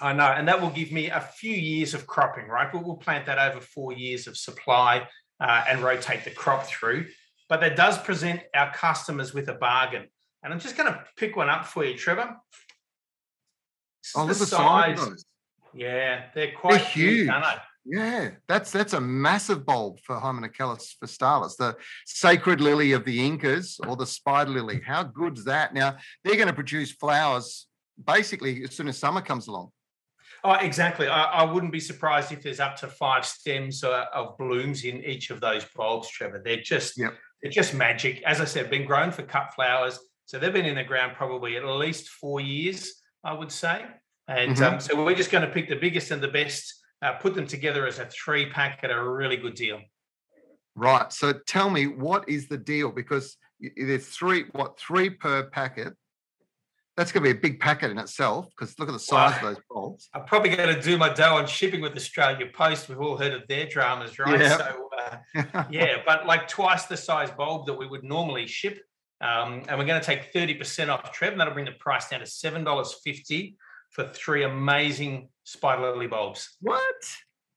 I 0.00 0.12
know, 0.12 0.26
and 0.26 0.48
that 0.48 0.60
will 0.60 0.70
give 0.70 0.92
me 0.92 1.10
a 1.10 1.20
few 1.20 1.54
years 1.54 1.94
of 1.94 2.06
cropping, 2.06 2.48
right? 2.48 2.72
We'll, 2.72 2.84
we'll 2.84 2.96
plant 2.96 3.26
that 3.26 3.38
over 3.38 3.60
four 3.60 3.92
years 3.92 4.26
of 4.26 4.36
supply 4.36 5.06
uh, 5.40 5.64
and 5.68 5.82
rotate 5.82 6.24
the 6.24 6.30
crop 6.30 6.66
through. 6.66 7.06
But 7.48 7.60
that 7.60 7.76
does 7.76 7.96
present 7.98 8.40
our 8.54 8.72
customers 8.72 9.32
with 9.32 9.48
a 9.48 9.54
bargain. 9.54 10.06
And 10.42 10.52
I'm 10.52 10.60
just 10.60 10.76
going 10.76 10.92
to 10.92 11.02
pick 11.16 11.36
one 11.36 11.48
up 11.48 11.66
for 11.66 11.84
you, 11.84 11.96
Trevor. 11.96 12.36
Oh, 14.14 14.22
look 14.22 14.32
at 14.32 14.38
the 14.38 14.46
size. 14.46 14.98
Those. 14.98 15.24
Yeah, 15.74 16.24
they're 16.34 16.52
quite 16.52 16.78
they're 16.78 16.86
huge. 16.86 17.30
Yeah, 17.88 18.30
that's 18.48 18.72
that's 18.72 18.94
a 18.94 19.00
massive 19.00 19.64
bulb 19.64 20.00
for 20.00 20.16
Hymenocallis 20.16 20.96
vestalis, 21.02 21.56
the 21.56 21.76
sacred 22.04 22.60
lily 22.60 22.92
of 22.92 23.04
the 23.04 23.24
Incas 23.24 23.78
or 23.86 23.94
the 23.94 24.06
spider 24.06 24.50
lily. 24.50 24.80
How 24.84 25.04
good's 25.04 25.44
that? 25.44 25.72
Now 25.72 25.96
they're 26.24 26.34
going 26.34 26.48
to 26.48 26.52
produce 26.52 26.90
flowers 26.90 27.66
basically 28.04 28.64
as 28.64 28.74
soon 28.74 28.88
as 28.88 28.98
summer 28.98 29.20
comes 29.20 29.46
along. 29.46 29.70
Oh, 30.42 30.52
exactly. 30.52 31.06
I, 31.06 31.24
I 31.24 31.44
wouldn't 31.44 31.72
be 31.72 31.80
surprised 31.80 32.32
if 32.32 32.42
there's 32.42 32.60
up 32.60 32.76
to 32.76 32.88
five 32.88 33.24
stems 33.24 33.82
uh, 33.82 34.06
of 34.12 34.36
blooms 34.36 34.84
in 34.84 35.02
each 35.04 35.30
of 35.30 35.40
those 35.40 35.64
bulbs, 35.74 36.08
Trevor. 36.08 36.42
They're 36.44 36.60
just 36.60 36.98
yep. 36.98 37.14
they're 37.40 37.52
just 37.52 37.72
magic. 37.74 38.22
As 38.24 38.40
I 38.40 38.44
said, 38.46 38.68
been 38.68 38.86
grown 38.86 39.12
for 39.12 39.22
cut 39.22 39.54
flowers, 39.54 39.98
so 40.24 40.38
they've 40.38 40.52
been 40.52 40.66
in 40.66 40.74
the 40.74 40.84
ground 40.84 41.12
probably 41.16 41.56
at 41.56 41.64
least 41.64 42.08
four 42.08 42.40
years. 42.40 42.94
I 43.26 43.32
would 43.32 43.50
say. 43.50 43.84
And 44.28 44.56
mm-hmm. 44.56 44.74
um, 44.74 44.80
so 44.80 45.04
we're 45.04 45.14
just 45.14 45.30
going 45.30 45.46
to 45.46 45.52
pick 45.52 45.68
the 45.68 45.76
biggest 45.76 46.10
and 46.10 46.22
the 46.22 46.28
best, 46.28 46.72
uh, 47.02 47.14
put 47.14 47.34
them 47.34 47.46
together 47.46 47.86
as 47.86 47.98
a 47.98 48.06
three 48.06 48.48
pack 48.48 48.80
at 48.82 48.90
a 48.90 49.02
really 49.02 49.36
good 49.36 49.54
deal. 49.54 49.80
Right. 50.74 51.12
So 51.12 51.32
tell 51.46 51.68
me, 51.68 51.86
what 51.86 52.28
is 52.28 52.48
the 52.48 52.58
deal? 52.58 52.90
Because 52.90 53.36
there's 53.76 54.06
three, 54.06 54.44
what, 54.52 54.78
three 54.78 55.10
per 55.10 55.44
packet. 55.50 55.92
That's 56.96 57.12
going 57.12 57.24
to 57.24 57.32
be 57.32 57.38
a 57.38 57.40
big 57.40 57.60
packet 57.60 57.90
in 57.90 57.98
itself 57.98 58.48
because 58.50 58.78
look 58.78 58.88
at 58.88 58.92
the 58.92 58.98
size 58.98 59.34
well, 59.42 59.50
of 59.50 59.56
those 59.56 59.64
bulbs. 59.70 60.08
I'm 60.14 60.24
probably 60.24 60.56
going 60.56 60.74
to 60.74 60.80
do 60.80 60.96
my 60.96 61.12
dough 61.12 61.36
on 61.36 61.46
shipping 61.46 61.82
with 61.82 61.94
Australia 61.94 62.46
Post. 62.52 62.88
We've 62.88 63.00
all 63.00 63.18
heard 63.18 63.34
of 63.34 63.42
their 63.48 63.66
dramas, 63.66 64.18
right? 64.18 64.40
Yeah. 64.40 64.56
So, 64.56 64.88
uh, 64.98 65.64
yeah, 65.70 65.96
but 66.06 66.26
like 66.26 66.48
twice 66.48 66.86
the 66.86 66.96
size 66.96 67.30
bulb 67.30 67.66
that 67.66 67.74
we 67.74 67.86
would 67.86 68.02
normally 68.02 68.46
ship. 68.46 68.78
Um, 69.26 69.62
and 69.68 69.78
we're 69.78 69.86
going 69.86 70.00
to 70.00 70.06
take 70.06 70.32
30% 70.32 70.88
off 70.88 71.10
Trev, 71.12 71.32
and 71.32 71.40
that'll 71.40 71.54
bring 71.54 71.66
the 71.66 71.72
price 71.72 72.08
down 72.08 72.20
to 72.20 72.26
$7.50 72.26 73.54
for 73.90 74.06
three 74.08 74.44
amazing 74.44 75.28
spider 75.44 75.90
lily 75.90 76.06
bulbs. 76.06 76.56
What? 76.60 76.84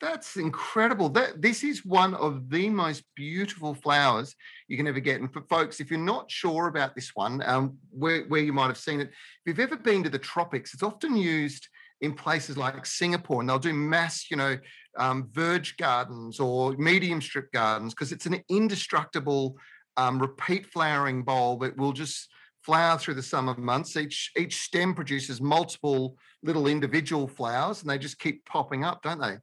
That's 0.01 0.38
incredible. 0.38 1.09
That 1.09 1.41
this 1.41 1.63
is 1.63 1.86
one 1.86 2.13
of 2.15 2.49
the 2.49 2.70
most 2.70 3.03
beautiful 3.15 3.76
flowers 3.76 4.34
you 4.67 4.78
can 4.78 4.88
ever 4.88 5.01
get. 5.01 5.20
And 5.20 5.32
for 5.32 5.41
folks, 5.49 5.82
if 5.82 5.91
you're 5.91 5.99
not 5.99 6.32
sure 6.32 6.67
about 6.67 6.95
this 6.95 7.11
one, 7.13 7.43
um, 7.45 7.78
where, 7.91 8.24
where 8.24 8.41
you 8.41 8.53
might 8.53 8.67
have 8.67 8.78
seen 8.78 9.01
it, 9.01 9.09
if 9.09 9.13
you've 9.45 9.59
ever 9.59 9.76
been 9.76 10.03
to 10.03 10.09
the 10.09 10.17
tropics, 10.17 10.74
it's 10.74 10.84
often 10.84 11.17
used 11.17 11.67
in 12.01 12.13
places 12.13 12.57
like 12.57 12.86
Singapore, 12.86 13.41
and 13.41 13.49
they'll 13.49 13.59
do 13.59 13.74
mass, 13.74 14.32
you 14.32 14.38
know, 14.38 14.57
um, 14.97 15.28
verge 15.32 15.76
gardens 15.78 16.39
or 16.39 16.72
medium 16.78 17.22
strip 17.22 17.51
gardens 17.51 17.93
because 17.93 18.13
it's 18.13 18.26
an 18.26 18.41
indestructible 18.49 19.57
um, 20.00 20.20
repeat 20.20 20.66
flowering 20.68 21.24
bulb. 21.24 21.64
It 21.64 21.78
will 21.78 21.91
just 21.91 22.30
flower 22.64 22.97
through 22.97 23.16
the 23.16 23.24
summer 23.24 23.56
months. 23.56 23.97
Each 23.97 24.32
each 24.38 24.62
stem 24.62 24.93
produces 24.93 25.41
multiple 25.41 26.16
little 26.41 26.68
individual 26.68 27.28
flowers, 27.28 27.82
and 27.82 27.89
they 27.89 27.97
just 27.97 28.20
keep 28.20 28.45
popping 28.45 28.84
up, 28.84 29.02
don't 29.02 29.20
they? 29.20 29.38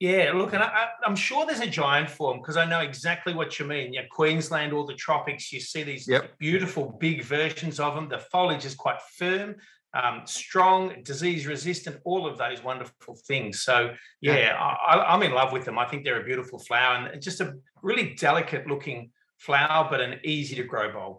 Yeah, 0.00 0.30
look, 0.32 0.52
and 0.52 0.62
I, 0.62 0.86
am 1.04 1.16
sure 1.16 1.44
there's 1.44 1.58
a 1.60 1.66
giant 1.66 2.08
form 2.08 2.38
because 2.38 2.56
I 2.56 2.64
know 2.64 2.80
exactly 2.80 3.34
what 3.34 3.58
you 3.58 3.66
mean. 3.66 3.92
Yeah, 3.92 4.02
Queensland, 4.10 4.72
all 4.72 4.86
the 4.86 4.94
tropics, 4.94 5.52
you 5.52 5.60
see 5.60 5.82
these 5.82 6.06
yep. 6.06 6.38
beautiful 6.38 6.96
big 7.00 7.24
versions 7.24 7.80
of 7.80 7.96
them. 7.96 8.08
The 8.08 8.20
foliage 8.20 8.64
is 8.64 8.76
quite 8.76 9.02
firm, 9.16 9.56
um, 9.94 10.22
strong, 10.24 11.02
disease 11.02 11.48
resistant, 11.48 11.96
all 12.04 12.28
of 12.28 12.38
those 12.38 12.62
wonderful 12.62 13.16
things. 13.26 13.62
So, 13.62 13.92
yeah, 14.20 14.36
yeah. 14.36 14.54
I, 14.54 15.14
am 15.14 15.22
in 15.24 15.32
love 15.32 15.52
with 15.52 15.64
them. 15.64 15.80
I 15.80 15.86
think 15.86 16.04
they're 16.04 16.20
a 16.20 16.24
beautiful 16.24 16.60
flower 16.60 17.08
and 17.08 17.20
just 17.20 17.40
a 17.40 17.54
really 17.82 18.14
delicate 18.14 18.68
looking 18.68 19.10
flower, 19.38 19.88
but 19.90 20.00
an 20.00 20.20
easy 20.24 20.54
to 20.56 20.64
grow 20.64 20.92
bulb. 20.92 21.18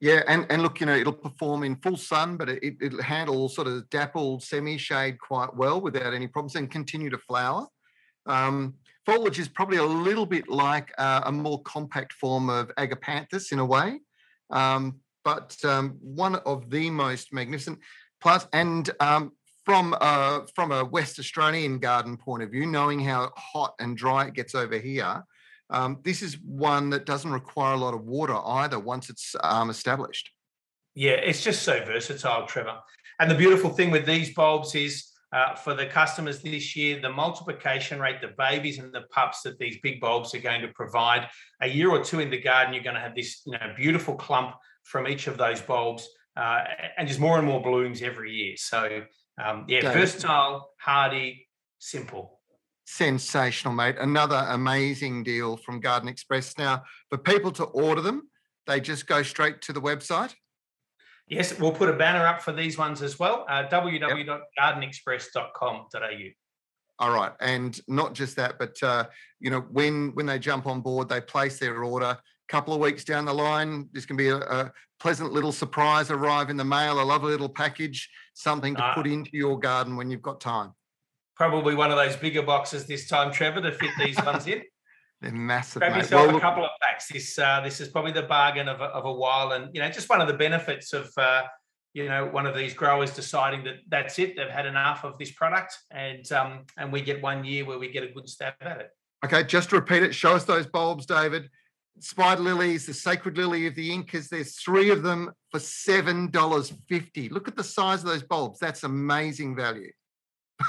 Yeah, 0.00 0.22
and, 0.26 0.46
and 0.50 0.62
look, 0.62 0.80
you 0.80 0.86
know, 0.86 0.96
it'll 0.96 1.12
perform 1.12 1.62
in 1.62 1.76
full 1.76 1.96
sun, 1.96 2.36
but 2.36 2.48
it, 2.48 2.76
it'll 2.80 3.02
handle 3.02 3.48
sort 3.48 3.68
of 3.68 3.88
dappled 3.88 4.42
semi 4.42 4.76
shade 4.76 5.20
quite 5.20 5.54
well 5.54 5.80
without 5.80 6.12
any 6.12 6.26
problems 6.26 6.56
and 6.56 6.68
continue 6.68 7.08
to 7.08 7.18
flower. 7.18 7.68
Um, 8.26 8.74
foliage 9.06 9.38
is 9.38 9.46
probably 9.46 9.76
a 9.76 9.84
little 9.84 10.26
bit 10.26 10.48
like 10.48 10.92
uh, 10.98 11.22
a 11.24 11.30
more 11.30 11.62
compact 11.62 12.14
form 12.14 12.50
of 12.50 12.72
agapanthus 12.76 13.52
in 13.52 13.60
a 13.60 13.64
way, 13.64 14.00
um, 14.50 14.98
but 15.24 15.56
um, 15.64 15.98
one 16.00 16.34
of 16.34 16.68
the 16.68 16.90
most 16.90 17.32
magnificent 17.32 17.78
plants. 18.20 18.48
And 18.52 18.90
um, 18.98 19.32
from 19.64 19.94
a, 20.00 20.46
from 20.56 20.72
a 20.72 20.84
West 20.84 21.20
Australian 21.20 21.78
garden 21.78 22.16
point 22.16 22.42
of 22.42 22.50
view, 22.50 22.66
knowing 22.66 22.98
how 22.98 23.30
hot 23.36 23.74
and 23.78 23.96
dry 23.96 24.26
it 24.26 24.34
gets 24.34 24.56
over 24.56 24.78
here, 24.78 25.24
um, 25.72 25.98
this 26.04 26.22
is 26.22 26.38
one 26.44 26.90
that 26.90 27.06
doesn't 27.06 27.32
require 27.32 27.74
a 27.74 27.78
lot 27.78 27.94
of 27.94 28.04
water 28.04 28.36
either 28.46 28.78
once 28.78 29.10
it's 29.10 29.34
um, 29.42 29.70
established. 29.70 30.30
Yeah, 30.94 31.12
it's 31.12 31.42
just 31.42 31.62
so 31.62 31.82
versatile, 31.84 32.46
Trevor. 32.46 32.78
And 33.18 33.30
the 33.30 33.34
beautiful 33.34 33.70
thing 33.70 33.90
with 33.90 34.04
these 34.04 34.34
bulbs 34.34 34.74
is 34.74 35.08
uh, 35.32 35.54
for 35.54 35.74
the 35.74 35.86
customers 35.86 36.42
this 36.42 36.76
year, 36.76 37.00
the 37.00 37.10
multiplication 37.10 37.98
rate, 37.98 38.20
the 38.20 38.34
babies 38.36 38.78
and 38.78 38.92
the 38.92 39.02
pups 39.10 39.40
that 39.42 39.58
these 39.58 39.78
big 39.82 39.98
bulbs 40.00 40.34
are 40.34 40.40
going 40.40 40.60
to 40.60 40.68
provide. 40.68 41.26
A 41.62 41.68
year 41.68 41.90
or 41.90 42.04
two 42.04 42.20
in 42.20 42.30
the 42.30 42.40
garden, 42.40 42.74
you're 42.74 42.84
going 42.84 42.96
to 42.96 43.00
have 43.00 43.14
this 43.14 43.40
you 43.46 43.52
know, 43.52 43.72
beautiful 43.74 44.14
clump 44.14 44.54
from 44.82 45.08
each 45.08 45.26
of 45.26 45.38
those 45.38 45.62
bulbs 45.62 46.06
uh, 46.36 46.64
and 46.98 47.08
just 47.08 47.20
more 47.20 47.38
and 47.38 47.46
more 47.46 47.62
blooms 47.62 48.02
every 48.02 48.32
year. 48.32 48.54
So, 48.56 49.02
um, 49.42 49.64
yeah, 49.68 49.80
David. 49.80 49.94
versatile, 49.94 50.70
hardy, 50.78 51.48
simple. 51.78 52.41
Sensational, 52.84 53.74
mate. 53.74 53.96
Another 53.98 54.46
amazing 54.48 55.22
deal 55.22 55.56
from 55.56 55.80
Garden 55.80 56.08
Express. 56.08 56.58
Now, 56.58 56.82
for 57.08 57.18
people 57.18 57.52
to 57.52 57.64
order 57.64 58.00
them, 58.00 58.28
they 58.66 58.80
just 58.80 59.06
go 59.06 59.22
straight 59.22 59.62
to 59.62 59.72
the 59.72 59.80
website. 59.80 60.34
Yes, 61.28 61.58
we'll 61.58 61.72
put 61.72 61.88
a 61.88 61.94
banner 61.94 62.26
up 62.26 62.42
for 62.42 62.52
these 62.52 62.76
ones 62.76 63.00
as 63.02 63.18
well. 63.18 63.46
Uh, 63.48 63.66
www.gardenexpress.com.au. 63.68 66.28
All 66.98 67.10
right, 67.10 67.32
and 67.40 67.80
not 67.88 68.14
just 68.14 68.36
that, 68.36 68.58
but 68.58 68.80
uh, 68.82 69.06
you 69.40 69.50
know, 69.50 69.60
when 69.70 70.14
when 70.14 70.26
they 70.26 70.38
jump 70.38 70.66
on 70.66 70.82
board, 70.82 71.08
they 71.08 71.20
place 71.20 71.58
their 71.58 71.82
order. 71.82 72.06
A 72.06 72.20
couple 72.48 72.74
of 72.74 72.80
weeks 72.80 73.02
down 73.02 73.24
the 73.24 73.32
line, 73.32 73.88
there's 73.92 74.04
going 74.04 74.18
to 74.18 74.22
be 74.22 74.28
a, 74.28 74.36
a 74.36 74.72
pleasant 75.00 75.32
little 75.32 75.52
surprise 75.52 76.10
arrive 76.10 76.50
in 76.50 76.56
the 76.56 76.64
mail, 76.64 77.00
a 77.00 77.02
lovely 77.02 77.32
little 77.32 77.48
package, 77.48 78.08
something 78.34 78.76
to 78.76 78.84
uh, 78.84 78.94
put 78.94 79.06
into 79.06 79.30
your 79.32 79.58
garden 79.58 79.96
when 79.96 80.10
you've 80.10 80.22
got 80.22 80.40
time. 80.40 80.72
Probably 81.36 81.74
one 81.74 81.90
of 81.90 81.96
those 81.96 82.16
bigger 82.16 82.42
boxes 82.42 82.86
this 82.86 83.08
time, 83.08 83.32
Trevor, 83.32 83.62
to 83.62 83.72
fit 83.72 83.90
these 83.98 84.16
ones 84.16 84.46
in. 84.46 84.62
They're 85.22 85.30
massive. 85.30 85.80
Grab 85.80 85.92
mate. 85.92 85.98
yourself 85.98 86.26
well, 86.26 86.36
a 86.36 86.40
couple 86.40 86.64
of 86.64 86.70
packs. 86.82 87.06
This 87.06 87.38
uh, 87.38 87.60
this 87.60 87.80
is 87.80 87.88
probably 87.88 88.10
the 88.10 88.24
bargain 88.24 88.68
of 88.68 88.80
a, 88.80 88.86
of 88.86 89.04
a 89.04 89.12
while, 89.12 89.52
and 89.52 89.72
you 89.72 89.80
know, 89.80 89.88
just 89.88 90.10
one 90.10 90.20
of 90.20 90.26
the 90.26 90.34
benefits 90.34 90.92
of 90.92 91.12
uh, 91.16 91.44
you 91.94 92.08
know 92.08 92.26
one 92.26 92.44
of 92.44 92.56
these 92.56 92.74
growers 92.74 93.12
deciding 93.12 93.62
that 93.64 93.76
that's 93.88 94.18
it. 94.18 94.36
They've 94.36 94.50
had 94.50 94.66
enough 94.66 95.04
of 95.04 95.16
this 95.18 95.30
product, 95.30 95.78
and 95.92 96.30
um, 96.32 96.64
and 96.76 96.92
we 96.92 97.02
get 97.02 97.22
one 97.22 97.44
year 97.44 97.64
where 97.64 97.78
we 97.78 97.88
get 97.88 98.02
a 98.02 98.08
good 98.08 98.28
stab 98.28 98.54
at 98.60 98.80
it. 98.80 98.90
Okay, 99.24 99.44
just 99.44 99.70
to 99.70 99.76
repeat 99.76 100.02
it. 100.02 100.12
Show 100.12 100.34
us 100.34 100.42
those 100.42 100.66
bulbs, 100.66 101.06
David. 101.06 101.48
Spider 102.00 102.42
lilies, 102.42 102.86
the 102.86 102.94
sacred 102.94 103.36
lily 103.36 103.68
of 103.68 103.76
the 103.76 103.92
Incas. 103.92 104.28
There's 104.28 104.56
three 104.56 104.90
of 104.90 105.04
them 105.04 105.30
for 105.52 105.60
seven 105.60 106.30
dollars 106.30 106.72
fifty. 106.88 107.28
Look 107.28 107.46
at 107.46 107.54
the 107.54 107.62
size 107.62 108.00
of 108.00 108.06
those 108.06 108.24
bulbs. 108.24 108.58
That's 108.58 108.82
amazing 108.82 109.54
value. 109.54 109.92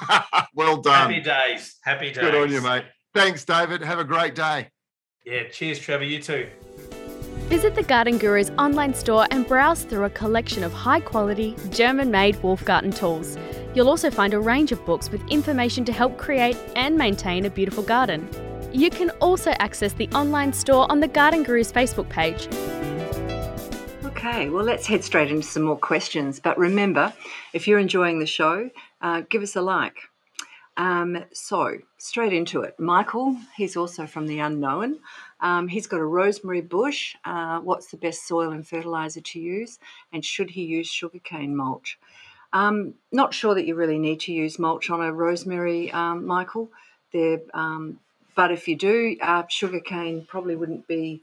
well 0.55 0.81
done. 0.81 1.11
Happy 1.11 1.21
days. 1.21 1.75
Happy 1.83 2.11
days. 2.11 2.17
Good 2.17 2.35
on 2.35 2.51
you, 2.51 2.61
mate. 2.61 2.85
Thanks, 3.13 3.45
David. 3.45 3.81
Have 3.81 3.99
a 3.99 4.03
great 4.03 4.35
day. 4.35 4.69
Yeah, 5.25 5.47
cheers, 5.49 5.79
Trevor. 5.79 6.03
You 6.03 6.21
too. 6.21 6.47
Visit 7.47 7.75
the 7.75 7.83
Garden 7.83 8.17
Guru's 8.17 8.49
online 8.57 8.93
store 8.93 9.27
and 9.29 9.47
browse 9.47 9.83
through 9.83 10.05
a 10.05 10.09
collection 10.09 10.63
of 10.63 10.73
high 10.73 10.99
quality, 10.99 11.55
German 11.69 12.09
made 12.09 12.41
Wolf-Garten 12.41 12.91
tools. 12.91 13.37
You'll 13.75 13.89
also 13.89 14.09
find 14.09 14.33
a 14.33 14.39
range 14.39 14.71
of 14.71 14.83
books 14.85 15.11
with 15.11 15.21
information 15.29 15.85
to 15.85 15.93
help 15.93 16.17
create 16.17 16.57
and 16.75 16.97
maintain 16.97 17.45
a 17.45 17.49
beautiful 17.49 17.83
garden. 17.83 18.27
You 18.71 18.89
can 18.89 19.11
also 19.21 19.51
access 19.59 19.93
the 19.93 20.09
online 20.09 20.51
store 20.53 20.91
on 20.91 20.99
the 20.99 21.07
Garden 21.07 21.43
Guru's 21.43 21.71
Facebook 21.71 22.09
page. 22.09 22.47
Okay, 24.05 24.49
well, 24.49 24.63
let's 24.63 24.87
head 24.87 25.03
straight 25.03 25.29
into 25.29 25.45
some 25.45 25.63
more 25.63 25.77
questions. 25.77 26.39
But 26.39 26.57
remember, 26.57 27.13
if 27.51 27.67
you're 27.67 27.77
enjoying 27.77 28.19
the 28.19 28.25
show, 28.25 28.69
uh, 29.03 29.21
give 29.29 29.43
us 29.43 29.55
a 29.55 29.61
like. 29.61 29.97
Um, 30.75 31.23
so, 31.31 31.77
straight 31.99 32.33
into 32.33 32.61
it. 32.61 32.79
Michael, 32.79 33.37
he's 33.55 33.77
also 33.77 34.07
from 34.07 34.25
the 34.25 34.39
unknown. 34.39 34.97
Um, 35.39 35.67
he's 35.67 35.85
got 35.85 35.99
a 35.99 36.05
rosemary 36.05 36.61
bush. 36.61 37.15
Uh, 37.23 37.59
what's 37.59 37.91
the 37.91 37.97
best 37.97 38.27
soil 38.27 38.51
and 38.51 38.67
fertilizer 38.67 39.21
to 39.21 39.39
use? 39.39 39.77
And 40.11 40.25
should 40.25 40.49
he 40.49 40.63
use 40.63 40.87
sugarcane 40.87 41.55
mulch? 41.55 41.99
Um, 42.53 42.95
not 43.11 43.35
sure 43.35 43.53
that 43.53 43.67
you 43.67 43.75
really 43.75 43.99
need 43.99 44.21
to 44.21 44.33
use 44.33 44.57
mulch 44.57 44.89
on 44.89 45.01
a 45.01 45.13
rosemary, 45.13 45.91
um, 45.91 46.25
Michael. 46.25 46.71
Um, 47.53 47.99
but 48.35 48.51
if 48.51 48.67
you 48.67 48.75
do, 48.75 49.15
uh, 49.21 49.43
sugarcane 49.47 50.25
probably 50.27 50.55
wouldn't 50.55 50.87
be 50.87 51.21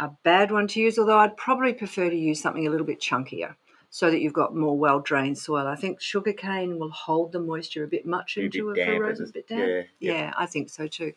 a 0.00 0.10
bad 0.24 0.50
one 0.50 0.66
to 0.68 0.80
use, 0.80 0.98
although 0.98 1.18
I'd 1.18 1.36
probably 1.36 1.72
prefer 1.72 2.10
to 2.10 2.16
use 2.16 2.40
something 2.40 2.66
a 2.66 2.70
little 2.70 2.86
bit 2.86 3.00
chunkier 3.00 3.54
so 3.90 4.10
that 4.10 4.20
you've 4.20 4.32
got 4.32 4.54
more 4.54 4.76
well 4.76 5.00
drained 5.00 5.38
soil. 5.38 5.66
I 5.66 5.76
think 5.76 6.00
sugarcane 6.00 6.78
will 6.78 6.90
hold 6.90 7.32
the 7.32 7.40
moisture 7.40 7.84
a 7.84 7.88
bit 7.88 8.06
much 8.06 8.36
into 8.36 8.70
it 8.70 8.84
for 8.84 9.00
rose, 9.00 9.20
a 9.20 9.26
bit 9.26 9.48
damp. 9.48 9.60
Yeah, 9.60 9.82
yeah. 10.00 10.12
yeah, 10.12 10.32
I 10.36 10.46
think 10.46 10.68
so 10.68 10.86
too. 10.86 11.12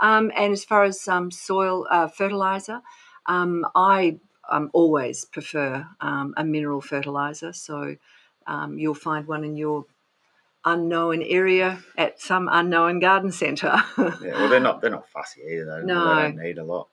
Um, 0.00 0.30
and 0.36 0.52
as 0.52 0.64
far 0.64 0.84
as 0.84 1.06
um, 1.08 1.30
soil 1.30 1.86
uh, 1.90 2.08
fertilizer, 2.08 2.82
um, 3.26 3.66
I 3.74 4.18
um, 4.50 4.70
always 4.72 5.24
prefer 5.24 5.86
um, 6.00 6.34
a 6.36 6.44
mineral 6.44 6.80
fertilizer. 6.80 7.52
So 7.52 7.96
um, 8.46 8.78
you'll 8.78 8.94
find 8.94 9.26
one 9.26 9.44
in 9.44 9.56
your 9.56 9.86
unknown 10.64 11.22
area 11.22 11.82
at 11.96 12.20
some 12.20 12.48
unknown 12.52 13.00
garden 13.00 13.32
centre. 13.32 13.82
yeah, 13.98 14.12
well, 14.20 14.48
they're 14.48 14.60
not 14.60 14.82
they're 14.82 14.90
not 14.90 15.08
fussy 15.08 15.40
either. 15.42 15.82
No, 15.84 16.16
they 16.16 16.22
don't 16.22 16.36
need 16.36 16.58
a 16.58 16.64
lot. 16.64 16.88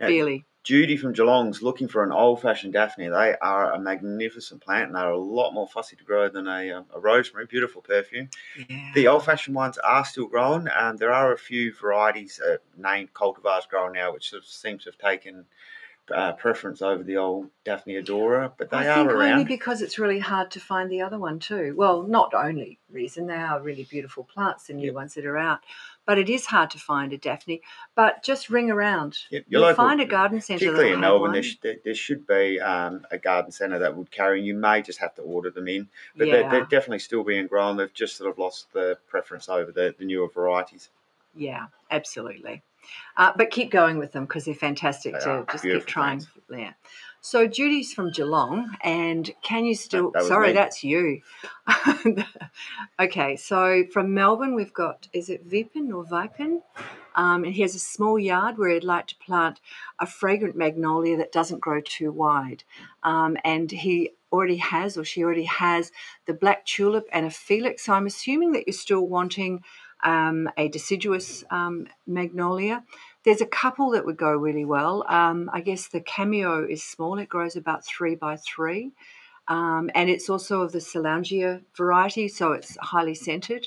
Really. 0.00 0.46
Judy 0.62 0.96
from 0.96 1.14
Geelong's 1.14 1.62
looking 1.62 1.88
for 1.88 2.04
an 2.04 2.12
old-fashioned 2.12 2.74
Daphne. 2.74 3.08
They 3.08 3.34
are 3.40 3.72
a 3.72 3.80
magnificent 3.80 4.60
plant, 4.60 4.88
and 4.88 4.94
they're 4.94 5.10
a 5.10 5.18
lot 5.18 5.52
more 5.52 5.66
fussy 5.66 5.96
to 5.96 6.04
grow 6.04 6.28
than 6.28 6.46
a, 6.46 6.70
uh, 6.70 6.82
a 6.94 7.00
rosemary. 7.00 7.46
Beautiful 7.46 7.80
perfume. 7.80 8.28
Yeah. 8.68 8.90
The 8.94 9.08
old-fashioned 9.08 9.56
ones 9.56 9.78
are 9.78 10.04
still 10.04 10.26
growing, 10.26 10.68
and 10.68 10.98
there 10.98 11.12
are 11.12 11.32
a 11.32 11.38
few 11.38 11.72
varieties 11.72 12.40
uh, 12.46 12.58
named 12.76 13.14
cultivars 13.14 13.68
growing 13.68 13.94
now, 13.94 14.12
which 14.12 14.28
sort 14.30 14.42
of 14.42 14.48
seem 14.48 14.78
to 14.78 14.90
have 14.90 14.98
taken 14.98 15.46
uh, 16.12 16.32
preference 16.32 16.82
over 16.82 17.02
the 17.02 17.16
old 17.16 17.48
Daphne 17.64 17.94
odora, 17.94 18.52
but 18.56 18.70
they 18.70 18.78
I 18.78 19.00
are 19.00 19.08
around. 19.08 19.32
Only 19.32 19.44
because 19.44 19.80
it's 19.80 19.98
really 19.98 20.18
hard 20.18 20.50
to 20.52 20.60
find 20.60 20.90
the 20.90 21.02
other 21.02 21.18
one 21.18 21.38
too. 21.38 21.74
Well, 21.76 22.02
not 22.02 22.34
only 22.34 22.78
reason 22.90 23.26
they 23.26 23.34
are 23.34 23.62
really 23.62 23.84
beautiful 23.84 24.24
plants, 24.24 24.66
the 24.66 24.74
new 24.74 24.86
yep. 24.86 24.94
ones 24.94 25.14
that 25.14 25.24
are 25.24 25.38
out, 25.38 25.60
but 26.10 26.18
it 26.18 26.28
is 26.28 26.46
hard 26.46 26.68
to 26.70 26.76
find 26.76 27.12
a 27.12 27.16
Daphne. 27.16 27.62
But 27.94 28.24
just 28.24 28.50
ring 28.50 28.68
around. 28.68 29.16
Yep, 29.30 29.44
You'll 29.46 29.62
local, 29.62 29.76
find 29.76 30.00
a 30.00 30.04
garden 30.04 30.40
centre. 30.40 30.64
Particularly 30.64 30.92
in 30.92 30.98
Melbourne, 30.98 31.30
there, 31.30 31.44
sh- 31.44 31.58
there, 31.62 31.94
should 31.94 32.26
be 32.26 32.58
um, 32.58 33.06
a 33.12 33.16
garden 33.16 33.52
centre 33.52 33.78
that 33.78 33.96
would 33.96 34.10
carry. 34.10 34.42
You 34.42 34.54
may 34.54 34.82
just 34.82 34.98
have 34.98 35.14
to 35.14 35.22
order 35.22 35.50
them 35.50 35.68
in, 35.68 35.88
but 36.16 36.26
yeah. 36.26 36.32
they're, 36.32 36.50
they're, 36.50 36.64
definitely 36.64 36.98
still 36.98 37.22
being 37.22 37.46
grown. 37.46 37.76
They've 37.76 37.94
just 37.94 38.16
sort 38.16 38.28
of 38.28 38.38
lost 38.38 38.72
the 38.72 38.98
preference 39.06 39.48
over 39.48 39.70
the, 39.70 39.94
the 39.96 40.04
newer 40.04 40.26
varieties. 40.26 40.88
Yeah, 41.32 41.66
absolutely. 41.92 42.64
Uh, 43.16 43.30
but 43.36 43.50
keep 43.50 43.70
going 43.70 43.96
with 43.96 44.10
them 44.10 44.24
because 44.24 44.46
they're 44.46 44.54
fantastic 44.54 45.12
they 45.12 45.20
to 45.20 45.46
just 45.48 45.62
keep 45.62 45.86
trying. 45.86 46.26
Yeah. 46.50 46.72
So 47.22 47.46
Judy's 47.46 47.92
from 47.92 48.10
Geelong, 48.12 48.76
and 48.80 49.30
can 49.42 49.66
you 49.66 49.74
still? 49.74 50.10
That, 50.12 50.24
sorry, 50.24 50.48
me. 50.48 50.52
that's 50.54 50.82
you. 50.82 51.20
okay, 53.00 53.36
so 53.36 53.84
from 53.92 54.14
Melbourne, 54.14 54.54
we've 54.54 54.72
got 54.72 55.08
is 55.12 55.28
it 55.28 55.48
Vipin 55.48 55.92
or 55.94 56.04
Vipin? 56.04 56.62
Um, 57.14 57.44
and 57.44 57.52
he 57.52 57.62
has 57.62 57.74
a 57.74 57.80
small 57.80 58.18
yard 58.18 58.56
where 58.56 58.70
he'd 58.70 58.84
like 58.84 59.08
to 59.08 59.16
plant 59.16 59.60
a 59.98 60.06
fragrant 60.06 60.56
magnolia 60.56 61.16
that 61.18 61.32
doesn't 61.32 61.60
grow 61.60 61.80
too 61.80 62.10
wide. 62.10 62.64
Um, 63.02 63.36
and 63.44 63.70
he 63.70 64.12
already 64.32 64.56
has, 64.56 64.96
or 64.96 65.04
she 65.04 65.22
already 65.22 65.44
has, 65.44 65.92
the 66.26 66.34
black 66.34 66.64
tulip 66.64 67.08
and 67.12 67.26
a 67.26 67.30
felix. 67.30 67.84
So 67.84 67.92
I'm 67.92 68.06
assuming 68.06 68.52
that 68.52 68.66
you're 68.66 68.74
still 68.74 69.06
wanting 69.06 69.62
um, 70.02 70.48
a 70.56 70.68
deciduous 70.68 71.44
um, 71.50 71.86
magnolia. 72.06 72.84
There's 73.24 73.40
a 73.40 73.46
couple 73.46 73.90
that 73.90 74.06
would 74.06 74.16
go 74.16 74.30
really 74.30 74.64
well. 74.64 75.04
Um, 75.08 75.50
I 75.52 75.60
guess 75.60 75.88
the 75.88 76.00
cameo 76.00 76.64
is 76.66 76.82
small, 76.82 77.18
it 77.18 77.28
grows 77.28 77.56
about 77.56 77.84
three 77.84 78.14
by 78.14 78.36
three. 78.36 78.92
Um, 79.48 79.90
and 79.94 80.08
it's 80.08 80.30
also 80.30 80.62
of 80.62 80.72
the 80.72 80.78
Soulangia 80.78 81.62
variety, 81.76 82.28
so 82.28 82.52
it's 82.52 82.76
highly 82.80 83.14
scented. 83.14 83.66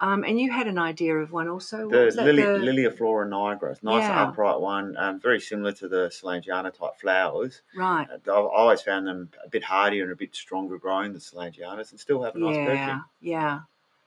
Um, 0.00 0.24
and 0.24 0.40
you 0.40 0.50
had 0.50 0.66
an 0.66 0.78
idea 0.78 1.14
of 1.14 1.30
one 1.30 1.48
also. 1.48 1.88
The 1.88 2.10
Lily, 2.16 2.42
the... 2.42 2.48
Liliiflora 2.48 3.28
nigra, 3.28 3.82
nice 3.82 4.02
yeah. 4.02 4.28
upright 4.28 4.58
one, 4.58 4.96
um, 4.96 5.20
very 5.20 5.38
similar 5.38 5.72
to 5.72 5.88
the 5.88 6.08
Soulangeana 6.08 6.72
type 6.72 6.98
flowers. 6.98 7.60
Right. 7.76 8.08
Uh, 8.10 8.14
I've 8.14 8.46
always 8.46 8.80
found 8.80 9.06
them 9.06 9.28
a 9.44 9.48
bit 9.48 9.62
hardier 9.62 10.04
and 10.04 10.12
a 10.12 10.16
bit 10.16 10.34
stronger 10.34 10.78
growing 10.78 11.12
than 11.12 11.20
Soulangeanas, 11.20 11.90
and 11.90 12.00
still 12.00 12.22
have 12.22 12.34
a 12.34 12.38
nice 12.38 12.56
yeah, 12.56 12.64
perfume. 12.64 13.04
Yeah, 13.20 13.60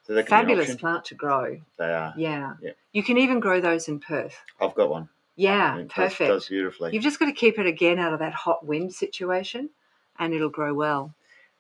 so 0.05 0.21
Fabulous 0.23 0.75
plant 0.75 1.05
to 1.05 1.15
grow. 1.15 1.61
They 1.77 1.85
are. 1.85 2.13
Yeah. 2.17 2.55
yeah. 2.61 2.71
You 2.91 3.03
can 3.03 3.17
even 3.17 3.39
grow 3.39 3.61
those 3.61 3.87
in 3.87 3.99
Perth. 3.99 4.37
I've 4.59 4.75
got 4.75 4.89
one. 4.89 5.09
Yeah, 5.35 5.77
it 5.77 5.89
perfect. 5.89 6.29
Does, 6.29 6.43
does 6.43 6.49
beautifully. 6.49 6.93
You've 6.93 7.03
just 7.03 7.19
got 7.19 7.25
to 7.25 7.31
keep 7.31 7.57
it 7.57 7.65
again 7.65 7.99
out 7.99 8.13
of 8.13 8.19
that 8.19 8.33
hot 8.33 8.65
wind 8.65 8.93
situation, 8.93 9.69
and 10.19 10.33
it'll 10.33 10.49
grow 10.49 10.73
well. 10.73 11.13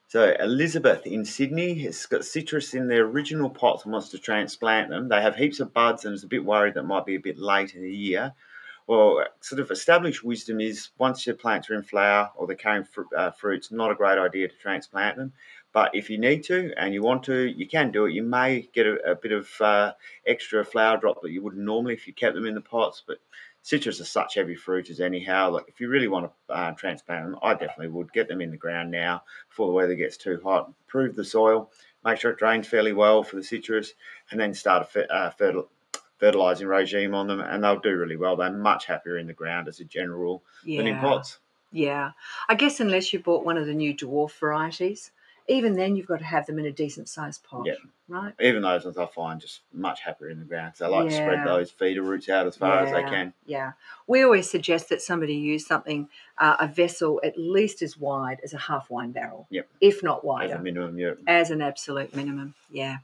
So 0.09 0.35
Elizabeth 0.39 1.07
in 1.07 1.25
Sydney 1.25 1.73
has 1.85 2.05
got 2.05 2.23
citrus 2.23 2.75
in 2.75 2.87
their 2.87 3.03
original 3.03 3.49
pots 3.49 3.83
and 3.83 3.93
wants 3.93 4.09
to 4.09 4.19
transplant 4.19 4.89
them. 4.89 5.09
They 5.09 5.21
have 5.21 5.35
heaps 5.35 5.59
of 5.59 5.73
buds 5.73 6.05
and 6.05 6.13
is 6.13 6.23
a 6.23 6.27
bit 6.27 6.45
worried 6.45 6.75
that 6.75 6.83
might 6.83 7.05
be 7.05 7.15
a 7.15 7.19
bit 7.19 7.39
late 7.39 7.73
in 7.73 7.81
the 7.81 7.91
year. 7.91 8.33
Well, 8.85 9.25
sort 9.39 9.61
of 9.61 9.71
established 9.71 10.23
wisdom 10.23 10.59
is 10.59 10.89
once 10.99 11.25
your 11.25 11.35
plants 11.35 11.69
are 11.69 11.73
in 11.73 11.83
flower 11.83 12.29
or 12.35 12.45
they're 12.45 12.55
carrying 12.55 12.83
fr- 12.83 13.15
uh, 13.17 13.31
fruits, 13.31 13.71
not 13.71 13.91
a 13.91 13.95
great 13.95 14.19
idea 14.19 14.49
to 14.49 14.55
transplant 14.57 15.17
them. 15.17 15.33
But 15.73 15.95
if 15.95 16.09
you 16.09 16.19
need 16.19 16.43
to 16.43 16.71
and 16.77 16.93
you 16.93 17.01
want 17.01 17.23
to, 17.23 17.45
you 17.45 17.67
can 17.67 17.91
do 17.91 18.05
it. 18.05 18.13
You 18.13 18.21
may 18.21 18.69
get 18.73 18.85
a, 18.85 19.11
a 19.11 19.15
bit 19.15 19.31
of 19.31 19.49
uh, 19.59 19.93
extra 20.25 20.63
flower 20.63 20.97
drop 20.97 21.21
that 21.23 21.31
you 21.31 21.41
wouldn't 21.41 21.65
normally 21.65 21.95
if 21.95 22.07
you 22.07 22.13
kept 22.13 22.35
them 22.35 22.45
in 22.45 22.53
the 22.53 22.61
pots, 22.61 23.01
but 23.05 23.17
citrus 23.63 23.99
are 23.99 24.05
such 24.05 24.35
heavy 24.35 24.55
fruiters 24.55 24.99
anyhow. 24.99 25.49
Like 25.49 25.65
if 25.67 25.79
you 25.81 25.89
really 25.89 26.07
want 26.07 26.31
to 26.47 26.53
uh, 26.53 26.71
transplant 26.73 27.25
them, 27.25 27.39
I 27.41 27.53
definitely 27.53 27.87
would 27.87 28.13
get 28.13 28.27
them 28.27 28.39
in 28.39 28.51
the 28.51 28.57
ground 28.57 28.91
now 28.91 29.23
before 29.49 29.67
the 29.67 29.73
weather 29.73 29.95
gets 29.95 30.15
too 30.15 30.39
hot. 30.43 30.71
Improve 30.85 31.15
the 31.15 31.25
soil, 31.25 31.71
make 32.05 32.19
sure 32.19 32.31
it 32.31 32.37
drains 32.37 32.67
fairly 32.67 32.93
well 32.93 33.23
for 33.23 33.37
the 33.37 33.43
citrus, 33.43 33.93
and 34.29 34.39
then 34.39 34.53
start 34.53 34.87
a 34.95 35.11
uh, 35.11 35.31
fertil- 35.31 35.69
fertilizing 36.19 36.67
regime 36.67 37.15
on 37.15 37.25
them, 37.25 37.39
and 37.39 37.63
they'll 37.63 37.79
do 37.79 37.97
really 37.97 38.17
well. 38.17 38.35
They're 38.35 38.51
much 38.51 38.85
happier 38.85 39.17
in 39.17 39.25
the 39.25 39.33
ground 39.33 39.67
as 39.67 39.79
a 39.79 39.85
general 39.85 40.19
rule 40.19 40.43
yeah. 40.63 40.77
than 40.77 40.87
in 40.87 40.99
pots. 40.99 41.39
Yeah, 41.71 42.11
I 42.47 42.53
guess 42.53 42.79
unless 42.79 43.11
you 43.11 43.19
bought 43.19 43.43
one 43.43 43.57
of 43.57 43.65
the 43.65 43.73
new 43.73 43.95
dwarf 43.95 44.37
varieties 44.39 45.11
even 45.47 45.75
then 45.75 45.95
you've 45.95 46.07
got 46.07 46.19
to 46.19 46.25
have 46.25 46.45
them 46.45 46.59
in 46.59 46.65
a 46.65 46.71
decent 46.71 47.09
sized 47.09 47.43
pot. 47.43 47.65
Yeah. 47.65 47.73
Right. 48.07 48.33
Even 48.39 48.61
those 48.61 48.85
ones 48.85 48.97
I 48.97 49.05
find 49.05 49.41
just 49.41 49.61
much 49.73 50.01
happier 50.01 50.29
in 50.29 50.39
the 50.39 50.45
ground. 50.45 50.73
So 50.75 50.85
I 50.85 50.89
like 50.89 51.11
yeah. 51.11 51.17
to 51.17 51.23
spread 51.23 51.47
those 51.47 51.71
feeder 51.71 52.01
roots 52.01 52.29
out 52.29 52.47
as 52.47 52.55
far 52.55 52.75
yeah. 52.75 52.83
as 52.83 52.91
they 52.91 53.03
can. 53.03 53.33
Yeah. 53.45 53.71
We 54.07 54.23
always 54.23 54.49
suggest 54.49 54.89
that 54.89 55.01
somebody 55.01 55.35
use 55.35 55.65
something, 55.65 56.09
uh, 56.37 56.57
a 56.59 56.67
vessel 56.67 57.19
at 57.23 57.37
least 57.37 57.81
as 57.81 57.97
wide 57.97 58.39
as 58.43 58.53
a 58.53 58.57
half 58.57 58.89
wine 58.89 59.11
barrel. 59.11 59.47
Yep. 59.49 59.67
If 59.81 60.03
not 60.03 60.23
wider. 60.23 60.53
As 60.53 60.59
a 60.59 60.63
minimum, 60.63 60.97
yeah. 60.97 61.13
As 61.27 61.49
an 61.49 61.61
absolute 61.61 62.15
minimum. 62.15 62.53
Yeah. 62.71 62.97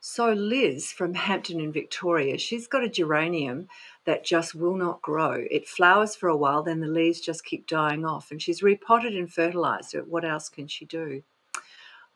So 0.00 0.32
Liz 0.32 0.92
from 0.92 1.14
Hampton 1.14 1.58
in 1.58 1.72
Victoria, 1.72 2.38
she's 2.38 2.68
got 2.68 2.84
a 2.84 2.88
geranium 2.88 3.66
that 4.04 4.24
just 4.24 4.54
will 4.54 4.76
not 4.76 5.02
grow. 5.02 5.44
It 5.50 5.66
flowers 5.66 6.14
for 6.14 6.28
a 6.28 6.36
while, 6.36 6.62
then 6.62 6.78
the 6.80 6.86
leaves 6.86 7.20
just 7.20 7.44
keep 7.44 7.66
dying 7.66 8.04
off, 8.04 8.30
and 8.30 8.40
she's 8.40 8.62
repotted 8.62 9.16
and 9.16 9.32
fertilized 9.32 9.94
it. 9.94 10.06
What 10.06 10.24
else 10.24 10.48
can 10.48 10.68
she 10.68 10.84
do? 10.84 11.24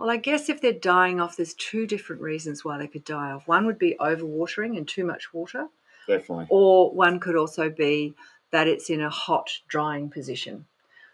Well, 0.01 0.09
I 0.09 0.17
guess 0.17 0.49
if 0.49 0.63
they're 0.63 0.73
dying 0.73 1.21
off, 1.21 1.37
there's 1.37 1.53
two 1.53 1.87
different 1.87 2.23
reasons 2.23 2.65
why 2.65 2.79
they 2.79 2.87
could 2.87 3.05
die 3.05 3.33
off. 3.33 3.47
One 3.47 3.67
would 3.67 3.79
be 3.79 3.99
overwatering 4.01 4.79
and 4.79 4.89
too 4.89 5.05
much 5.05 5.35
water. 5.35 5.67
Definitely. 6.09 6.47
Or 6.49 6.91
one 6.91 7.21
could 7.21 7.37
also 7.37 7.69
be 7.69 8.15
that 8.51 8.67
it's 8.67 8.89
in 8.89 9.03
a 9.03 9.11
hot 9.11 9.51
drying 9.69 10.09
position. 10.09 10.65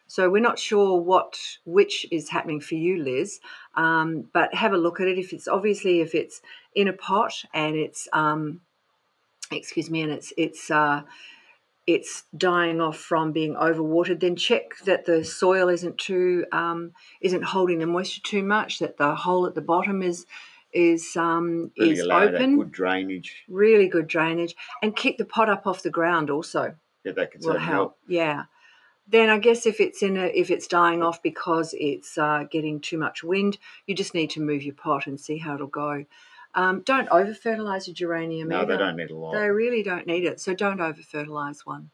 So 0.06 0.30
we're 0.30 0.40
not 0.40 0.60
sure 0.60 1.00
what 1.00 1.36
which 1.64 2.06
is 2.12 2.28
happening 2.28 2.60
for 2.60 2.76
you, 2.76 3.02
Liz. 3.02 3.40
Um, 3.74 4.28
but 4.32 4.54
have 4.54 4.72
a 4.72 4.78
look 4.78 5.00
at 5.00 5.08
it. 5.08 5.18
If 5.18 5.32
it's 5.32 5.48
obviously 5.48 6.00
if 6.00 6.14
it's 6.14 6.40
in 6.76 6.86
a 6.86 6.92
pot 6.92 7.42
and 7.52 7.74
it's 7.74 8.06
um, 8.12 8.60
excuse 9.50 9.90
me, 9.90 10.02
and 10.02 10.12
it's 10.12 10.32
it's 10.36 10.70
uh, 10.70 11.02
it's 11.86 12.24
dying 12.36 12.80
off 12.80 12.98
from 12.98 13.32
being 13.32 13.54
overwatered, 13.54 14.20
then 14.20 14.34
check 14.34 14.76
that 14.84 15.04
the 15.04 15.24
soil 15.24 15.68
isn't 15.68 15.98
too 15.98 16.44
um, 16.52 16.92
isn't 17.20 17.44
holding 17.44 17.78
the 17.78 17.86
moisture 17.86 18.22
too 18.22 18.42
much. 18.42 18.80
That 18.80 18.96
the 18.96 19.14
hole 19.14 19.46
at 19.46 19.54
the 19.54 19.60
bottom 19.60 20.02
is 20.02 20.26
is 20.72 21.16
um, 21.16 21.70
really 21.78 21.92
is 21.92 22.08
open. 22.08 22.58
good 22.58 22.72
drainage. 22.72 23.44
Really 23.48 23.88
good 23.88 24.08
drainage, 24.08 24.56
and 24.82 24.96
keep 24.96 25.16
the 25.16 25.24
pot 25.24 25.48
up 25.48 25.66
off 25.66 25.82
the 25.82 25.90
ground 25.90 26.28
also. 26.28 26.74
Yeah, 27.04 27.12
that 27.12 27.30
can 27.30 27.40
will 27.42 27.52
help. 27.52 27.60
help. 27.60 27.98
Yeah. 28.08 28.44
Then 29.08 29.28
I 29.28 29.38
guess 29.38 29.66
if 29.66 29.78
it's 29.78 30.02
in 30.02 30.16
a 30.16 30.26
if 30.26 30.50
it's 30.50 30.66
dying 30.66 31.04
off 31.04 31.22
because 31.22 31.72
it's 31.78 32.18
uh, 32.18 32.44
getting 32.50 32.80
too 32.80 32.98
much 32.98 33.22
wind, 33.22 33.58
you 33.86 33.94
just 33.94 34.14
need 34.14 34.30
to 34.30 34.40
move 34.40 34.64
your 34.64 34.74
pot 34.74 35.06
and 35.06 35.20
see 35.20 35.38
how 35.38 35.54
it'll 35.54 35.68
go. 35.68 36.04
Um, 36.56 36.80
don't 36.80 37.08
over 37.10 37.34
fertilize 37.34 37.86
your 37.86 37.94
geranium 37.94 38.48
no, 38.48 38.62
either. 38.62 38.72
they 38.72 38.78
don't 38.78 38.96
need 38.96 39.10
a 39.10 39.16
lot. 39.16 39.34
They 39.34 39.48
really 39.48 39.82
don't 39.82 40.06
need 40.06 40.24
it, 40.24 40.40
so 40.40 40.54
don't 40.54 40.80
over 40.80 41.00
fertilize 41.02 41.64
one. 41.64 41.90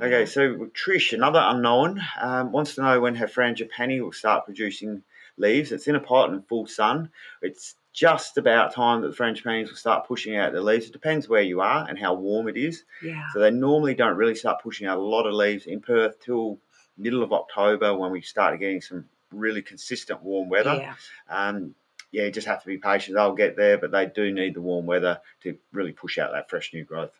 Okay, 0.00 0.24
so 0.24 0.70
Trish, 0.72 1.12
another 1.12 1.42
unknown, 1.44 2.00
um, 2.18 2.52
wants 2.52 2.74
to 2.76 2.82
know 2.82 3.00
when 3.00 3.14
her 3.16 3.26
frangipani 3.26 4.02
will 4.02 4.12
start 4.12 4.46
producing 4.46 5.02
leaves. 5.36 5.70
It's 5.70 5.86
in 5.86 5.96
a 5.96 6.00
pot 6.00 6.30
in 6.30 6.40
full 6.40 6.66
sun. 6.66 7.10
It's 7.42 7.74
just 7.92 8.38
about 8.38 8.74
time 8.74 9.02
that 9.02 9.08
the 9.08 9.16
frangipanis 9.16 9.68
will 9.68 9.76
start 9.76 10.06
pushing 10.06 10.36
out 10.36 10.52
the 10.52 10.62
leaves. 10.62 10.86
It 10.86 10.92
depends 10.92 11.28
where 11.28 11.42
you 11.42 11.60
are 11.60 11.86
and 11.86 11.98
how 11.98 12.14
warm 12.14 12.48
it 12.48 12.56
is. 12.56 12.84
Yeah. 13.02 13.26
So 13.34 13.40
they 13.40 13.50
normally 13.50 13.94
don't 13.94 14.16
really 14.16 14.34
start 14.34 14.62
pushing 14.62 14.86
out 14.86 14.96
a 14.96 15.02
lot 15.02 15.26
of 15.26 15.34
leaves 15.34 15.66
in 15.66 15.80
Perth 15.80 16.18
till 16.20 16.58
middle 16.96 17.22
of 17.22 17.32
October 17.32 17.94
when 17.94 18.10
we 18.10 18.22
start 18.22 18.58
getting 18.60 18.80
some 18.80 19.04
really 19.32 19.60
consistent 19.60 20.22
warm 20.22 20.48
weather. 20.48 20.74
Yeah. 20.74 20.94
Um, 21.28 21.74
yeah, 22.12 22.24
you 22.24 22.30
just 22.30 22.46
have 22.46 22.60
to 22.62 22.66
be 22.66 22.78
patient. 22.78 23.16
They'll 23.16 23.34
get 23.34 23.56
there, 23.56 23.78
but 23.78 23.90
they 23.90 24.06
do 24.06 24.32
need 24.32 24.54
the 24.54 24.60
warm 24.60 24.86
weather 24.86 25.20
to 25.42 25.56
really 25.72 25.92
push 25.92 26.18
out 26.18 26.32
that 26.32 26.50
fresh 26.50 26.72
new 26.72 26.84
growth. 26.84 27.12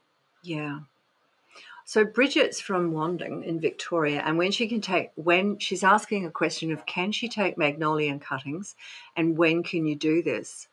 Yeah. 0.43 0.81
So 1.85 2.05
Bridget's 2.05 2.61
from 2.61 2.93
Wandin 2.93 3.45
in 3.45 3.59
Victoria, 3.59 4.23
and 4.25 4.39
when 4.39 4.53
she 4.53 4.69
can 4.69 4.81
take 4.81 5.11
when 5.17 5.59
she's 5.59 5.83
asking 5.83 6.25
a 6.25 6.31
question 6.31 6.71
of 6.71 6.87
can 6.87 7.11
she 7.11 7.29
take 7.29 7.59
magnolia 7.59 8.17
cuttings, 8.19 8.77
and 9.17 9.37
when 9.37 9.65
can 9.65 9.87
you 9.87 9.97
do 9.97 10.23
this? 10.23 10.69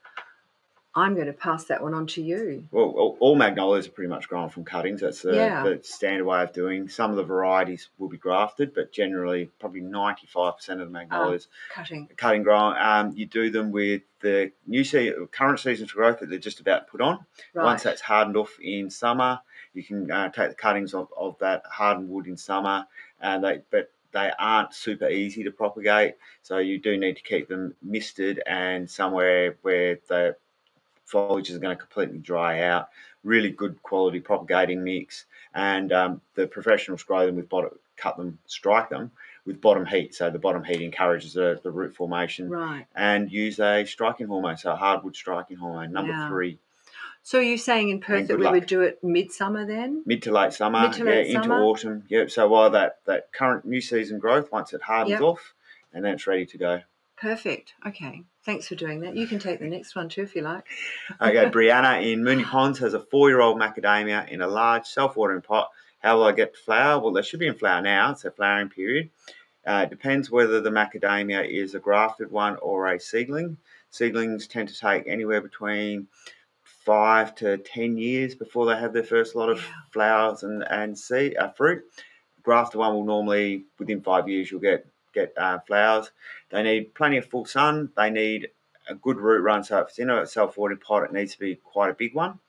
I'm 0.95 1.13
going 1.13 1.27
to 1.27 1.33
pass 1.33 1.65
that 1.65 1.83
one 1.83 1.93
on 1.93 2.07
to 2.07 2.23
you. 2.23 2.67
Well, 2.71 3.15
all 3.19 3.35
magnolias 3.35 3.87
are 3.87 3.91
pretty 3.91 4.09
much 4.09 4.27
grown 4.27 4.49
from 4.49 4.65
cuttings. 4.65 5.01
That's 5.01 5.21
the, 5.21 5.35
yeah. 5.35 5.63
the, 5.63 5.79
standard 5.83 6.25
way 6.25 6.41
of 6.41 6.53
doing. 6.53 6.89
Some 6.89 7.11
of 7.11 7.17
the 7.17 7.23
varieties 7.23 7.89
will 7.99 8.09
be 8.09 8.17
grafted, 8.17 8.73
but 8.73 8.91
generally, 8.91 9.51
probably 9.59 9.81
95% 9.81 10.69
of 10.69 10.79
the 10.79 10.85
magnolias 10.87 11.47
oh, 11.51 11.73
cutting 11.75 12.09
cutting 12.17 12.43
grown. 12.43 12.75
Um, 12.79 13.13
you 13.15 13.27
do 13.27 13.51
them 13.51 13.71
with 13.71 14.01
the 14.21 14.51
new 14.65 14.83
se- 14.83 15.13
current 15.31 15.59
season's 15.59 15.91
growth 15.91 16.19
that 16.19 16.29
they're 16.29 16.39
just 16.39 16.61
about 16.61 16.87
to 16.87 16.91
put 16.91 17.01
on. 17.01 17.19
Right. 17.53 17.65
Once 17.65 17.83
that's 17.83 18.01
hardened 18.01 18.37
off 18.37 18.57
in 18.59 18.89
summer, 18.89 19.39
you 19.73 19.83
can 19.83 20.09
uh, 20.09 20.29
take 20.29 20.49
the 20.49 20.55
cuttings 20.55 20.95
of, 20.95 21.09
of 21.15 21.37
that 21.39 21.63
hardened 21.69 22.09
wood 22.09 22.25
in 22.25 22.37
summer, 22.37 22.87
and 23.21 23.43
they 23.43 23.61
but 23.69 23.91
they 24.13 24.31
aren't 24.39 24.73
super 24.73 25.07
easy 25.07 25.43
to 25.43 25.51
propagate. 25.51 26.15
So 26.41 26.57
you 26.57 26.79
do 26.79 26.97
need 26.97 27.17
to 27.17 27.23
keep 27.23 27.47
them 27.47 27.75
misted 27.83 28.41
and 28.47 28.89
somewhere 28.89 29.57
where 29.61 29.99
the 30.07 30.35
foliage 31.07 31.49
is 31.49 31.57
going 31.57 31.75
to 31.75 31.81
completely 31.81 32.19
dry 32.19 32.61
out. 32.61 32.89
Really 33.23 33.49
good 33.49 33.81
quality 33.81 34.19
propagating 34.19 34.83
mix, 34.83 35.25
and 35.53 35.91
um, 35.91 36.21
the 36.35 36.47
professionals 36.47 37.03
grow 37.03 37.25
them 37.25 37.35
with 37.35 37.49
bottom, 37.49 37.71
cut 37.97 38.15
them, 38.15 38.37
strike 38.45 38.89
them 38.89 39.11
with 39.45 39.59
bottom 39.59 39.85
heat. 39.85 40.13
So 40.13 40.29
the 40.29 40.39
bottom 40.39 40.63
heat 40.63 40.81
encourages 40.81 41.33
the, 41.33 41.59
the 41.63 41.71
root 41.71 41.95
formation, 41.95 42.49
right? 42.49 42.85
And 42.95 43.31
use 43.31 43.59
a 43.59 43.83
striking 43.85 44.27
hormone, 44.27 44.57
so 44.57 44.71
a 44.71 44.75
hardwood 44.75 45.15
striking 45.15 45.57
hormone 45.57 45.91
number 45.91 46.13
yeah. 46.13 46.29
three. 46.29 46.59
So 47.23 47.39
you're 47.39 47.57
saying 47.57 47.89
in 47.89 47.99
Perth 47.99 48.27
that 48.27 48.37
we 48.37 48.45
luck. 48.45 48.53
would 48.53 48.65
do 48.67 48.81
it 48.81 49.03
midsummer 49.03 49.65
then? 49.65 50.03
Mid 50.05 50.21
to 50.23 50.31
late 50.31 50.53
summer, 50.53 50.83
Mid 50.83 50.93
to 50.93 51.03
late 51.03 51.27
yeah, 51.27 51.41
summer? 51.41 51.55
into 51.55 51.65
autumn. 51.65 52.03
Yep. 52.07 52.31
So 52.31 52.47
while 52.47 52.69
that 52.69 52.99
that 53.05 53.33
current 53.33 53.65
new 53.65 53.81
season 53.81 54.19
growth, 54.19 54.49
once 54.51 54.71
it 54.71 54.81
hardens 54.81 55.11
yep. 55.11 55.21
off, 55.21 55.53
and 55.93 56.05
then 56.05 56.13
it's 56.13 56.27
ready 56.27 56.45
to 56.45 56.57
go. 56.57 56.81
Perfect. 57.17 57.73
Okay. 57.85 58.23
Thanks 58.43 58.67
for 58.67 58.75
doing 58.75 59.01
that. 59.01 59.15
You 59.15 59.25
can 59.25 59.39
take 59.39 59.59
the 59.59 59.65
next 59.65 59.95
one 59.95 60.07
too 60.07 60.21
if 60.21 60.35
you 60.35 60.43
like. 60.43 60.65
okay. 61.21 61.49
Brianna 61.49 62.11
in 62.11 62.21
Moonee 62.21 62.45
Ponds 62.45 62.79
has 62.79 62.93
a 62.93 62.99
four 62.99 63.29
year 63.29 63.41
old 63.41 63.59
macadamia 63.59 64.29
in 64.29 64.41
a 64.41 64.47
large 64.47 64.85
self 64.85 65.17
watering 65.17 65.41
pot. 65.41 65.69
How 65.99 66.17
will 66.17 66.25
I 66.25 66.31
get 66.31 66.55
flower? 66.55 67.01
Well, 67.01 67.11
they 67.11 67.23
should 67.23 67.39
be 67.39 67.47
in 67.47 67.55
flower 67.55 67.81
now. 67.81 68.11
It's 68.11 68.23
a 68.23 68.31
flowering 68.31 68.69
period. 68.69 69.09
Uh, 69.65 69.81
it 69.83 69.89
depends 69.89 70.29
whether 70.29 70.61
the 70.61 70.69
macadamia 70.69 71.49
is 71.49 71.73
a 71.73 71.79
grafted 71.79 72.31
one 72.31 72.55
or 72.57 72.87
a 72.87 72.99
seedling. 72.99 73.57
Seedlings 73.89 74.47
tend 74.47 74.69
to 74.69 74.79
take 74.79 75.07
anywhere 75.07 75.41
between 75.41 76.07
five 76.63 77.33
to 77.35 77.57
ten 77.57 77.97
years 77.97 78.35
before 78.35 78.67
they 78.67 78.77
have 78.77 78.93
their 78.93 79.03
first 79.03 79.35
lot 79.35 79.49
of 79.49 79.57
yeah. 79.57 79.73
flowers 79.91 80.43
and 80.43 80.63
and 80.63 80.97
seed 80.97 81.35
uh, 81.35 81.49
fruit. 81.49 81.83
Grafted 82.43 82.79
one 82.79 82.93
will 82.93 83.03
normally 83.05 83.65
within 83.79 84.01
five 84.01 84.29
years 84.29 84.51
you'll 84.51 84.61
get 84.61 84.85
get 85.19 85.33
uh, 85.37 85.59
flowers. 85.67 86.11
They 86.49 86.63
need 86.63 86.93
plenty 86.93 87.17
of 87.17 87.25
full 87.25 87.45
sun. 87.45 87.89
They 87.95 88.09
need 88.09 88.49
a 88.89 88.95
good 88.95 89.17
root 89.17 89.41
run. 89.41 89.63
So 89.63 89.79
if 89.79 89.89
it's 89.89 89.99
in 89.99 90.09
a 90.09 90.25
self-watering 90.25 90.79
pot, 90.79 91.03
it 91.03 91.13
needs 91.13 91.33
to 91.33 91.39
be 91.39 91.55
quite 91.55 91.89
a 91.89 91.93
big 91.93 92.13
one. 92.15 92.39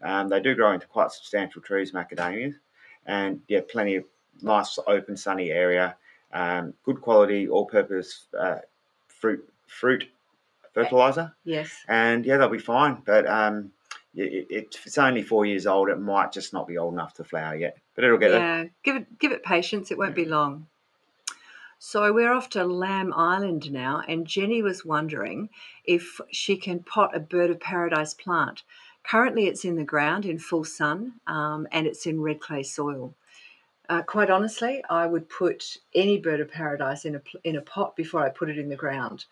Um, 0.00 0.28
they 0.28 0.40
do 0.40 0.54
grow 0.54 0.72
into 0.72 0.86
quite 0.86 1.12
substantial 1.12 1.62
trees, 1.62 1.92
macadamias, 1.92 2.54
and 3.06 3.40
yeah, 3.48 3.60
plenty 3.68 3.96
of 3.96 4.04
nice 4.40 4.78
open 4.86 5.16
sunny 5.16 5.50
area. 5.50 5.96
Um, 6.32 6.74
good 6.84 7.00
quality 7.00 7.48
all-purpose 7.48 8.26
uh, 8.38 8.60
fruit 9.08 9.48
fruit 9.66 10.08
fertilizer. 10.74 11.34
Yes. 11.44 11.70
And 11.88 12.24
yeah, 12.24 12.38
they'll 12.38 12.48
be 12.48 12.58
fine. 12.58 13.02
But 13.04 13.26
um, 13.28 13.72
it, 14.14 14.46
it, 14.50 14.74
if 14.74 14.86
it's 14.86 14.98
only 14.98 15.22
four 15.22 15.44
years 15.46 15.66
old, 15.66 15.88
it 15.88 16.00
might 16.00 16.32
just 16.32 16.52
not 16.52 16.66
be 16.66 16.78
old 16.78 16.94
enough 16.94 17.14
to 17.14 17.24
flower 17.24 17.54
yet. 17.54 17.76
But 17.94 18.04
it'll 18.04 18.18
get 18.18 18.30
yeah. 18.30 18.38
there. 18.38 18.70
Give 18.82 18.96
it 18.96 19.18
give 19.18 19.32
it 19.32 19.42
patience. 19.42 19.90
It 19.90 19.98
won't 19.98 20.14
be 20.14 20.24
long. 20.24 20.66
So 21.84 22.12
we're 22.12 22.32
off 22.32 22.48
to 22.50 22.62
Lamb 22.62 23.12
Island 23.12 23.72
now, 23.72 24.04
and 24.06 24.24
Jenny 24.24 24.62
was 24.62 24.84
wondering 24.84 25.50
if 25.82 26.20
she 26.30 26.56
can 26.56 26.84
pot 26.84 27.10
a 27.12 27.18
bird 27.18 27.50
of 27.50 27.58
paradise 27.58 28.14
plant. 28.14 28.62
Currently, 29.02 29.48
it's 29.48 29.64
in 29.64 29.74
the 29.74 29.82
ground 29.82 30.24
in 30.24 30.38
full 30.38 30.62
sun, 30.62 31.14
um, 31.26 31.66
and 31.72 31.88
it's 31.88 32.06
in 32.06 32.20
red 32.20 32.38
clay 32.38 32.62
soil. 32.62 33.16
Uh, 33.88 34.00
quite 34.02 34.30
honestly, 34.30 34.80
I 34.88 35.06
would 35.06 35.28
put 35.28 35.76
any 35.92 36.18
bird 36.18 36.38
of 36.38 36.52
paradise 36.52 37.04
in 37.04 37.16
a 37.16 37.22
in 37.42 37.56
a 37.56 37.60
pot 37.60 37.96
before 37.96 38.24
I 38.24 38.28
put 38.28 38.48
it 38.48 38.58
in 38.58 38.68
the 38.68 38.76
ground. 38.76 39.24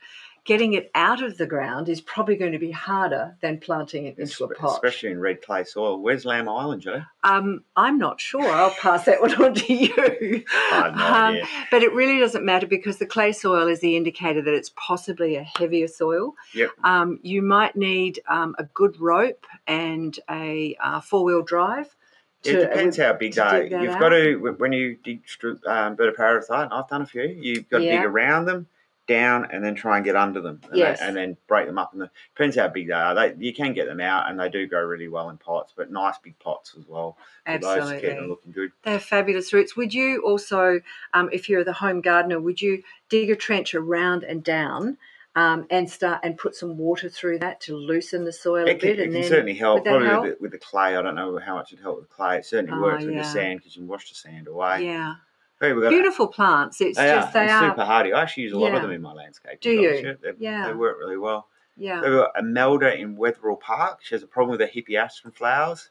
Getting 0.45 0.73
it 0.73 0.91
out 0.95 1.23
of 1.23 1.39
the 1.39 1.47
ground 1.47 1.89
is 1.89 2.01
probably 2.01 2.37
going 2.37 2.53
to 2.53 2.59
be 2.59 2.71
harder 2.71 3.37
than 3.41 3.59
planting 3.59 4.07
it 4.07 4.19
into 4.19 4.45
a 4.45 4.55
pot, 4.55 4.73
especially 4.73 5.11
in 5.11 5.21
red 5.21 5.43
clay 5.43 5.65
soil. 5.65 6.01
Where's 6.01 6.25
Lamb 6.25 6.49
Island, 6.49 6.83
Joe? 6.83 7.03
Um, 7.25 7.63
I'm 7.77 7.99
not 7.99 8.21
sure. 8.21 8.49
I'll 8.49 8.75
pass 8.75 9.05
that 9.05 9.21
one 9.21 9.35
on 9.43 9.55
to 9.55 9.73
you. 9.73 10.45
Have 10.71 10.97
no 10.97 11.07
um, 11.07 11.15
idea. 11.15 11.47
But 11.71 11.83
it 11.83 11.93
really 11.93 12.19
doesn't 12.19 12.45
matter 12.45 12.67
because 12.67 12.99
the 12.99 13.07
clay 13.07 13.33
soil 13.33 13.69
is 13.69 13.81
the 13.81 13.97
indicator 13.97 14.43
that 14.43 14.55
it's 14.55 14.73
possibly 14.77 15.37
a 15.37 15.43
heavier 15.43 15.89
soil. 15.89 16.35
Yep. 16.55 16.71
Um, 16.85 17.21
you 17.23 17.43
might 17.43 17.77
need 17.77 18.21
um, 18.29 18.55
a 18.59 18.65
good 18.65 18.99
rope 19.01 19.47
and 19.67 20.19
a 20.31 20.77
uh, 20.83 21.01
four 21.01 21.25
wheel 21.25 21.43
drive 21.43 21.95
to, 22.43 22.51
it 22.59 22.69
depends 22.69 22.97
how 22.97 23.13
big 23.13 23.35
they 23.35 23.43
are. 23.43 23.63
You've 23.63 23.95
out. 23.95 24.01
got 24.01 24.09
to, 24.11 24.37
when 24.59 24.73
you 24.73 24.97
dig 25.05 25.23
um, 25.67 25.95
bird 25.95 26.09
of 26.09 26.17
paradise, 26.17 26.49
I've 26.51 26.89
done 26.89 27.03
a 27.03 27.07
few, 27.07 27.23
you've 27.23 27.69
got 27.69 27.79
to 27.79 27.85
Yeah. 27.85 27.99
dig 27.99 28.05
around 28.07 28.47
them, 28.47 28.67
down, 29.11 29.49
and 29.53 29.63
then 29.63 29.75
try 29.75 29.97
and 29.97 30.05
get 30.05 30.17
under 30.17 30.41
them. 30.41 30.61
And, 30.71 30.77
Yes. 30.79 31.01
they- 31.01 31.07
and 31.07 31.17
then 31.17 31.37
break 31.47 31.67
them 31.67 31.77
up. 31.79 31.93
And 31.93 32.01
the, 32.03 32.11
depends 32.35 32.57
how 32.57 32.69
big 32.69 32.87
they 32.87 32.95
are. 32.95 33.15
They, 33.15 33.35
you 33.39 33.53
can 33.53 33.75
get 33.75 33.87
them 33.87 34.01
out, 34.01 34.31
and 34.31 34.39
they 34.41 34.49
do 34.49 34.67
grow 34.67 34.83
really 34.85 35.09
well 35.09 35.29
in 35.31 35.37
pots, 35.37 35.73
but 35.77 35.91
nice 35.91 36.17
big 36.19 36.39
pots 36.39 36.75
as 36.79 36.87
well. 36.87 37.19
for 37.45 37.59
those 37.59 37.89
to 37.89 37.95
keep 37.95 38.03
them 38.03 38.11
Absolutely. 38.11 38.29
looking 38.29 38.53
good. 38.53 38.71
They 38.85 38.93
have 38.93 39.03
fabulous 39.03 39.53
roots. 39.53 39.77
Would 39.77 39.93
you 39.93 40.23
also, 40.25 40.81
um, 41.13 41.29
if 41.33 41.49
you're 41.49 41.65
the 41.65 41.73
home 41.75 42.01
gardener, 42.01 42.39
would 42.41 42.63
you 42.63 42.83
dig 43.09 43.29
a 43.31 43.37
trench 43.37 43.75
around 43.75 44.23
and 44.25 44.43
down 44.45 44.97
um, 45.37 45.67
and 45.71 45.89
start 45.91 46.21
and 46.23 46.37
put 46.39 46.55
some 46.55 46.77
water 46.79 47.09
through 47.09 47.39
that 47.41 47.61
to 47.63 47.77
loosen 47.77 48.25
the 48.25 48.33
soil 48.33 48.67
a 48.67 48.71
It 48.71 48.81
can, 48.81 48.89
bit? 48.91 48.99
it 49.01 49.13
can 49.13 49.23
certainly 49.25 49.55
help. 49.55 49.85
Probably 49.85 50.07
help? 50.09 50.23
With, 50.25 50.39
the, 50.39 50.43
with 50.43 50.51
the 50.53 50.59
clay, 50.59 50.97
I 50.97 51.03
don't 51.03 51.15
know 51.15 51.39
how 51.39 51.55
much 51.57 51.73
it 51.73 51.79
help 51.81 51.99
with 52.01 52.11
clay. 52.11 52.39
It 52.39 52.45
certainly 52.47 52.77
Ah, 52.79 52.83
works 52.83 53.05
with 53.05 53.15
yeah. 53.15 53.23
the 53.23 53.29
sand 53.29 53.59
because 53.61 53.75
you 53.77 53.83
can 53.83 53.89
wash 53.89 54.09
the 54.09 54.15
sand 54.17 54.47
away. 54.49 54.85
yeah, 54.85 54.91
Hey, 54.95 54.99
we've 55.01 55.15
got- 55.15 55.17
beautiful 55.61 56.27
plants. 56.29 56.81
It's 56.81 56.97
They 56.99 57.07
just 57.07 57.29
are, 57.29 57.45
they 57.47 57.51
are. 57.53 57.71
super 57.71 57.85
hardy. 57.85 58.13
I 58.13 58.23
actually 58.23 58.45
use 58.45 58.53
a 58.53 58.59
lot 58.59 58.71
Yeah. 58.71 58.77
of 58.77 58.83
them 58.83 58.91
in 58.93 59.03
my 59.03 59.13
landscape. 59.13 59.61
Do 59.61 59.71
you? 59.71 60.17
They, 60.23 60.33
Yeah. 60.39 60.67
they 60.69 60.75
work 60.75 60.99
really 60.99 61.19
well. 61.19 61.49
Yeah, 61.77 62.03
We've 62.03 62.13
got 62.13 62.33
Imelda 62.39 62.95
in 62.99 63.17
Wetherill 63.17 63.57
Park. 63.61 64.01
She 64.03 64.15
has 64.15 64.23
a 64.23 64.27
problem 64.27 64.59
with 64.59 64.61
her 64.61 64.67
hippeastrum 64.67 65.35
flowers. 65.35 65.91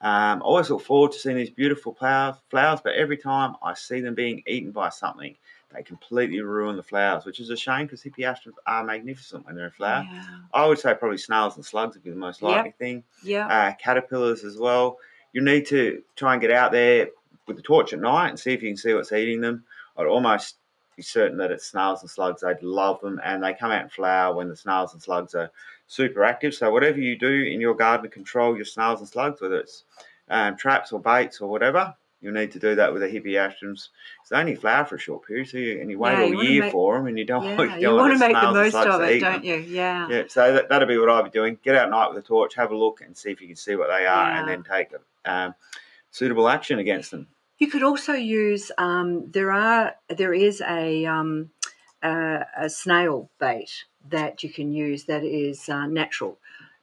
Um, 0.00 0.38
I 0.38 0.44
always 0.44 0.70
look 0.70 0.80
forward 0.82 1.12
to 1.12 1.18
seeing 1.18 1.36
these 1.36 1.50
beautiful 1.50 1.92
flower, 1.94 2.36
flowers, 2.48 2.80
but 2.82 2.94
every 2.94 3.18
time 3.18 3.54
I 3.62 3.74
see 3.74 4.00
them 4.00 4.14
being 4.14 4.42
eaten 4.46 4.70
by 4.72 4.88
something, 4.88 5.36
they 5.74 5.82
completely 5.82 6.40
ruin 6.40 6.76
the 6.76 6.82
flowers, 6.82 7.24
which 7.26 7.38
is 7.38 7.50
a 7.50 7.56
shame 7.56 7.86
because 7.86 8.02
hippie 8.02 8.24
hippeastrums 8.24 8.54
are 8.66 8.82
magnificent 8.82 9.44
when 9.46 9.54
they're 9.56 9.66
in 9.66 9.70
flower. 9.72 10.08
yeah, 10.10 10.22
I 10.54 10.66
would 10.66 10.78
say 10.78 10.94
probably 10.94 11.18
snails 11.18 11.54
and 11.56 11.64
slugs 11.64 11.94
would 11.96 12.02
be 12.02 12.10
the 12.10 12.16
most 12.16 12.40
Yep. 12.42 12.50
likely 12.50 12.70
thing. 12.78 13.04
yeah. 13.22 13.46
Uh, 13.46 13.72
caterpillars 13.74 14.42
as 14.42 14.56
well. 14.56 14.96
You 15.32 15.42
need 15.42 15.66
to 15.66 16.02
try 16.16 16.32
and 16.32 16.40
get 16.40 16.50
out 16.50 16.72
there 16.72 17.10
with 17.46 17.56
the 17.56 17.62
torch 17.62 17.92
at 17.92 18.00
night 18.00 18.28
and 18.28 18.38
see 18.38 18.52
if 18.52 18.62
you 18.62 18.68
can 18.70 18.76
see 18.76 18.94
what's 18.94 19.12
eating 19.12 19.40
them. 19.40 19.64
I'd 19.96 20.06
almost 20.06 20.56
be 20.96 21.02
certain 21.02 21.38
that 21.38 21.50
it's 21.50 21.66
snails 21.66 22.00
and 22.02 22.10
slugs. 22.10 22.42
They'd 22.42 22.62
love 22.62 23.00
them, 23.00 23.20
and 23.24 23.42
they 23.42 23.54
come 23.54 23.70
out 23.70 23.82
and 23.82 23.92
flower 23.92 24.34
when 24.34 24.48
the 24.48 24.56
snails 24.56 24.92
and 24.92 25.02
slugs 25.02 25.34
are 25.34 25.50
super 25.86 26.24
active. 26.24 26.54
So 26.54 26.70
whatever 26.70 26.98
you 26.98 27.18
do 27.18 27.28
in 27.30 27.60
your 27.60 27.74
garden 27.74 28.04
to 28.04 28.10
control 28.10 28.56
your 28.56 28.64
snails 28.64 29.00
and 29.00 29.08
slugs, 29.08 29.40
whether 29.40 29.58
it's 29.58 29.84
um, 30.28 30.56
traps 30.56 30.92
or 30.92 31.00
baits 31.00 31.40
or 31.40 31.48
whatever, 31.50 31.94
you'll 32.20 32.34
need 32.34 32.52
to 32.52 32.58
do 32.58 32.74
that 32.76 32.92
with 32.92 33.02
the 33.02 33.08
hippeastrums. 33.08 33.88
They 34.30 34.36
only 34.36 34.54
flower 34.54 34.84
for 34.84 34.94
a 34.96 34.98
short 35.00 35.26
period, 35.26 35.48
so 35.48 35.56
you, 35.58 35.80
and 35.80 35.90
you 35.90 35.98
wait 35.98 36.12
Yeah, 36.12 36.24
you 36.24 36.36
all 36.36 36.44
year 36.44 36.62
make- 36.64 36.72
for 36.72 36.96
them, 36.98 37.06
and 37.06 37.18
you 37.18 37.24
don't, 37.24 37.42
yeah. 37.44 37.50
you 37.62 37.66
don't 37.68 37.80
You 37.80 37.94
want 37.96 38.12
to 38.12 38.18
make 38.18 38.36
the 38.40 38.52
most 38.52 38.74
of 38.74 39.00
it, 39.02 39.20
them. 39.20 39.32
don't 39.32 39.44
you? 39.44 39.56
Yeah. 39.56 40.06
Yeah, 40.08 40.22
so 40.28 40.52
that, 40.52 40.68
that'll 40.68 40.86
be 40.86 40.98
what 40.98 41.08
I'll 41.08 41.22
be 41.24 41.30
doing. 41.30 41.58
Get 41.64 41.74
out 41.74 41.84
at 41.84 41.90
night 41.90 42.08
with 42.10 42.18
a 42.18 42.26
torch, 42.26 42.54
have 42.54 42.70
a 42.70 42.76
look, 42.76 43.00
and 43.00 43.16
see 43.16 43.30
if 43.30 43.40
you 43.40 43.46
can 43.48 43.56
see 43.56 43.74
what 43.74 43.88
they 43.88 44.06
are, 44.06 44.30
and 44.32 44.48
then 44.48 44.62
take 44.62 44.90
them. 44.90 45.00
um, 45.24 45.54
suitable 46.10 46.48
action 46.48 46.78
against 46.78 47.10
them. 47.10 47.28
You 47.58 47.68
could 47.68 47.82
also 47.82 48.12
use. 48.14 48.70
Um, 48.78 49.30
there 49.30 49.52
are. 49.52 49.94
There 50.08 50.32
is 50.32 50.60
a 50.62 51.04
um, 51.06 51.50
a, 52.02 52.46
a 52.56 52.70
snail 52.70 53.30
bait 53.38 53.84
that 54.08 54.42
you 54.42 54.50
can 54.50 54.72
use 54.72 55.04
that 55.04 55.24
is 55.24 55.68
uh, 55.68 55.86
natural. 55.86 56.38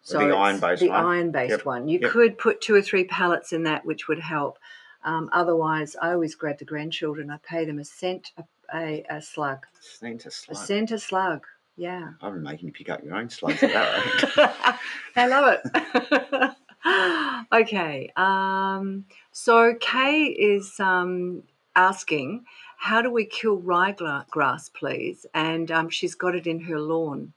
The 0.10 0.20
iron-based 0.20 0.82
the 0.82 0.90
one. 0.90 1.06
iron-based 1.06 1.50
Yep. 1.52 1.66
one. 1.66 1.88
You 1.90 2.00
Yep. 2.00 2.12
could 2.12 2.38
put 2.38 2.62
two 2.62 2.76
or 2.76 2.82
three 2.82 3.04
pellets 3.06 3.52
in 3.52 3.64
that, 3.64 3.86
which 3.86 4.08
would 4.08 4.20
help. 4.20 4.58
Um, 5.04 5.30
otherwise, 5.34 5.96
I 6.02 6.12
always 6.14 6.36
grab 6.36 6.60
the 6.60 6.66
grandchildren. 6.66 7.30
I 7.30 7.38
pay 7.44 7.66
them 7.66 7.80
a 7.80 7.84
cent 7.86 8.32
a, 8.38 8.44
a, 8.74 9.06
a 9.10 9.22
slug. 9.22 9.66
Seems 9.82 10.26
a 10.26 10.52
A 10.52 10.56
cent 10.56 10.92
a 10.92 11.00
slug. 11.00 11.46
Yeah. 11.76 12.10
I'm 12.22 12.42
making 12.42 12.68
you 12.68 12.74
pick 12.74 12.90
up 12.90 13.04
your 13.04 13.16
own 13.16 13.30
slugs 13.30 13.62
at 13.64 13.74
that 13.74 14.38
rate. 14.38 14.76
they 15.16 15.28
love 15.28 15.58
it. 15.64 16.52
okay. 17.54 18.12
Um, 18.16 19.06
so 19.32 19.76
Kay 19.80 20.26
is 20.26 20.80
um, 20.80 21.44
asking, 21.76 22.46
how 22.78 23.02
do 23.02 23.12
we 23.12 23.26
kill 23.26 23.60
ryegrass, 23.60 24.72
please? 24.74 25.26
And 25.34 25.72
um, 25.72 25.90
she's 25.90 26.16
got 26.16 26.36
it 26.36 26.48
in 26.48 26.62
her 26.62 26.80
lawn. 26.80 27.34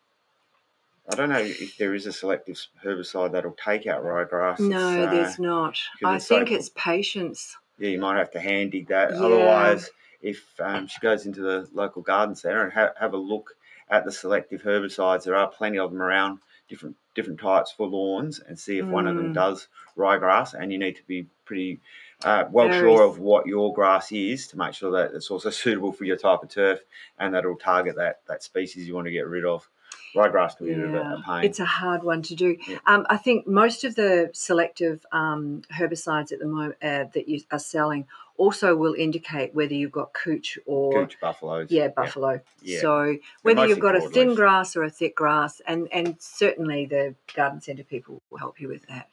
I 1.11 1.17
don't 1.17 1.31
know 1.31 1.39
if 1.39 1.77
there 1.77 1.95
is 1.95 2.07
a 2.07 2.13
selective 2.13 2.59
herbicide 2.85 3.33
that'll 3.33 3.57
take 3.65 3.87
out 3.87 4.05
ryegrass. 4.05 4.61
No, 4.61 5.05
uh, 5.05 5.11
there's 5.11 5.39
not. 5.39 5.77
I 6.05 6.17
it's 6.17 6.27
so 6.27 6.37
think 6.37 6.49
cool. 6.49 6.57
it's 6.59 6.71
patience. 6.77 7.57
yeah, 7.79 7.89
you 7.89 7.99
might 7.99 8.19
have 8.19 8.31
to 8.33 8.41
hand 8.41 8.73
dig 8.73 8.89
that. 8.89 9.11
Yeah. 9.11 9.23
Otherwise, 9.23 9.91
if 10.23 10.45
um, 10.61 10.87
she 10.87 11.01
goes 11.01 11.27
into 11.27 11.41
the 11.41 11.69
local 11.73 12.03
garden 12.03 12.37
centre 12.37 12.63
and 12.63 12.73
ha- 12.73 12.93
have 12.99 13.15
a 13.15 13.19
look 13.19 13.57
at 13.89 14.05
the 14.05 14.13
selective 14.13 14.63
herbicides, 14.63 15.25
there 15.25 15.35
are 15.35 15.49
plenty 15.49 15.79
of 15.79 15.91
them 15.91 16.03
around, 16.03 16.39
different 16.69 16.97
different 17.21 17.41
types 17.41 17.71
for 17.71 17.87
lawns, 17.87 18.41
and 18.41 18.59
see 18.59 18.79
if 18.79 18.87
one 18.87 19.07
of 19.07 19.17
them 19.17 19.31
Mm. 19.31 19.35
does 19.35 19.69
ryegrass. 19.97 20.55
And 20.55 20.73
you 20.73 20.79
need 20.79 20.97
to 20.97 21.07
be 21.07 21.27
pretty 21.45 21.81
uh, 22.23 22.45
well 22.51 22.69
Very 22.69 22.81
sure 22.81 23.03
of 23.03 23.19
what 23.19 23.47
your 23.47 23.73
grass 23.73 24.13
is 24.13 24.47
to 24.49 24.59
make 24.59 24.75
sure 24.75 24.91
that 24.93 25.15
it's 25.15 25.31
also 25.31 25.51
suitable 25.63 25.93
for 25.93 26.05
your 26.05 26.17
type 26.17 26.43
of 26.43 26.51
turf, 26.51 26.81
and 27.19 27.35
that 27.35 27.45
it'll 27.45 27.57
target 27.57 27.97
that 27.97 28.21
that 28.29 28.43
species 28.43 28.87
you 28.87 28.95
want 28.95 29.07
to 29.07 29.11
get 29.11 29.27
rid 29.27 29.45
of. 29.45 29.69
Ryegrass 30.15 30.57
can 30.57 30.67
be 30.67 30.73
a 30.73 30.77
bit 30.77 30.95
of 30.95 31.25
pain. 31.25 31.45
It's 31.45 31.61
a 31.61 31.65
hard 31.65 32.03
one 32.03 32.23
to 32.23 32.35
do. 32.35 32.57
Yeah. 32.67 32.79
Um, 32.87 33.07
I 33.09 33.17
think 33.17 33.47
most 33.47 33.85
of 33.85 33.95
the 33.95 34.31
selective 34.33 35.05
um, 35.13 35.63
herbicides 35.73 36.33
at 36.33 36.41
the 36.41 36.47
moment 36.47 36.77
uh, 36.83 37.05
that 37.15 37.29
you 37.29 37.41
are 37.51 37.59
selling 37.59 38.07
also 38.41 38.75
will 38.75 38.95
indicate 38.95 39.55
whether 39.55 39.75
you've 39.75 39.93
got 39.93 40.15
cooch 40.15 40.59
or 40.65 40.93
Gooch 40.93 41.19
buffaloes. 41.21 41.71
yeah 41.71 41.89
buffalo. 41.89 42.41
Yeah. 42.63 42.81
So 42.81 43.17
whether 43.43 43.67
you've 43.67 43.79
got 43.81 43.95
a 43.97 44.01
thin 44.01 44.35
grass 44.35 44.75
or 44.77 44.85
a 44.85 44.91
thick 44.91 45.15
grass, 45.15 45.61
and 45.67 45.89
and 45.93 46.17
certainly 46.19 46.87
the 46.87 47.15
garden 47.37 47.61
centre 47.61 47.85
people 47.85 48.23
will 48.31 48.39
help 48.39 48.59
you 48.59 48.69
with 48.69 48.87
that. 48.89 49.09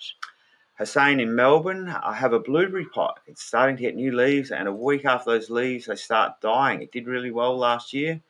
Hussein 0.80 1.20
in 1.20 1.36
Melbourne, 1.36 1.90
I 1.90 2.14
have 2.14 2.34
a 2.34 2.40
blueberry 2.40 2.86
pot. 2.86 3.20
It's 3.26 3.44
starting 3.44 3.76
to 3.78 3.82
get 3.82 3.96
new 3.96 4.16
leaves, 4.16 4.52
and 4.52 4.68
a 4.68 4.72
week 4.72 5.06
after 5.06 5.32
those 5.32 5.50
leaves, 5.50 5.88
they 5.88 5.96
start 5.96 6.40
dying. 6.40 6.82
It 6.82 6.92
did 6.92 7.08
really 7.08 7.32
well 7.32 7.58
last 7.58 7.94
year. 7.94 8.22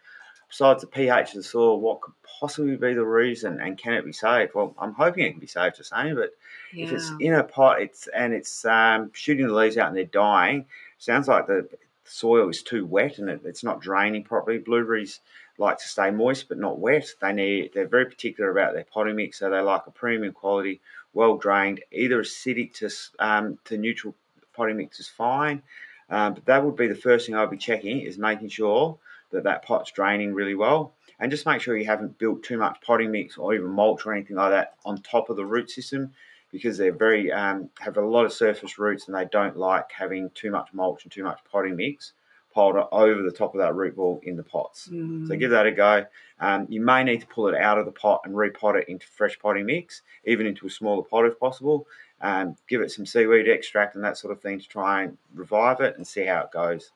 Besides 0.49 0.79
the 0.79 0.87
pH 0.87 1.31
of 1.31 1.35
the 1.35 1.43
soil, 1.43 1.81
what 1.81 1.99
could 1.99 2.13
possibly 2.39 2.77
be 2.77 2.93
the 2.93 3.03
reason, 3.03 3.59
and 3.59 3.77
can 3.77 3.93
it 3.95 4.05
be 4.05 4.13
saved? 4.13 4.53
Well, 4.55 4.73
I'm 4.79 4.93
hoping 4.93 5.25
it 5.25 5.31
can 5.31 5.41
be 5.41 5.47
saved, 5.47 5.75
Hussein, 5.75 6.15
but 6.15 6.31
Yeah. 6.71 6.85
if 6.85 6.93
it's 6.93 7.11
in 7.19 7.33
a 7.33 7.43
pot, 7.43 7.81
it's 7.81 8.07
and 8.07 8.33
it's 8.33 8.63
um, 8.63 9.11
shooting 9.13 9.47
the 9.47 9.53
leaves 9.53 9.77
out 9.77 9.89
and 9.89 9.97
they're 9.97 10.05
dying. 10.05 10.65
Sounds 10.97 11.27
like 11.27 11.47
the 11.47 11.67
soil 12.05 12.49
is 12.49 12.63
too 12.63 12.85
wet 12.85 13.17
and 13.17 13.29
it, 13.29 13.41
it's 13.45 13.63
not 13.63 13.81
draining 13.81 14.23
properly. 14.23 14.57
Blueberries 14.57 15.19
like 15.57 15.77
to 15.79 15.87
stay 15.87 16.11
moist 16.11 16.49
but 16.49 16.57
not 16.57 16.79
wet. 16.79 17.07
They 17.21 17.33
need 17.33 17.71
they're 17.73 17.87
very 17.87 18.05
particular 18.05 18.51
about 18.51 18.73
their 18.73 18.85
potting 18.85 19.15
mix, 19.15 19.39
so 19.39 19.49
they 19.49 19.59
like 19.59 19.87
a 19.87 19.91
premium 19.91 20.33
quality, 20.33 20.81
well 21.13 21.37
drained, 21.37 21.81
either 21.91 22.21
acidic 22.21 22.73
to 22.75 22.89
um, 23.19 23.57
to 23.65 23.77
neutral 23.77 24.15
potting 24.53 24.77
mix 24.77 24.99
is 24.99 25.07
fine. 25.07 25.61
Um, 26.09 26.35
but 26.35 26.45
that 26.45 26.63
would 26.63 26.75
be 26.75 26.87
the 26.87 26.95
first 26.95 27.25
thing 27.25 27.35
I'd 27.35 27.49
be 27.49 27.57
checking 27.57 28.01
is 28.01 28.17
making 28.17 28.49
sure 28.49 28.97
that 29.31 29.43
that 29.43 29.65
pot's 29.65 29.91
draining 29.91 30.33
really 30.33 30.55
well. 30.55 30.93
And 31.19 31.31
just 31.31 31.45
make 31.45 31.61
sure 31.61 31.75
you 31.75 31.85
haven't 31.85 32.19
built 32.19 32.43
too 32.43 32.57
much 32.57 32.79
potting 32.81 33.11
mix 33.11 33.37
or 33.37 33.53
even 33.53 33.67
mulch 33.67 34.05
or 34.05 34.13
anything 34.13 34.35
like 34.35 34.51
that 34.51 34.75
on 34.85 35.01
top 35.01 35.29
of 35.29 35.35
the 35.35 35.45
root 35.45 35.69
system 35.69 36.13
because 36.51 36.77
they're 36.77 36.93
very 36.93 37.31
um, 37.31 37.69
have 37.79 37.97
a 37.97 38.01
lot 38.01 38.25
of 38.25 38.33
surface 38.33 38.77
roots 38.79 39.07
and 39.07 39.15
they 39.15 39.25
don't 39.25 39.57
like 39.57 39.91
having 39.91 40.29
too 40.33 40.51
much 40.51 40.69
mulch 40.73 41.03
and 41.03 41.11
too 41.11 41.23
much 41.23 41.39
potting 41.51 41.75
mix 41.75 42.13
piled 42.53 42.75
over 42.91 43.21
the 43.21 43.31
top 43.31 43.53
of 43.53 43.59
that 43.59 43.75
root 43.75 43.95
ball 43.95 44.19
in 44.23 44.35
the 44.35 44.43
pots. 44.43 44.85
So 44.85 44.91
Mm. 44.91 45.39
give 45.39 45.51
that 45.51 45.67
a 45.67 45.71
go. 45.71 46.05
Um, 46.39 46.65
you 46.69 46.81
may 46.81 47.03
need 47.03 47.21
to 47.21 47.27
pull 47.27 47.47
it 47.47 47.55
out 47.55 47.77
of 47.77 47.85
the 47.85 47.91
pot 47.91 48.21
and 48.23 48.33
repot 48.33 48.79
it 48.79 48.87
into 48.87 49.05
fresh 49.05 49.37
potting 49.37 49.65
mix, 49.65 50.01
even 50.25 50.47
into 50.47 50.65
a 50.65 50.69
smaller 50.69 51.03
pot 51.03 51.25
if 51.25 51.39
possible. 51.39 51.85
Um, 52.19 52.55
give 52.67 52.81
it 52.81 52.89
some 52.89 53.05
seaweed 53.05 53.47
extract 53.47 53.93
and 53.93 54.03
that 54.03 54.17
sort 54.17 54.31
of 54.31 54.41
thing 54.41 54.59
to 54.59 54.67
try 54.67 55.03
and 55.03 55.17
revive 55.35 55.81
it 55.81 55.97
and 55.97 56.07
see 56.07 56.25
how 56.25 56.41
it 56.41 56.51
goes. 56.51 56.91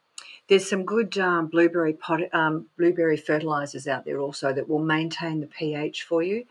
There's 0.47 0.68
some 0.70 0.84
good 0.84 1.18
um, 1.18 1.47
blueberry 1.47 1.93
pot, 1.93 2.22
um, 2.34 2.68
blueberry 2.78 3.18
fertilizers 3.18 3.88
out 3.88 4.06
there 4.06 4.20
also 4.20 4.52
that 4.54 4.68
will 4.68 4.80
maintain 4.80 5.39
the 5.39 5.47
pH 5.47 6.04
for 6.04 6.24
you, 6.24 6.45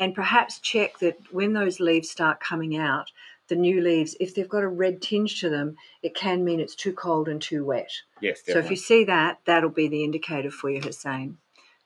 and 0.00 0.14
perhaps 0.14 0.58
check 0.58 0.98
that 0.98 1.18
when 1.30 1.52
those 1.52 1.78
leaves 1.78 2.10
start 2.10 2.40
coming 2.40 2.76
out, 2.76 3.12
the 3.48 3.54
new 3.54 3.82
leaves, 3.82 4.16
if 4.18 4.34
they've 4.34 4.48
got 4.48 4.62
a 4.62 4.68
red 4.68 5.02
tinge 5.02 5.40
to 5.40 5.50
them, 5.50 5.76
it 6.02 6.14
can 6.14 6.42
mean 6.42 6.58
it's 6.58 6.74
too 6.74 6.92
cold 6.92 7.28
and 7.28 7.42
too 7.42 7.64
wet. 7.64 7.92
Yes. 8.20 8.40
So 8.46 8.58
if 8.58 8.70
you 8.70 8.76
see 8.76 9.04
that, 9.04 9.40
that'll 9.44 9.70
be 9.70 9.88
the 9.88 10.02
indicator 10.02 10.50
for 10.50 10.70
you, 10.70 10.80
Hussein. 10.80 11.36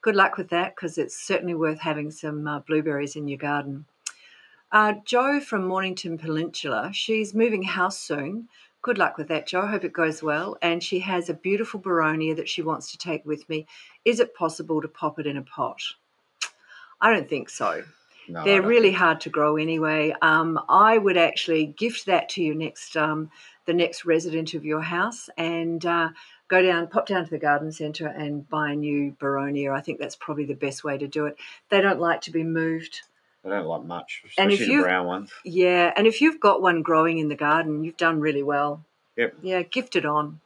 Good 0.01 0.15
luck 0.15 0.37
with 0.37 0.51
that 0.51 0.77
because 0.77 0.97
it's 0.97 1.19
certainly 1.19 1.55
worth 1.55 1.81
having 1.81 2.11
some 2.11 2.47
uh, 2.47 2.61
blueberries 2.61 3.17
in 3.17 3.27
your 3.27 3.39
garden. 3.39 3.87
Uh, 4.71 4.95
Joe 5.05 5.41
from 5.41 5.67
Mornington 5.67 6.19
Peninsula, 6.19 6.91
she's 6.93 7.35
moving 7.35 7.63
house 7.63 7.99
soon. 7.99 8.49
Good 8.83 8.99
luck 8.99 9.17
with 9.17 9.29
that, 9.29 9.47
Joe. 9.47 9.63
I 9.63 9.71
hope 9.71 9.85
it 9.85 9.93
goes 9.93 10.23
well. 10.23 10.59
And 10.61 10.83
she 10.83 10.99
has 11.01 11.31
a 11.31 11.35
beautiful 11.35 11.81
boronia 11.81 12.37
that 12.37 12.49
she 12.49 12.61
wants 12.61 12.93
to 12.93 12.99
take 12.99 13.25
with 13.25 13.49
me. 13.49 13.67
Is 14.05 14.21
it 14.21 14.35
possible 14.35 14.83
to 14.83 14.89
pop 14.89 15.19
it 15.19 15.27
in 15.27 15.39
a 15.39 15.43
pot? 15.43 15.81
I 17.01 17.13
don't 17.13 17.29
think 17.29 17.49
so. 17.49 17.83
No, 18.29 18.45
They're 18.45 18.63
really 18.63 18.93
hard 18.93 19.21
to 19.23 19.31
grow 19.31 19.57
anyway. 19.57 20.15
Um, 20.23 20.59
I 20.69 20.97
would 20.99 21.17
actually 21.17 21.67
gift 21.67 22.07
that 22.07 22.29
to 22.31 22.43
your 22.43 22.55
next, 22.55 22.97
um, 22.97 23.31
the 23.67 23.75
next 23.75 24.05
resident 24.05 24.55
of 24.55 24.65
your 24.65 24.81
house, 24.81 25.29
and 25.37 25.85
uh, 25.85 26.11
go 26.49 26.63
down, 26.63 26.89
pop 26.89 27.07
down 27.07 27.25
to 27.25 27.31
the 27.31 27.39
garden 27.39 27.73
centre 27.73 28.07
and 28.07 28.49
buy 28.49 28.71
a 28.71 28.77
new 28.77 29.17
boronia. 29.21 29.73
I 29.75 29.81
think 29.81 29.99
that's 29.99 30.17
probably 30.17 30.47
the 30.47 30.55
best 30.55 30.85
way 30.85 30.99
to 30.99 31.07
do 31.07 31.27
it. 31.27 31.37
They 31.69 31.81
don't 31.81 32.01
like 32.01 32.23
to 32.23 32.31
be 32.31 32.45
moved. 32.45 33.03
They 33.43 33.51
don't 33.51 33.67
like 33.67 33.85
much, 33.85 34.23
especially 34.27 34.77
the 34.77 34.83
brown 34.83 35.07
ones. 35.07 35.31
Yeah, 35.45 35.93
and 35.97 36.07
if 36.07 36.21
you've 36.23 36.41
got 36.41 36.63
one 36.63 36.83
growing 36.83 37.19
in 37.19 37.29
the 37.29 37.37
garden, 37.37 37.85
you've 37.85 37.99
done 37.99 38.21
really 38.21 38.43
well. 38.43 38.83
Yep. 39.17 39.35
Yeah, 39.43 39.63
gift 39.63 39.97
it 39.97 40.07
on. 40.07 40.41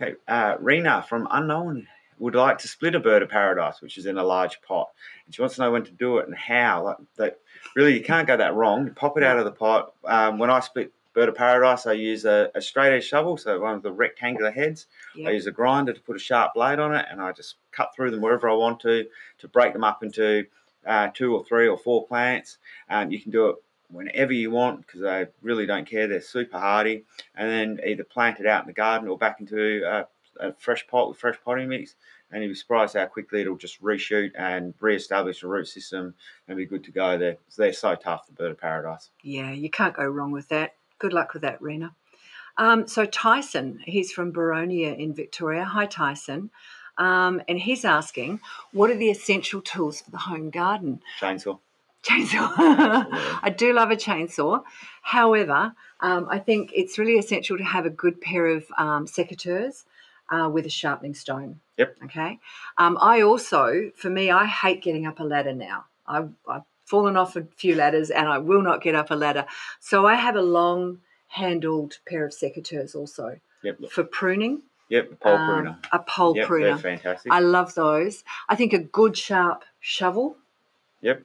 Okay, 0.00 0.14
uh, 0.26 0.56
Rena 0.60 1.04
from 1.08 1.28
Unknown 1.30 1.86
would 2.18 2.34
like 2.34 2.58
to 2.58 2.68
split 2.68 2.94
a 2.94 3.00
bird 3.00 3.22
of 3.22 3.28
paradise, 3.28 3.80
which 3.80 3.98
is 3.98 4.06
in 4.06 4.18
a 4.18 4.24
large 4.24 4.60
pot, 4.62 4.88
and 5.24 5.34
she 5.34 5.42
wants 5.42 5.56
to 5.56 5.62
know 5.62 5.72
when 5.72 5.84
to 5.84 5.90
do 5.92 6.18
it 6.18 6.26
and 6.26 6.36
how. 6.36 6.84
Like, 6.84 6.96
that 7.16 7.40
really, 7.74 7.94
you 7.94 8.02
can't 8.02 8.26
go 8.26 8.36
that 8.36 8.54
wrong. 8.54 8.86
You 8.86 8.92
pop 8.92 9.16
it 9.16 9.24
out 9.24 9.38
of 9.38 9.44
the 9.44 9.52
pot. 9.52 9.92
Um, 10.04 10.38
when 10.38 10.50
I 10.50 10.60
split 10.60 10.92
bird 11.14 11.28
of 11.28 11.34
paradise, 11.34 11.86
I 11.86 11.92
use 11.92 12.24
a, 12.24 12.50
a 12.54 12.60
straight 12.60 12.94
edge 12.94 13.04
shovel, 13.04 13.36
so 13.36 13.60
one 13.60 13.74
of 13.74 13.82
the 13.82 13.92
rectangular 13.92 14.50
heads. 14.50 14.86
Yep. 15.16 15.28
I 15.28 15.32
use 15.32 15.46
a 15.46 15.52
grinder 15.52 15.92
to 15.92 16.00
put 16.00 16.16
a 16.16 16.20
sharp 16.20 16.54
blade 16.54 16.78
on 16.78 16.94
it, 16.94 17.06
and 17.10 17.20
I 17.20 17.32
just 17.32 17.56
cut 17.72 17.94
through 17.94 18.10
them 18.10 18.20
wherever 18.20 18.48
I 18.48 18.54
want 18.54 18.80
to 18.80 19.06
to 19.38 19.48
break 19.48 19.72
them 19.72 19.84
up 19.84 20.02
into 20.02 20.46
uh, 20.86 21.08
two 21.12 21.34
or 21.34 21.44
three 21.44 21.68
or 21.68 21.76
four 21.78 22.06
plants. 22.06 22.58
Um, 22.88 23.10
you 23.10 23.20
can 23.20 23.32
do 23.32 23.48
it 23.48 23.56
whenever 23.90 24.32
you 24.32 24.50
want 24.50 24.86
because 24.86 25.00
they 25.00 25.26
really 25.42 25.66
don't 25.66 25.88
care. 25.88 26.06
They're 26.06 26.20
super 26.20 26.58
hardy. 26.58 27.04
And 27.34 27.50
then 27.50 27.80
either 27.86 28.04
plant 28.04 28.40
it 28.40 28.46
out 28.46 28.62
in 28.62 28.66
the 28.66 28.74
garden 28.74 29.08
or 29.08 29.18
back 29.18 29.40
into 29.40 29.82
a, 29.84 30.06
a 30.40 30.52
fresh 30.52 30.86
pot 30.86 31.08
with 31.08 31.18
fresh 31.18 31.36
potting 31.44 31.68
mix. 31.68 31.94
And 32.30 32.42
you'll 32.42 32.50
be 32.50 32.56
surprised 32.56 32.94
how 32.94 33.06
quickly 33.06 33.40
it'll 33.40 33.56
just 33.56 33.82
reshoot 33.82 34.32
and 34.36 34.74
re-establish 34.80 35.42
a 35.42 35.48
root 35.48 35.66
system 35.66 36.14
and 36.46 36.56
be 36.56 36.66
good 36.66 36.84
to 36.84 36.90
go. 36.90 37.16
They're, 37.16 37.38
they're 37.56 37.72
so 37.72 37.94
tough, 37.94 38.26
the 38.26 38.32
bird 38.32 38.50
of 38.50 38.58
paradise. 38.58 39.10
Yeah, 39.22 39.52
you 39.52 39.70
can't 39.70 39.94
go 39.94 40.04
wrong 40.04 40.30
with 40.30 40.48
that. 40.48 40.74
Good 40.98 41.12
luck 41.12 41.32
with 41.32 41.42
that, 41.42 41.62
Rena. 41.62 41.94
Um, 42.58 42.86
so 42.86 43.06
Tyson, 43.06 43.80
he's 43.84 44.12
from 44.12 44.32
Boronia 44.32 44.98
in 44.98 45.14
Victoria. 45.14 45.64
Hi, 45.64 45.86
Tyson. 45.86 46.50
Um, 46.98 47.40
and 47.48 47.58
he's 47.58 47.84
asking, 47.84 48.40
what 48.72 48.90
are 48.90 48.96
the 48.96 49.10
essential 49.10 49.62
tools 49.62 50.00
for 50.00 50.10
the 50.10 50.18
home 50.18 50.50
garden? 50.50 51.00
Chainsaw. 51.20 51.60
Chainsaw. 52.02 52.52
I 52.58 53.54
do 53.56 53.72
love 53.72 53.90
a 53.90 53.96
chainsaw. 53.96 54.64
However, 55.02 55.74
um, 56.00 56.26
I 56.28 56.40
think 56.40 56.72
it's 56.74 56.98
really 56.98 57.18
essential 57.18 57.56
to 57.56 57.64
have 57.64 57.86
a 57.86 57.90
good 57.90 58.20
pair 58.20 58.46
of 58.46 58.66
um, 58.76 59.06
secateurs 59.06 59.84
uh, 60.30 60.48
with 60.52 60.66
a 60.66 60.70
sharpening 60.70 61.14
stone. 61.14 61.60
Yep. 61.76 61.96
Okay. 62.04 62.38
Um, 62.76 62.98
I 63.00 63.22
also, 63.22 63.90
for 63.96 64.10
me, 64.10 64.30
I 64.30 64.46
hate 64.46 64.82
getting 64.82 65.06
up 65.06 65.20
a 65.20 65.24
ladder 65.24 65.54
now. 65.54 65.84
I, 66.06 66.24
I've 66.48 66.62
fallen 66.84 67.16
off 67.16 67.36
a 67.36 67.44
few 67.56 67.74
ladders 67.74 68.10
and 68.10 68.28
I 68.28 68.38
will 68.38 68.62
not 68.62 68.82
get 68.82 68.94
up 68.94 69.10
a 69.10 69.14
ladder. 69.14 69.46
So 69.78 70.06
I 70.06 70.14
have 70.14 70.36
a 70.36 70.42
long 70.42 71.00
handled 71.28 71.98
pair 72.06 72.24
of 72.24 72.32
secateurs 72.32 72.94
also 72.94 73.38
yep. 73.62 73.78
for 73.90 74.04
pruning. 74.04 74.62
Yep, 74.88 75.12
a 75.12 75.16
pole 75.16 75.36
um, 75.36 75.48
pruner. 75.48 75.78
A 75.92 75.98
pole 75.98 76.36
yep, 76.36 76.46
pruner. 76.46 76.66
They're 76.68 76.78
fantastic. 76.78 77.30
I 77.30 77.40
love 77.40 77.74
those. 77.74 78.24
I 78.48 78.56
think 78.56 78.72
a 78.72 78.78
good 78.78 79.16
sharp 79.16 79.64
shovel. 79.80 80.36
Yep. 81.02 81.22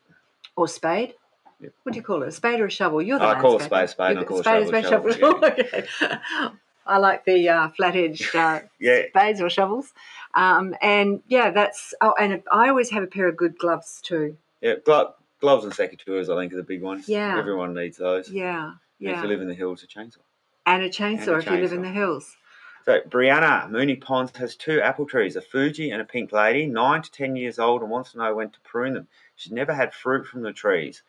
Or 0.57 0.67
spade. 0.67 1.13
Yep. 1.61 1.71
What 1.83 1.93
do 1.93 1.97
you 1.97 2.03
call 2.03 2.23
it? 2.23 2.27
A 2.27 2.31
spade 2.31 2.59
or 2.59 2.65
a 2.65 2.71
shovel? 2.71 3.01
You're 3.01 3.19
the 3.19 3.25
I 3.25 3.39
call 3.39 3.55
it 3.57 3.63
spade, 3.63 3.89
spade. 3.89 4.17
I 4.17 4.23
call 4.25 4.43
spade, 4.43 4.67
spade, 4.67 4.83
shovel, 4.83 5.13
spade, 5.13 5.19
shovel. 5.21 5.45
okay. 5.45 6.53
I 6.85 6.97
like 6.97 7.25
the 7.25 7.49
uh, 7.49 7.69
flat 7.69 7.95
edged 7.95 8.35
uh, 8.35 8.61
yeah. 8.79 9.03
spades 9.09 9.41
or 9.41 9.49
shovels. 9.49 9.93
Um, 10.33 10.75
and 10.81 11.21
yeah, 11.27 11.51
that's. 11.51 11.93
Oh, 12.01 12.13
and 12.19 12.43
I 12.51 12.69
always 12.69 12.89
have 12.91 13.03
a 13.03 13.07
pair 13.07 13.27
of 13.27 13.37
good 13.37 13.57
gloves 13.57 14.01
too. 14.01 14.37
Yeah, 14.61 14.75
glo- 14.83 15.13
gloves 15.39 15.65
and 15.65 15.73
secateurs, 15.73 16.33
I 16.33 16.39
think, 16.39 16.53
are 16.53 16.57
the 16.57 16.63
big 16.63 16.81
ones. 16.81 17.09
Yeah. 17.09 17.37
Everyone 17.37 17.73
needs 17.73 17.97
those. 17.97 18.29
Yeah. 18.29 18.73
Yeah. 18.99 19.09
And 19.09 19.17
if 19.17 19.23
you 19.23 19.29
live 19.29 19.41
in 19.41 19.47
the 19.47 19.53
hills, 19.53 19.83
a 19.83 19.87
chainsaw. 19.87 20.19
And 20.65 20.83
a 20.83 20.89
chainsaw 20.89 21.19
and 21.19 21.27
a 21.27 21.37
if 21.37 21.45
chainsaw. 21.45 21.51
you 21.51 21.61
live 21.61 21.73
in 21.73 21.81
the 21.81 21.89
hills. 21.89 22.37
So 22.85 22.99
Brianna 23.09 23.69
Moonee 23.69 24.01
Ponds 24.01 24.35
has 24.37 24.55
two 24.55 24.81
apple 24.81 25.05
trees, 25.05 25.37
a 25.37 25.41
Fuji 25.41 25.91
and 25.91 26.01
a 26.01 26.05
Pink 26.05 26.33
Lady, 26.33 26.65
nine 26.65 27.01
to 27.01 27.11
ten 27.11 27.35
years 27.35 27.57
old, 27.57 27.81
and 27.81 27.89
wants 27.89 28.11
to 28.11 28.17
know 28.17 28.35
when 28.35 28.49
to 28.49 28.59
prune 28.61 28.93
them. 28.93 29.07
She's 29.35 29.53
never 29.53 29.73
had 29.73 29.93
fruit 29.93 30.27
from 30.27 30.41
the 30.41 30.51
trees. 30.51 31.01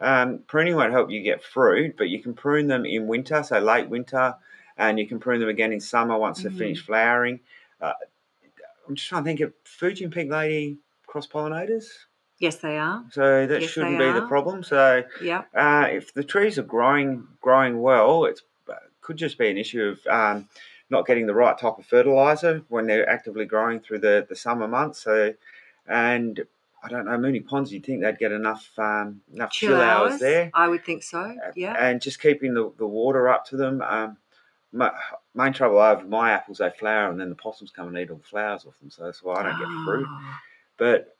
Um, 0.00 0.40
pruning 0.46 0.76
won't 0.76 0.92
help 0.92 1.10
you 1.10 1.22
get 1.22 1.42
fruit, 1.42 1.96
but 1.96 2.08
you 2.08 2.22
can 2.22 2.34
prune 2.34 2.66
them 2.66 2.84
in 2.84 3.06
winter, 3.06 3.42
so 3.42 3.60
late 3.60 3.88
winter, 3.88 4.34
and 4.76 4.98
you 4.98 5.06
can 5.06 5.18
prune 5.18 5.40
them 5.40 5.48
again 5.48 5.72
in 5.72 5.80
summer 5.80 6.18
once 6.18 6.40
mm-hmm. 6.40 6.52
they 6.52 6.58
finish 6.58 6.84
flowering. 6.84 7.40
Uh, 7.80 7.92
I'm 8.88 8.94
just 8.94 9.08
trying 9.08 9.22
to 9.22 9.26
think 9.26 9.40
of 9.40 9.52
Fuji 9.64 10.04
and 10.04 10.12
Pink 10.12 10.30
Lady 10.30 10.78
cross 11.06 11.26
pollinators. 11.26 11.86
Yes, 12.38 12.56
they 12.56 12.76
are. 12.76 13.04
So 13.12 13.46
that 13.46 13.60
yes, 13.60 13.70
shouldn't 13.70 13.98
be 13.98 14.04
are. 14.04 14.14
the 14.20 14.26
problem. 14.26 14.64
So 14.64 15.04
yeah, 15.22 15.44
uh, 15.54 15.86
if 15.90 16.12
the 16.12 16.24
trees 16.24 16.58
are 16.58 16.64
growing 16.64 17.28
growing 17.40 17.80
well, 17.80 18.24
it 18.24 18.40
uh, 18.68 18.74
could 19.00 19.16
just 19.16 19.38
be 19.38 19.48
an 19.48 19.56
issue 19.56 19.94
of 19.96 20.06
um, 20.08 20.48
not 20.90 21.06
getting 21.06 21.26
the 21.26 21.34
right 21.34 21.56
type 21.56 21.78
of 21.78 21.86
fertilizer 21.86 22.62
when 22.68 22.86
they're 22.86 23.08
actively 23.08 23.44
growing 23.44 23.80
through 23.80 24.00
the, 24.00 24.26
the 24.28 24.34
summer 24.34 24.66
months. 24.66 25.02
So, 25.02 25.34
and 25.86 26.44
I 26.82 26.88
don't 26.88 27.06
know, 27.06 27.12
Moonee 27.12 27.46
Ponds, 27.46 27.72
you'd 27.72 27.84
think 27.84 28.02
they'd 28.02 28.18
get 28.18 28.32
enough 28.32 28.70
um, 28.76 29.20
enough 29.32 29.52
chill, 29.52 29.70
chill 29.70 29.80
hours, 29.80 30.12
hours, 30.12 30.20
there. 30.20 30.50
I 30.52 30.66
would 30.66 30.84
think 30.84 31.04
so. 31.04 31.36
Yeah, 31.54 31.76
and 31.78 32.00
just 32.00 32.20
keeping 32.20 32.54
the, 32.54 32.72
the 32.76 32.86
water 32.86 33.28
up 33.28 33.46
to 33.46 33.56
them. 33.56 33.82
Um, 33.82 34.16
my, 34.72 34.90
main 35.34 35.52
trouble 35.52 35.78
I 35.78 35.90
have 35.90 36.08
my 36.08 36.32
apples, 36.32 36.58
they 36.58 36.70
flower 36.70 37.10
and 37.10 37.20
then 37.20 37.28
the 37.28 37.34
possums 37.34 37.70
come 37.70 37.88
and 37.88 37.98
eat 37.98 38.10
all 38.10 38.16
the 38.16 38.22
flowers 38.22 38.64
off 38.66 38.78
them. 38.80 38.90
So 38.90 39.04
that's 39.04 39.22
why 39.22 39.34
I 39.34 39.42
don't 39.44 39.58
get 39.58 39.84
fruit. 39.84 40.06
Ah. 40.08 40.40
But 40.78 41.16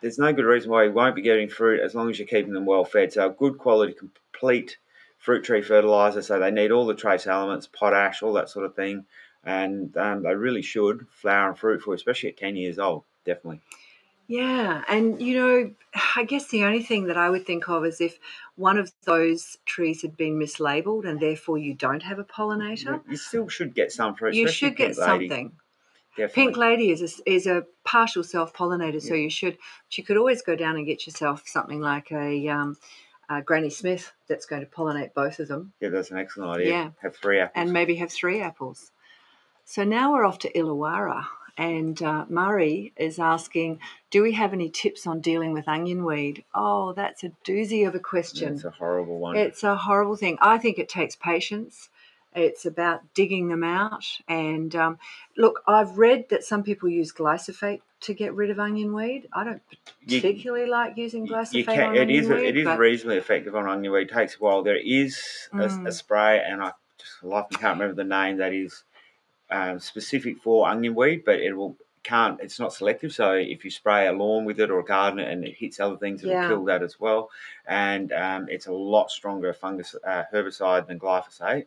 there's 0.00 0.18
no 0.18 0.32
good 0.32 0.44
reason 0.44 0.70
why 0.70 0.84
you 0.84 0.92
won't 0.92 1.14
be 1.14 1.22
getting 1.22 1.48
fruit 1.48 1.80
as 1.80 1.94
long 1.94 2.10
as 2.10 2.18
you're 2.18 2.26
keeping 2.26 2.52
them 2.52 2.66
well 2.66 2.84
fed. 2.84 3.12
So 3.12 3.26
a 3.26 3.30
good 3.30 3.58
quality, 3.58 3.94
complete 3.94 4.78
fruit 5.18 5.44
tree 5.44 5.62
fertilizer, 5.62 6.20
so 6.20 6.40
they 6.40 6.50
need 6.50 6.72
all 6.72 6.86
the 6.86 6.94
trace 6.94 7.28
elements, 7.28 7.68
potash, 7.72 8.22
all 8.22 8.32
that 8.32 8.50
sort 8.50 8.66
of 8.66 8.74
thing, 8.74 9.04
and 9.44 9.96
um, 9.96 10.24
they 10.24 10.34
really 10.34 10.62
should 10.62 11.06
flower 11.10 11.50
and 11.50 11.58
fruit 11.58 11.80
for, 11.80 11.94
especially 11.94 12.30
at 12.30 12.36
ten 12.36 12.56
years 12.56 12.80
old, 12.80 13.04
definitely. 13.24 13.60
Yeah, 14.26 14.82
and 14.88 15.20
you 15.20 15.34
know, 15.34 15.70
I 16.16 16.24
guess 16.24 16.48
the 16.48 16.64
only 16.64 16.82
thing 16.82 17.06
that 17.06 17.16
I 17.16 17.30
would 17.30 17.46
think 17.46 17.68
of 17.68 17.84
is 17.84 18.00
if 18.00 18.18
one 18.56 18.78
of 18.78 18.92
those 19.04 19.58
trees 19.64 20.02
had 20.02 20.16
been 20.16 20.38
mislabeled 20.38 21.06
and 21.06 21.20
therefore 21.20 21.58
you 21.58 21.74
don't 21.74 22.02
have 22.02 22.18
a 22.18 22.24
pollinator. 22.24 23.02
You 23.08 23.16
still 23.16 23.48
should 23.48 23.74
get 23.74 23.92
some 23.92 24.14
fruit. 24.14 24.34
You 24.34 24.48
should 24.48 24.76
get 24.76 24.94
something. 24.94 25.52
Definitely. 26.14 26.42
Pink 26.42 26.56
Lady 26.58 26.90
is 26.90 27.20
a, 27.20 27.30
is 27.30 27.46
a 27.46 27.64
partial 27.84 28.22
self 28.22 28.52
pollinator, 28.52 29.02
yeah. 29.02 29.08
so 29.08 29.14
you 29.14 29.30
should. 29.30 29.56
But 29.88 29.98
you 29.98 30.04
could 30.04 30.18
always 30.18 30.42
go 30.42 30.54
down 30.54 30.76
and 30.76 30.86
get 30.86 31.06
yourself 31.06 31.42
something 31.46 31.80
like 31.80 32.12
a 32.12 32.48
um, 32.48 32.76
uh, 33.30 33.40
Granny 33.40 33.70
Smith 33.70 34.12
that's 34.28 34.44
going 34.44 34.60
to 34.60 34.68
pollinate 34.70 35.14
both 35.14 35.38
of 35.38 35.48
them. 35.48 35.72
Yeah, 35.80 35.88
that's 35.88 36.10
an 36.10 36.18
excellent 36.18 36.50
idea. 36.50 36.70
Yeah. 36.70 36.90
Have 37.00 37.16
three 37.16 37.40
apples. 37.40 37.52
And 37.54 37.72
maybe 37.72 37.94
have 37.96 38.12
three 38.12 38.42
apples. 38.42 38.92
So 39.64 39.84
now 39.84 40.12
we're 40.12 40.26
off 40.26 40.38
to 40.40 40.52
Illawarra. 40.52 41.24
And 41.56 42.02
uh, 42.02 42.24
Murray 42.28 42.92
is 42.96 43.18
asking, 43.18 43.80
do 44.10 44.22
we 44.22 44.32
have 44.32 44.52
any 44.52 44.70
tips 44.70 45.06
on 45.06 45.20
dealing 45.20 45.52
with 45.52 45.68
onion 45.68 46.04
weed? 46.04 46.44
Oh, 46.54 46.92
that's 46.94 47.24
a 47.24 47.32
doozy 47.46 47.86
of 47.86 47.94
a 47.94 48.00
question. 48.00 48.54
It's 48.54 48.64
a 48.64 48.70
horrible 48.70 49.18
one. 49.18 49.36
It's 49.36 49.62
a 49.62 49.76
horrible 49.76 50.16
thing. 50.16 50.38
I 50.40 50.58
think 50.58 50.78
it 50.78 50.88
takes 50.88 51.14
patience. 51.14 51.90
It's 52.34 52.64
about 52.64 53.02
digging 53.12 53.48
them 53.48 53.62
out. 53.62 54.04
And 54.26 54.74
um, 54.74 54.98
look, 55.36 55.62
I've 55.66 55.98
read 55.98 56.30
that 56.30 56.44
some 56.44 56.62
people 56.62 56.88
use 56.88 57.12
glyphosate 57.12 57.82
to 58.02 58.14
get 58.14 58.34
rid 58.34 58.50
of 58.50 58.58
onion 58.58 58.94
weed. 58.94 59.28
I 59.32 59.44
don't 59.44 59.62
particularly 60.08 60.64
you, 60.64 60.70
like 60.70 60.96
using 60.96 61.26
glyphosate 61.26 61.66
can, 61.66 61.80
on 61.80 61.96
it 61.96 62.00
onion 62.00 62.24
is, 62.24 62.28
weed. 62.28 62.46
It 62.46 62.56
is 62.56 62.78
reasonably 62.78 63.18
effective 63.18 63.54
on 63.54 63.68
onion 63.68 63.92
weed. 63.92 64.10
It 64.10 64.14
takes 64.14 64.36
a 64.36 64.38
while. 64.38 64.62
There 64.62 64.76
is 64.76 65.48
mm. 65.52 65.60
a, 65.60 65.64
a, 65.64 65.68
mm. 65.68 65.92
spray, 65.92 66.42
and 66.44 66.62
I 66.62 66.72
just 66.98 67.22
life 67.22 67.46
can't 67.50 67.78
remember 67.78 67.94
the 67.94 68.08
name 68.08 68.38
that 68.38 68.54
is 68.54 68.82
um, 69.52 69.78
specific 69.78 70.38
for 70.42 70.68
onion 70.68 70.94
weed, 70.94 71.24
but 71.24 71.36
it 71.36 71.52
will 71.52 71.76
can't 72.04 72.40
it's 72.40 72.58
not 72.58 72.74
selective 72.74 73.12
so 73.12 73.30
if 73.30 73.64
you 73.64 73.70
spray 73.70 74.08
a 74.08 74.12
lawn 74.12 74.44
with 74.44 74.58
it 74.58 74.72
or 74.72 74.80
a 74.80 74.84
garden 74.84 75.20
and 75.20 75.44
it 75.44 75.54
hits 75.56 75.78
other 75.78 75.96
things 75.96 76.20
it'll 76.24 76.34
yeah. 76.34 76.48
kill 76.48 76.64
that 76.64 76.82
as 76.82 76.98
well 76.98 77.30
and 77.68 78.10
um, 78.12 78.48
it's 78.48 78.66
a 78.66 78.72
lot 78.72 79.08
stronger 79.08 79.52
fungus 79.52 79.94
uh, 80.04 80.24
herbicide 80.34 80.88
than 80.88 80.98
glyphosate 80.98 81.66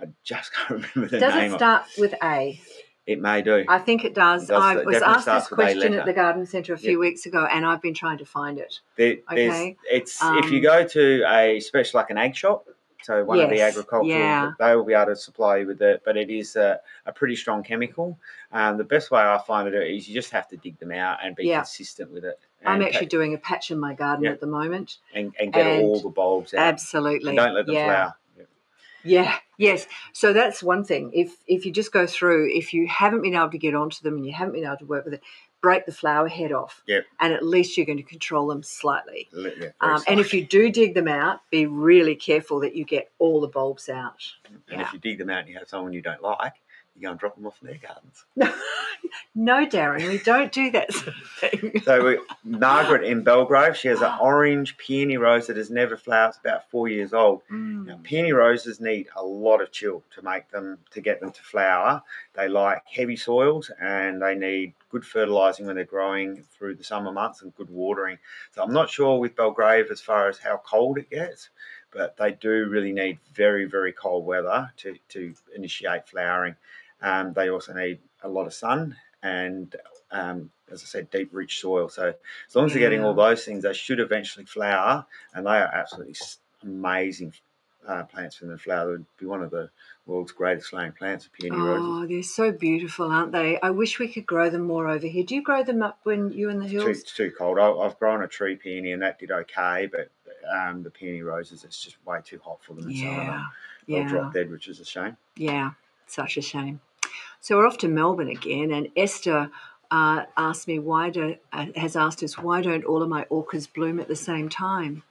I 0.00 0.06
just 0.22 0.52
can't 0.54 0.70
remember 0.70 1.08
the 1.08 1.20
Does 1.20 1.34
name. 1.34 1.42
Does 1.44 1.52
it 1.52 1.56
start 1.56 1.84
with 1.98 2.14
A? 2.22 2.60
It 3.06 3.20
may 3.20 3.42
do. 3.42 3.66
I 3.68 3.78
think 3.78 4.04
it 4.04 4.14
does. 4.14 4.44
It 4.44 4.48
does- 4.48 4.62
I 4.62 4.76
was 4.82 5.02
asked 5.02 5.26
this 5.26 5.48
question 5.48 5.92
at 5.92 6.06
the 6.06 6.12
garden 6.14 6.46
centre 6.46 6.72
a 6.72 6.78
few 6.78 6.92
Yep. 6.92 7.00
weeks 7.00 7.26
ago, 7.26 7.44
and 7.44 7.66
I've 7.66 7.82
been 7.82 7.92
trying 7.92 8.16
to 8.18 8.24
find 8.24 8.58
it. 8.58 8.80
There, 8.96 9.16
Okay. 9.30 9.76
it's 9.90 10.18
if 10.22 10.50
you 10.50 10.58
Um, 10.58 10.62
go 10.62 10.86
to 10.88 11.24
a 11.28 11.60
special 11.60 11.98
like 12.00 12.08
an 12.08 12.16
egg 12.16 12.34
shop, 12.34 12.66
so 13.04 13.22
one 13.22 13.38
of 13.38 13.50
the 13.50 13.60
agricultural, 13.60 14.08
yeah. 14.08 14.52
they 14.58 14.74
will 14.74 14.84
be 14.84 14.94
able 14.94 15.12
to 15.12 15.16
supply 15.16 15.58
you 15.58 15.66
with 15.66 15.82
it. 15.82 16.02
But 16.04 16.16
it 16.16 16.30
is 16.30 16.56
a, 16.56 16.80
a 17.04 17.12
pretty 17.12 17.36
strong 17.36 17.62
chemical. 17.62 18.18
Um, 18.50 18.78
the 18.78 18.84
best 18.84 19.10
way 19.10 19.20
I 19.20 19.38
find 19.46 19.68
it 19.68 19.74
is 19.74 20.08
you 20.08 20.14
just 20.14 20.30
have 20.30 20.48
to 20.48 20.56
dig 20.56 20.78
them 20.78 20.90
out 20.90 21.18
and 21.22 21.36
be 21.36 21.46
Yeah. 21.46 21.58
consistent 21.58 22.10
with 22.10 22.24
it. 22.24 22.38
I'm 22.64 22.80
actually 22.80 23.06
doing 23.06 23.34
a 23.34 23.38
patch 23.38 23.70
in 23.70 23.78
my 23.78 23.92
garden 23.92 24.24
Yeah. 24.24 24.30
at 24.30 24.40
the 24.40 24.46
moment. 24.46 24.96
and, 25.14 25.34
and 25.38 25.52
get 25.52 25.66
and 25.66 25.82
all 25.82 26.00
the 26.00 26.08
bulbs 26.08 26.54
out. 26.54 26.60
Absolutely. 26.60 27.28
And 27.28 27.36
don't 27.36 27.54
let 27.54 27.66
them 27.66 27.74
flower. 27.74 28.14
Yeah. 28.36 28.44
Yeah, 29.06 29.36
yes. 29.58 29.86
So 30.14 30.32
that's 30.32 30.62
one 30.62 30.82
thing. 30.82 31.10
If 31.12 31.36
if 31.46 31.66
you 31.66 31.72
just 31.72 31.92
go 31.92 32.06
through, 32.06 32.48
if 32.56 32.72
you 32.72 32.88
haven't 32.88 33.20
been 33.20 33.34
able 33.34 33.50
to 33.50 33.58
get 33.58 33.74
onto 33.74 34.02
them 34.02 34.14
and 34.16 34.24
you 34.24 34.32
haven't 34.32 34.54
been 34.54 34.64
able 34.64 34.78
to 34.78 34.86
work 34.86 35.04
with 35.04 35.14
it, 35.14 35.22
break 35.64 35.86
the 35.86 35.92
flower 35.92 36.28
head 36.28 36.52
off. 36.52 36.82
Yep. 36.86 37.06
And 37.20 37.32
at 37.32 37.42
least 37.42 37.78
you're 37.78 37.86
going 37.86 37.96
to 37.96 38.02
control 38.02 38.48
them 38.48 38.62
slightly. 38.62 39.30
Yeah, 39.32 39.70
Um, 39.80 40.02
and 40.06 40.20
if 40.20 40.34
you 40.34 40.44
do 40.44 40.70
dig 40.70 40.92
them 40.92 41.08
out, 41.08 41.40
be 41.50 41.64
really 41.64 42.14
careful 42.14 42.60
that 42.60 42.76
you 42.76 42.84
get 42.84 43.10
all 43.18 43.40
the 43.40 43.48
bulbs 43.48 43.88
out. 43.88 44.20
and 44.44 44.60
yeah. 44.68 44.82
if 44.82 44.92
you 44.92 44.98
dig 44.98 45.16
them 45.16 45.30
out 45.30 45.38
and 45.38 45.48
you 45.48 45.56
have 45.58 45.66
someone 45.66 45.94
you 45.94 46.02
don't 46.02 46.20
like, 46.20 46.52
you 46.96 47.02
go 47.02 47.10
and 47.10 47.18
drop 47.18 47.34
them 47.34 47.46
off 47.46 47.58
in 47.60 47.68
their 47.68 47.78
gardens. 47.78 48.24
no, 49.34 49.66
Darren, 49.66 50.08
we 50.08 50.18
don't 50.18 50.52
do 50.52 50.70
that 50.70 50.92
sort 50.92 51.08
of 51.08 51.30
thing. 51.40 51.82
So 51.84 52.04
we, 52.04 52.18
Margaret 52.44 53.04
in 53.04 53.24
Belgrave, 53.24 53.76
she 53.76 53.88
has 53.88 54.00
an 54.00 54.12
orange 54.20 54.76
peony 54.76 55.16
rose 55.16 55.48
that 55.48 55.56
has 55.56 55.70
never 55.70 55.96
flowered. 55.96 56.30
It's 56.30 56.38
about 56.38 56.70
four 56.70 56.88
years 56.88 57.12
old. 57.12 57.42
Mm. 57.50 57.86
Now, 57.86 57.98
peony 58.02 58.32
roses 58.32 58.80
need 58.80 59.08
a 59.16 59.24
lot 59.24 59.60
of 59.60 59.72
chill 59.72 60.02
to 60.14 60.22
make 60.22 60.50
them 60.50 60.78
to 60.92 61.00
get 61.00 61.20
them 61.20 61.32
to 61.32 61.42
flower. 61.42 62.02
They 62.34 62.48
like 62.48 62.82
heavy 62.86 63.16
soils 63.16 63.70
and 63.80 64.22
they 64.22 64.34
need 64.36 64.74
good 64.90 65.04
fertilizing 65.04 65.66
when 65.66 65.74
they're 65.74 65.84
growing 65.84 66.44
through 66.56 66.76
the 66.76 66.84
summer 66.84 67.10
months 67.10 67.42
and 67.42 67.54
good 67.56 67.70
watering. 67.70 68.18
So 68.52 68.62
I'm 68.62 68.72
not 68.72 68.88
sure 68.88 69.18
with 69.18 69.34
Belgrave 69.34 69.90
as 69.90 70.00
far 70.00 70.28
as 70.28 70.38
how 70.38 70.62
cold 70.64 70.98
it 70.98 71.10
gets, 71.10 71.50
but 71.90 72.16
they 72.16 72.32
do 72.32 72.68
really 72.68 72.92
need 72.92 73.18
very 73.32 73.64
very 73.64 73.92
cold 73.92 74.24
weather 74.24 74.72
to 74.76 74.96
to 75.08 75.34
initiate 75.56 76.08
flowering. 76.08 76.54
Um, 77.02 77.32
they 77.32 77.50
also 77.50 77.74
need 77.74 77.98
a 78.22 78.28
lot 78.28 78.46
of 78.46 78.54
sun 78.54 78.96
and 79.22 79.74
um, 80.10 80.50
as 80.70 80.82
I 80.82 80.86
said, 80.86 81.10
deep, 81.10 81.30
rich 81.32 81.60
soil. 81.60 81.88
So 81.88 82.14
as 82.48 82.54
long 82.54 82.66
as 82.66 82.72
they're 82.72 82.80
getting 82.80 83.04
all 83.04 83.14
those 83.14 83.44
things, 83.44 83.64
they 83.64 83.72
should 83.72 84.00
eventually 84.00 84.46
flower, 84.46 85.06
and 85.34 85.46
they 85.46 85.50
are 85.50 85.70
absolutely 85.72 86.14
amazing 86.62 87.32
uh, 87.86 88.04
plants 88.04 88.36
for 88.36 88.46
them 88.46 88.56
to 88.56 88.62
flower. 88.62 88.86
They 88.86 88.92
would 88.92 89.06
be 89.18 89.26
one 89.26 89.42
of 89.42 89.50
the 89.50 89.70
world's 90.06 90.32
greatest 90.32 90.68
flowering 90.68 90.92
plants, 90.92 91.28
peony 91.32 91.56
roses. 91.56 91.86
Oh, 91.86 92.06
they're 92.06 92.22
so 92.22 92.52
beautiful, 92.52 93.10
aren't 93.10 93.32
they? 93.32 93.60
I 93.60 93.70
wish 93.70 93.98
we 93.98 94.08
could 94.08 94.26
grow 94.26 94.50
them 94.50 94.62
more 94.62 94.88
over 94.88 95.06
here. 95.06 95.24
Do 95.24 95.34
you 95.34 95.42
grow 95.42 95.62
them 95.62 95.82
up 95.82 95.98
when 96.04 96.32
you're 96.32 96.50
in 96.50 96.60
the 96.60 96.68
too, 96.68 96.78
hills? 96.78 96.98
it's 96.98 97.12
too 97.12 97.32
cold. 97.36 97.58
I, 97.58 97.70
I've 97.70 97.98
grown 97.98 98.22
a 98.22 98.28
tree 98.28 98.56
peony, 98.56 98.92
and 98.92 99.02
that 99.02 99.18
did 99.18 99.30
okay, 99.30 99.88
but 99.90 100.10
um, 100.50 100.82
the 100.82 100.90
peony 100.90 101.22
roses, 101.22 101.64
it's 101.64 101.82
just 101.82 101.96
way 102.06 102.20
too 102.24 102.40
hot 102.44 102.58
for 102.62 102.74
them. 102.74 102.88
in 102.88 102.96
summer. 102.96 103.12
Yeah, 103.14 103.44
They'll 103.86 103.98
yeah. 103.98 104.08
drop 104.08 104.32
dead, 104.32 104.50
which 104.50 104.68
is 104.68 104.80
a 104.80 104.84
shame. 104.84 105.16
Yeah, 105.36 105.72
such 106.06 106.36
a 106.36 106.42
shame. 106.42 106.80
So 107.40 107.56
we're 107.56 107.66
off 107.66 107.78
to 107.78 107.88
Melbourne 107.88 108.28
again, 108.30 108.72
and 108.72 108.88
Esther 108.96 109.50
uh, 109.90 110.24
asked 110.36 110.66
me 110.66 110.78
why 110.78 111.10
do 111.10 111.36
uh, 111.52 111.66
has 111.76 111.94
asked 111.94 112.22
us 112.22 112.38
why 112.38 112.62
don't 112.62 112.84
all 112.84 113.02
of 113.02 113.08
my 113.08 113.24
orchids 113.28 113.66
bloom 113.66 114.00
at 114.00 114.08
the 114.08 114.16
same 114.16 114.48
time? 114.48 115.02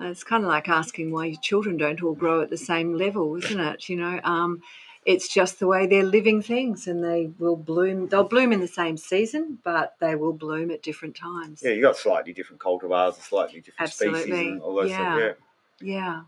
Uh, 0.00 0.06
it's 0.06 0.24
kind 0.24 0.44
of 0.44 0.48
like 0.48 0.68
asking 0.68 1.10
why 1.10 1.26
your 1.26 1.40
children 1.40 1.76
don't 1.76 2.02
all 2.02 2.14
grow 2.14 2.40
at 2.40 2.50
the 2.50 2.56
same 2.56 2.94
level, 2.94 3.36
isn't 3.36 3.60
it? 3.60 3.88
You 3.88 3.96
know, 3.96 4.20
um, 4.24 4.62
it's 5.04 5.28
just 5.28 5.58
the 5.58 5.66
way 5.66 5.86
they're 5.86 6.04
living 6.04 6.40
things, 6.42 6.86
and 6.86 7.02
they 7.02 7.30
will 7.38 7.56
bloom. 7.56 8.08
They'll 8.08 8.24
bloom 8.24 8.52
in 8.52 8.60
the 8.60 8.68
same 8.68 8.96
season, 8.96 9.58
but 9.64 9.94
they 10.00 10.14
will 10.14 10.32
bloom 10.32 10.70
at 10.70 10.82
different 10.82 11.16
times. 11.16 11.62
Yeah, 11.62 11.72
you 11.72 11.82
got 11.82 11.96
slightly 11.96 12.32
different 12.32 12.60
cultivars 12.60 13.14
and 13.14 13.22
slightly 13.22 13.60
different 13.60 13.92
species 13.92 14.30
and 14.30 14.62
all 14.62 14.74
those 14.76 14.90
Yeah. 14.90 14.96
stuff. 14.96 15.36
Yeah. 15.80 15.94
Yeah. 15.94 16.22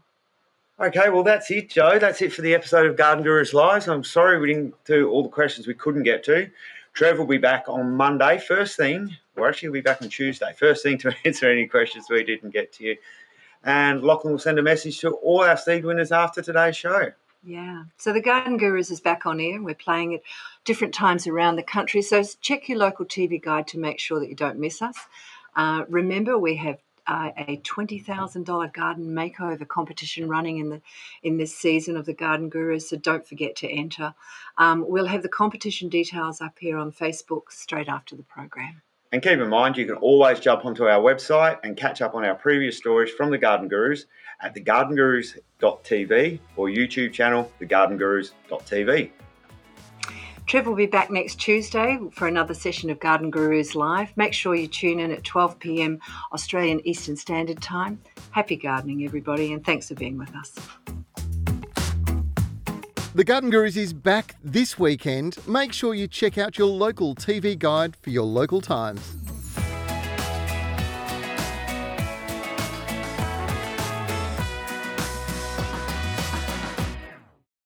Okay, 0.81 1.11
well, 1.11 1.23
that's 1.23 1.51
it, 1.51 1.69
Joe. 1.69 1.99
That's 1.99 2.23
it 2.23 2.33
for 2.33 2.41
the 2.41 2.55
episode 2.55 2.87
of 2.87 2.97
Garden 2.97 3.23
Gurus 3.23 3.53
Live. 3.53 3.87
I'm 3.87 4.03
sorry 4.03 4.41
we 4.41 4.47
didn't 4.47 4.75
do 4.87 5.11
all 5.11 5.23
the 5.23 5.29
questions 5.29 5.67
we 5.67 5.75
couldn't 5.75 6.05
get 6.05 6.25
to. 6.25 6.49
Trev 6.95 7.19
will 7.19 7.27
be 7.27 7.37
back 7.37 7.65
on 7.69 7.99
Monday. 7.99 8.39
First 8.39 8.79
thing, 8.79 9.15
or 9.37 9.47
actually, 9.47 9.69
we'll 9.69 9.83
be 9.83 9.85
back 9.85 10.01
on 10.01 10.09
Tuesday. 10.09 10.55
First 10.59 10.83
thing 10.83 10.97
to 10.99 11.15
answer 11.27 11.51
any 11.51 11.67
questions 11.67 12.07
we 12.09 12.25
didn't 12.25 12.55
get 12.55 12.73
to 12.73 12.85
you. 12.85 12.97
And 13.63 14.03
Lachlan 14.03 14.33
will 14.33 14.39
send 14.39 14.59
a 14.59 14.63
message 14.63 15.01
to 15.01 15.11
all 15.11 15.43
our 15.43 15.59
seed 15.59 15.85
winners 15.85 16.13
after 16.13 16.41
today's 16.41 16.79
show. 16.79 17.13
Yeah. 17.45 17.85
So 17.99 18.15
the 18.15 18.23
Garden 18.23 18.57
Gurus 18.57 18.91
is 18.91 19.03
back 19.03 19.27
on 19.27 19.39
air 19.39 19.61
we're 19.61 19.75
playing 19.75 20.15
at 20.15 20.23
different 20.65 20.95
times 20.95 21.27
around 21.27 21.57
the 21.57 21.63
country. 21.63 22.01
So 22.01 22.23
check 22.41 22.71
your 22.71 22.79
local 22.79 23.05
TV 23.05 23.41
guide 23.41 23.69
to 23.69 23.79
make 23.79 23.99
sure 23.99 24.19
that 24.19 24.31
you 24.31 24.35
don't 24.35 24.59
miss 24.59 24.81
us. 24.81 24.97
Uh, 25.55 25.85
remember, 25.91 26.39
we 26.39 26.57
have 26.57 26.79
a 27.11 27.61
twenty 27.65 27.99
thousand 27.99 28.47
dollar 28.47 28.69
garden 28.69 29.07
makeover 29.07 29.67
competition 29.67 30.29
running 30.29 30.59
in 30.59 30.71
the 30.71 30.81
in 31.23 31.37
this 31.37 31.55
season 31.55 31.97
of 31.97 32.07
the 32.07 32.15
Garden 32.15 32.49
Gurus. 32.49 32.91
So 32.91 32.97
don't 32.97 33.27
forget 33.27 33.57
to 33.57 33.69
enter. 33.69 34.15
Um, 34.59 34.85
we'll 34.87 35.07
have 35.07 35.23
the 35.23 35.29
competition 35.29 35.89
details 35.89 36.41
up 36.41 36.59
here 36.59 36.79
on 36.79 36.93
Facebook 36.93 37.51
straight 37.51 37.89
after 37.89 38.17
the 38.17 38.23
program. 38.23 38.83
And 39.13 39.23
keep 39.23 39.41
in 39.41 39.49
mind, 39.49 39.77
you 39.77 39.87
can 39.87 39.97
always 39.97 40.39
jump 40.39 40.65
onto 40.65 40.85
our 40.85 41.01
website 41.01 41.59
and 41.65 41.77
catch 41.77 42.01
up 42.01 42.15
on 42.15 42.25
our 42.25 42.37
previous 42.37 42.77
stories 42.77 43.11
from 43.11 43.31
the 43.31 43.39
Garden 43.39 43.69
Gurus 43.69 44.05
at 44.41 44.55
thegardengurus.tv 44.55 46.39
or 46.57 46.69
YouTube 46.69 47.13
channel, 47.13 47.51
thegardengurus.tv. 47.61 49.11
Trev 50.47 50.67
will 50.67 50.75
be 50.75 50.87
back 50.87 51.11
next 51.11 51.37
Tuesday 51.37 51.99
for 52.13 52.27
another 52.27 52.55
session 52.55 52.91
of 52.91 52.99
Garden 52.99 53.31
Gurus 53.31 53.75
Live. 53.75 54.17
Make 54.17 54.33
sure 54.33 54.55
you 54.55 54.67
tune 54.67 54.99
in 54.99 55.13
at 55.13 55.25
12 55.25 55.59
pm 55.59 55.99
Australian 56.33 56.87
Eastern 56.87 57.17
Standard 57.17 57.63
Time. 57.63 58.01
Happy 58.31 58.57
gardening, 58.57 59.05
everybody, 59.05 59.53
and 59.53 59.65
thanks 59.65 59.89
for 59.89 59.95
being 59.95 60.19
with 60.19 60.35
us. 60.35 60.55
The 63.15 63.25
Garden 63.25 63.51
Gurus 63.51 63.77
is 63.77 63.93
back 63.93 64.37
this 64.43 64.79
weekend. 64.79 65.37
Make 65.47 65.73
sure 65.73 65.95
you 65.95 66.07
check 66.07 66.39
out 66.39 66.59
your 66.59 66.69
local 66.69 67.15
TV 67.15 67.59
guide 67.59 67.97
for 67.97 68.11
your 68.11 68.25
local 68.25 68.61
times. 68.61 69.17